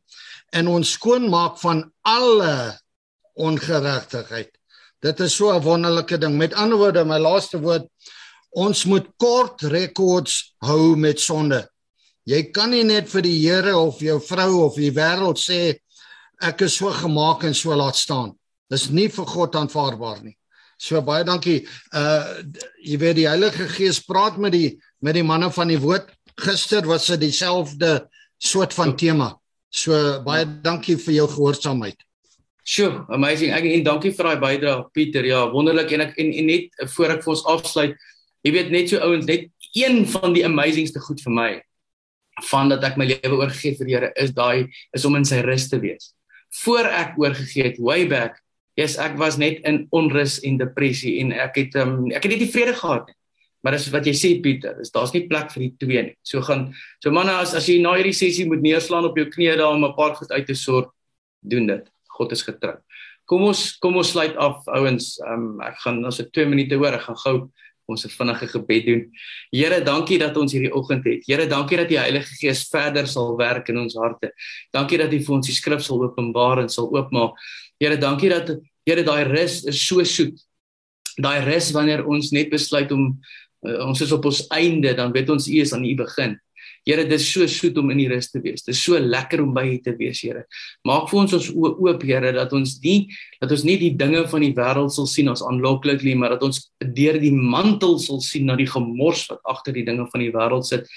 en 0.53 0.67
ons 0.67 0.91
skoon 0.97 1.29
maak 1.29 1.59
van 1.61 1.85
alle 2.03 2.77
ongeregtigheid. 3.37 4.49
Dit 5.01 5.19
is 5.19 5.35
so 5.35 5.51
'n 5.53 5.63
wonderlike 5.63 6.17
ding. 6.17 6.37
Met 6.37 6.53
ander 6.53 6.77
woorde, 6.77 7.05
my 7.05 7.19
laaste 7.19 7.61
woord, 7.61 7.85
ons 8.51 8.85
moet 8.85 9.07
kort 9.17 9.61
rekords 9.61 10.55
hou 10.65 10.95
met 10.95 11.19
sonde. 11.19 11.67
Jy 12.25 12.51
kan 12.51 12.69
nie 12.69 12.83
net 12.83 13.07
vir 13.09 13.21
die 13.21 13.39
Here 13.39 13.77
of 13.77 13.99
jou 13.99 14.19
vrou 14.19 14.65
of 14.65 14.75
die 14.75 14.91
wêreld 14.91 15.37
sê 15.37 15.79
ek 16.41 16.61
is 16.61 16.75
so 16.75 16.91
gemaak 16.91 17.43
en 17.43 17.53
so 17.53 17.75
laat 17.75 17.95
staan. 17.95 18.35
Dis 18.69 18.89
nie 18.89 19.07
vir 19.07 19.25
God 19.25 19.55
aanvaarbaar 19.55 20.23
nie. 20.23 20.35
So 20.77 21.01
baie 21.01 21.25
dankie. 21.25 21.63
Uh 21.91 22.43
jy 22.85 22.99
weet 23.01 23.17
die 23.21 23.27
Heilige 23.29 23.67
Gees 23.73 23.99
praat 24.05 24.37
met 24.37 24.53
die 24.53 24.77
met 25.01 25.17
die 25.17 25.25
manne 25.25 25.49
van 25.53 25.69
die 25.69 25.81
woord 25.81 26.09
gister 26.37 26.85
was 26.85 27.07
dit 27.09 27.25
dieselfde 27.25 28.07
soort 28.37 28.73
van 28.73 28.95
tema. 28.97 29.33
So 29.69 29.93
baie 30.25 30.45
dankie 30.45 30.97
vir 31.01 31.21
jou 31.21 31.27
gehoorsaamheid. 31.33 31.97
Sjoe, 32.67 33.05
amazing. 33.15 33.53
Ek 33.55 33.63
en 33.63 33.85
dankie 33.85 34.11
vir 34.11 34.27
daai 34.27 34.41
bydrae 34.41 34.87
Pieter. 34.93 35.25
Ja, 35.25 35.45
wonderlik 35.53 35.93
en 35.95 36.03
ek 36.09 36.17
en, 36.19 36.33
en 36.35 36.49
net 36.51 36.81
voor 36.95 37.15
ek 37.15 37.23
vir 37.23 37.33
ons 37.33 37.45
afsluit, 37.47 37.95
jy 38.43 38.51
weet 38.53 38.73
net 38.73 38.91
so 38.91 38.99
ouens, 38.99 39.25
net 39.25 39.47
een 39.77 40.03
van 40.11 40.35
die 40.35 40.43
amazingste 40.45 40.99
goed 41.03 41.21
vir 41.23 41.33
my 41.33 41.49
van 42.51 42.69
dat 42.69 42.83
ek 42.85 42.99
my 42.99 43.07
lewe 43.09 43.39
oorgegee 43.39 43.77
vir 43.79 43.87
die 43.87 43.95
Here 43.95 44.09
is 44.21 44.33
daai 44.35 44.67
is 44.93 45.05
om 45.07 45.15
in 45.17 45.25
sy 45.25 45.39
rus 45.45 45.69
te 45.71 45.79
wees. 45.81 46.11
Voor 46.61 46.85
ek 46.85 47.15
oorgegee 47.17 47.71
het 47.71 47.79
way 47.81 48.05
back, 48.09 48.37
yes, 48.77 48.97
ek 49.01 49.17
was 49.17 49.39
net 49.41 49.63
in 49.67 49.85
onrus 49.95 50.37
en 50.45 50.59
depressie 50.61 51.17
en 51.23 51.33
ek 51.33 51.57
het 51.63 51.77
um, 51.81 52.05
ek 52.13 52.27
het 52.27 52.37
nie 52.37 52.51
vrede 52.51 52.75
gehad 52.77 53.09
nie. 53.09 53.17
Maar 53.65 53.73
dis 53.73 53.89
wat 53.91 54.05
jy 54.05 54.13
sê 54.15 54.29
Pieter, 54.39 54.77
is 54.79 54.93
daar's 54.93 55.11
nie 55.15 55.25
plek 55.27 55.49
vir 55.51 55.65
die 55.65 55.73
twee 55.81 56.03
nie. 56.09 56.15
So 56.23 56.43
gaan 56.45 56.69
so 57.03 57.11
manne 57.11 57.33
as 57.41 57.55
as 57.57 57.67
jy 57.67 57.79
na 57.81 57.95
hierdie 57.97 58.15
sessie 58.15 58.45
moet 58.47 58.61
neerslaan 58.61 59.09
op 59.09 59.17
jou 59.17 59.25
knieë 59.33 59.57
daar 59.59 59.73
om 59.73 59.83
'n 59.83 59.97
paar 59.97 60.15
goed 60.15 60.31
uit 60.31 60.45
te 60.45 60.55
sort, 60.55 60.89
doen 61.41 61.67
dit. 61.67 61.89
God 62.17 62.31
is 62.31 62.43
getrou. 62.43 62.77
Kom 63.25 63.43
ons 63.43 63.77
kom 63.81 63.97
ons 63.97 64.11
sluit 64.11 64.35
af 64.37 64.63
ouens. 64.67 65.19
Um, 65.27 65.59
ek 65.61 65.75
gaan 65.83 66.05
as 66.05 66.19
ek 66.19 66.31
2 66.31 66.45
minute 66.45 66.75
hoor, 66.75 66.93
ek 66.93 67.01
gaan 67.01 67.21
gou 67.25 67.49
Ons 67.87 68.03
'n 68.03 68.09
vinnige 68.09 68.47
gebed 68.47 68.85
doen. 68.85 69.11
Here, 69.49 69.81
dankie 69.81 70.17
dat 70.19 70.35
ons 70.37 70.51
hierdie 70.51 70.73
oggend 70.75 71.05
het. 71.05 71.23
Here, 71.25 71.47
dankie 71.47 71.77
dat 71.77 71.87
die 71.87 71.97
Heilige 71.97 72.35
Gees 72.35 72.67
verder 72.67 73.07
sal 73.07 73.37
werk 73.37 73.69
in 73.69 73.77
ons 73.77 73.95
harte. 73.95 74.33
Dankie 74.73 74.97
dat 74.97 75.13
U 75.13 75.19
vir 75.19 75.35
ons 75.35 75.47
die 75.47 75.55
skrif 75.55 75.81
sal 75.81 76.03
openbaar 76.03 76.59
en 76.59 76.69
sal 76.69 76.91
oopmaak. 76.91 77.39
Here, 77.77 77.97
dankie 77.97 78.29
dat 78.33 78.55
Here 78.87 79.03
daai 79.03 79.25
rus 79.27 79.65
is 79.67 79.81
so 79.83 80.03
soet. 80.03 80.39
Daai 81.19 81.41
rus 81.43 81.71
wanneer 81.75 82.05
ons 82.07 82.31
net 82.31 82.49
besluit 82.53 82.91
om 82.95 83.09
uh, 83.67 83.81
ons 83.87 84.01
is 84.01 84.13
op 84.15 84.25
ons 84.29 84.45
einde, 84.55 84.93
dan 84.95 85.11
weet 85.11 85.29
ons 85.33 85.49
U 85.49 85.57
is 85.59 85.73
aan 85.75 85.83
U 85.83 85.95
begin. 85.99 86.37
Here, 86.87 87.03
dit 87.03 87.17
is 87.19 87.27
so 87.27 87.43
soet 87.51 87.75
om 87.81 87.89
in 87.91 87.99
die 87.99 88.07
rus 88.07 88.29
te 88.31 88.39
wees. 88.39 88.63
Dit 88.63 88.71
is 88.71 88.79
so 88.79 88.95
lekker 88.95 89.41
om 89.43 89.51
by 89.55 89.65
U 89.67 89.75
te 89.83 89.91
wees, 89.99 90.21
Here. 90.23 90.45
Maak 90.87 91.09
vir 91.11 91.19
ons 91.25 91.35
ons 91.35 91.49
oë 91.51 91.73
oop, 91.83 92.05
Here, 92.07 92.31
dat 92.31 92.53
ons 92.55 92.77
nie 92.85 92.99
dat 93.41 93.51
ons 93.51 93.65
nie 93.67 93.75
die 93.81 93.91
dinge 93.99 94.23
van 94.31 94.45
die 94.45 94.53
wêreld 94.55 94.95
sal 94.95 95.09
sien 95.11 95.27
as 95.27 95.43
aanloklik 95.43 96.05
nie, 96.07 96.15
maar 96.15 96.37
dat 96.37 96.47
ons 96.47 96.61
deur 96.79 97.19
die 97.19 97.33
mantel 97.35 97.97
sal 97.99 98.21
sien 98.23 98.47
na 98.47 98.55
die 98.55 98.69
gemors 98.71 99.25
wat 99.27 99.43
agter 99.51 99.75
die 99.75 99.83
dinge 99.87 100.07
van 100.13 100.23
die 100.23 100.31
wêreld 100.31 100.69
sit 100.69 100.87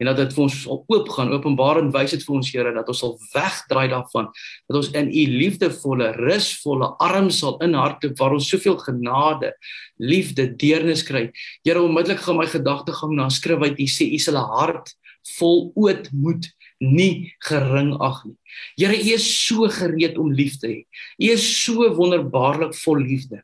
en 0.00 0.08
dat 0.08 0.16
dit 0.16 0.30
vir 0.32 0.44
ons 0.46 0.54
sal 0.62 0.78
oopgaan. 0.88 1.32
Openbaring 1.36 1.90
wys 1.92 2.14
dit 2.14 2.22
vir 2.24 2.36
ons, 2.38 2.52
Here, 2.54 2.72
dat 2.72 2.88
ons 2.88 3.02
sal 3.02 3.16
wegdraai 3.34 3.90
daarvan, 3.92 4.30
dat 4.70 4.78
ons 4.80 4.92
in 4.96 5.10
U 5.10 5.24
liefdevolle, 5.34 6.12
rusvolle 6.16 6.94
arms 7.04 7.42
sal 7.42 7.58
inhardloop 7.66 8.16
waar 8.22 8.38
ons 8.38 8.48
soveel 8.48 8.78
genade, 8.80 9.52
liefde, 10.00 10.46
deernis 10.62 11.04
kry. 11.04 11.26
Here, 11.66 11.82
onmiddellik 11.82 12.22
gaan 12.24 12.40
my 12.40 12.48
gedagtegang 12.48 13.12
na 13.18 13.28
skrif 13.34 13.66
uit 13.66 13.76
U 13.76 13.90
sê 13.90 14.08
U 14.14 14.22
sal 14.22 14.40
'n 14.40 14.48
hart 14.56 14.94
vol 15.38 15.70
ootmoed 15.78 16.48
nie 16.80 17.34
gering 17.44 17.92
ag 18.00 18.22
nie. 18.24 18.36
Here, 18.78 18.96
U 18.96 19.14
is 19.14 19.26
so 19.28 19.68
gereed 19.68 20.18
om 20.18 20.32
lief 20.32 20.58
te 20.60 20.70
hê. 20.70 20.78
U 21.20 21.30
is 21.34 21.44
so 21.44 21.86
wonderbaarlik 21.96 22.74
vol 22.84 23.04
liefde. 23.04 23.42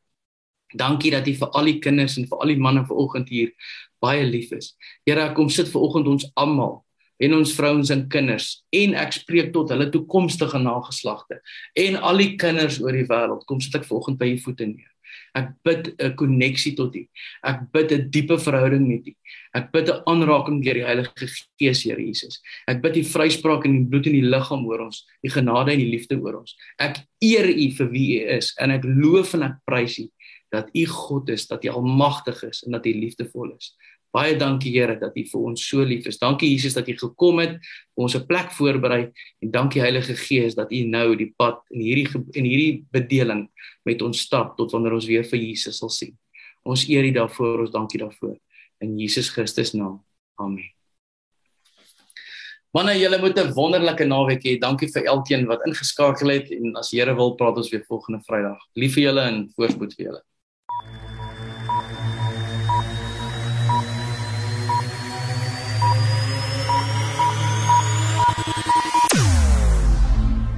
Dankie 0.77 1.13
dat 1.15 1.29
U 1.29 1.35
vir 1.37 1.53
al 1.55 1.71
die 1.71 1.79
kinders 1.85 2.17
en 2.19 2.27
vir 2.29 2.43
al 2.43 2.53
die 2.53 2.61
manne 2.61 2.87
vanoggend 2.89 3.31
hier 3.33 3.53
baie 4.03 4.25
lief 4.27 4.53
is. 4.57 4.75
Here, 5.07 5.29
ek 5.29 5.37
kom 5.39 5.53
sit 5.53 5.71
vanoggend 5.73 6.11
ons 6.17 6.27
almal 6.37 6.81
en 7.23 7.39
ons 7.39 7.55
vrouens 7.57 7.93
en 7.93 8.03
kinders 8.13 8.51
en 8.77 8.97
ek 9.01 9.15
spreek 9.17 9.55
tot 9.55 9.71
hulle 9.73 9.89
toekomstige 9.93 10.59
nageslagte 10.61 11.39
en 11.81 11.97
al 11.97 12.21
die 12.21 12.35
kinders 12.41 12.81
oor 12.83 12.97
die 12.97 13.07
wêreld. 13.09 13.47
Kom 13.49 13.63
sit 13.65 13.77
ek 13.79 13.89
vanoggend 13.89 14.21
by 14.21 14.35
U 14.35 14.43
voete 14.49 14.69
neer. 14.69 14.96
Ek 15.37 15.53
bid 15.65 15.95
'n 16.01 16.15
koneksie 16.17 16.75
tot 16.77 16.97
U. 16.97 17.03
Ek 17.45 17.61
bid 17.73 17.93
'n 17.93 18.11
diepe 18.11 18.39
verhouding 18.39 18.89
met 18.89 19.07
U. 19.07 19.13
Ek 19.55 19.71
bid 19.73 19.91
'n 19.91 20.03
aanraking 20.07 20.63
deur 20.65 20.75
die 20.75 20.85
Heilige 20.85 21.29
Gees, 21.61 21.83
Here 21.85 22.01
Jesus. 22.01 22.41
Ek 22.67 22.81
bid 22.81 22.97
U 22.97 23.03
vryspraak 23.03 23.65
in 23.65 23.73
die 23.73 23.89
bloed 23.91 24.07
en 24.07 24.13
die 24.13 24.31
liggaam 24.31 24.65
oor 24.67 24.87
ons, 24.87 25.05
die 25.23 25.31
genade 25.31 25.73
en 25.73 25.79
die 25.79 25.93
liefde 25.93 26.17
oor 26.17 26.41
ons. 26.41 26.57
Ek 26.79 27.05
eer 27.21 27.49
U 27.49 27.71
vir 27.71 27.89
wie 27.91 28.21
U 28.21 28.37
is 28.37 28.55
en 28.59 28.71
ek 28.71 28.85
loof 28.85 29.35
en 29.35 29.43
ek 29.43 29.61
prys 29.67 29.99
U 29.99 30.09
dat 30.51 30.71
U 30.73 30.87
God 30.87 31.29
is, 31.29 31.47
dat 31.47 31.65
U 31.65 31.69
almagtig 31.69 32.43
is 32.43 32.63
en 32.65 32.73
dat 32.73 32.87
U 32.87 32.93
liefdevol 32.93 33.57
is. 33.57 33.75
Baie 34.17 34.37
dankie 34.41 34.73
Here 34.73 34.97
dat 34.97 35.17
U 35.17 35.23
vir 35.29 35.43
ons 35.51 35.65
so 35.69 35.85
lief 35.85 36.07
is. 36.09 36.17
Dankie 36.19 36.49
Jesus 36.55 36.77
dat 36.77 36.89
U 36.89 36.95
gekom 36.97 37.43
het, 37.43 37.59
ons 37.95 38.17
'n 38.17 38.27
plek 38.27 38.53
voorberei 38.57 39.13
en 39.43 39.51
dankie 39.51 39.83
Heilige 39.83 40.17
Gees 40.17 40.55
dat 40.55 40.73
U 40.73 40.85
nou 40.85 41.17
die 41.17 41.35
pad 41.37 41.61
in 41.71 41.81
hierdie 41.81 42.09
in 42.33 42.45
hierdie 42.45 42.85
bedeling 42.91 43.49
met 43.85 44.03
ons 44.03 44.21
stap 44.21 44.57
tot 44.57 44.73
wanneer 44.73 44.95
ons 44.95 45.07
weer 45.07 45.25
vir 45.25 45.39
Jesus 45.39 45.79
sal 45.79 45.91
sien. 45.91 46.17
Ons 46.65 46.89
eer 46.89 47.05
U 47.05 47.13
daarvoor, 47.13 47.61
ons 47.61 47.71
dankie 47.71 47.99
daarvoor 47.99 48.39
in 48.81 48.99
Jesus 48.99 49.29
Christus 49.29 49.75
naam. 49.75 50.01
Amen. 50.39 50.65
Manne, 52.73 52.93
julle 52.99 53.19
moet 53.19 53.39
'n 53.39 53.53
wonderlike 53.55 54.05
naweek 54.05 54.43
hê. 54.45 54.59
Dankie 54.59 54.89
vir 54.89 55.05
elkeen 55.05 55.47
wat 55.47 55.65
ingeskakel 55.67 56.29
het 56.29 56.51
en 56.51 56.77
as 56.77 56.91
Here 56.91 57.15
wil 57.15 57.35
praat 57.35 57.57
ons 57.57 57.71
weer 57.71 57.85
volgende 57.89 58.21
Vrydag. 58.25 58.59
Lief 58.75 58.95
vir 58.95 59.03
julle 59.03 59.21
en 59.21 59.53
voorspoed 59.57 59.95
vir 59.97 60.07
julle. 60.07 60.23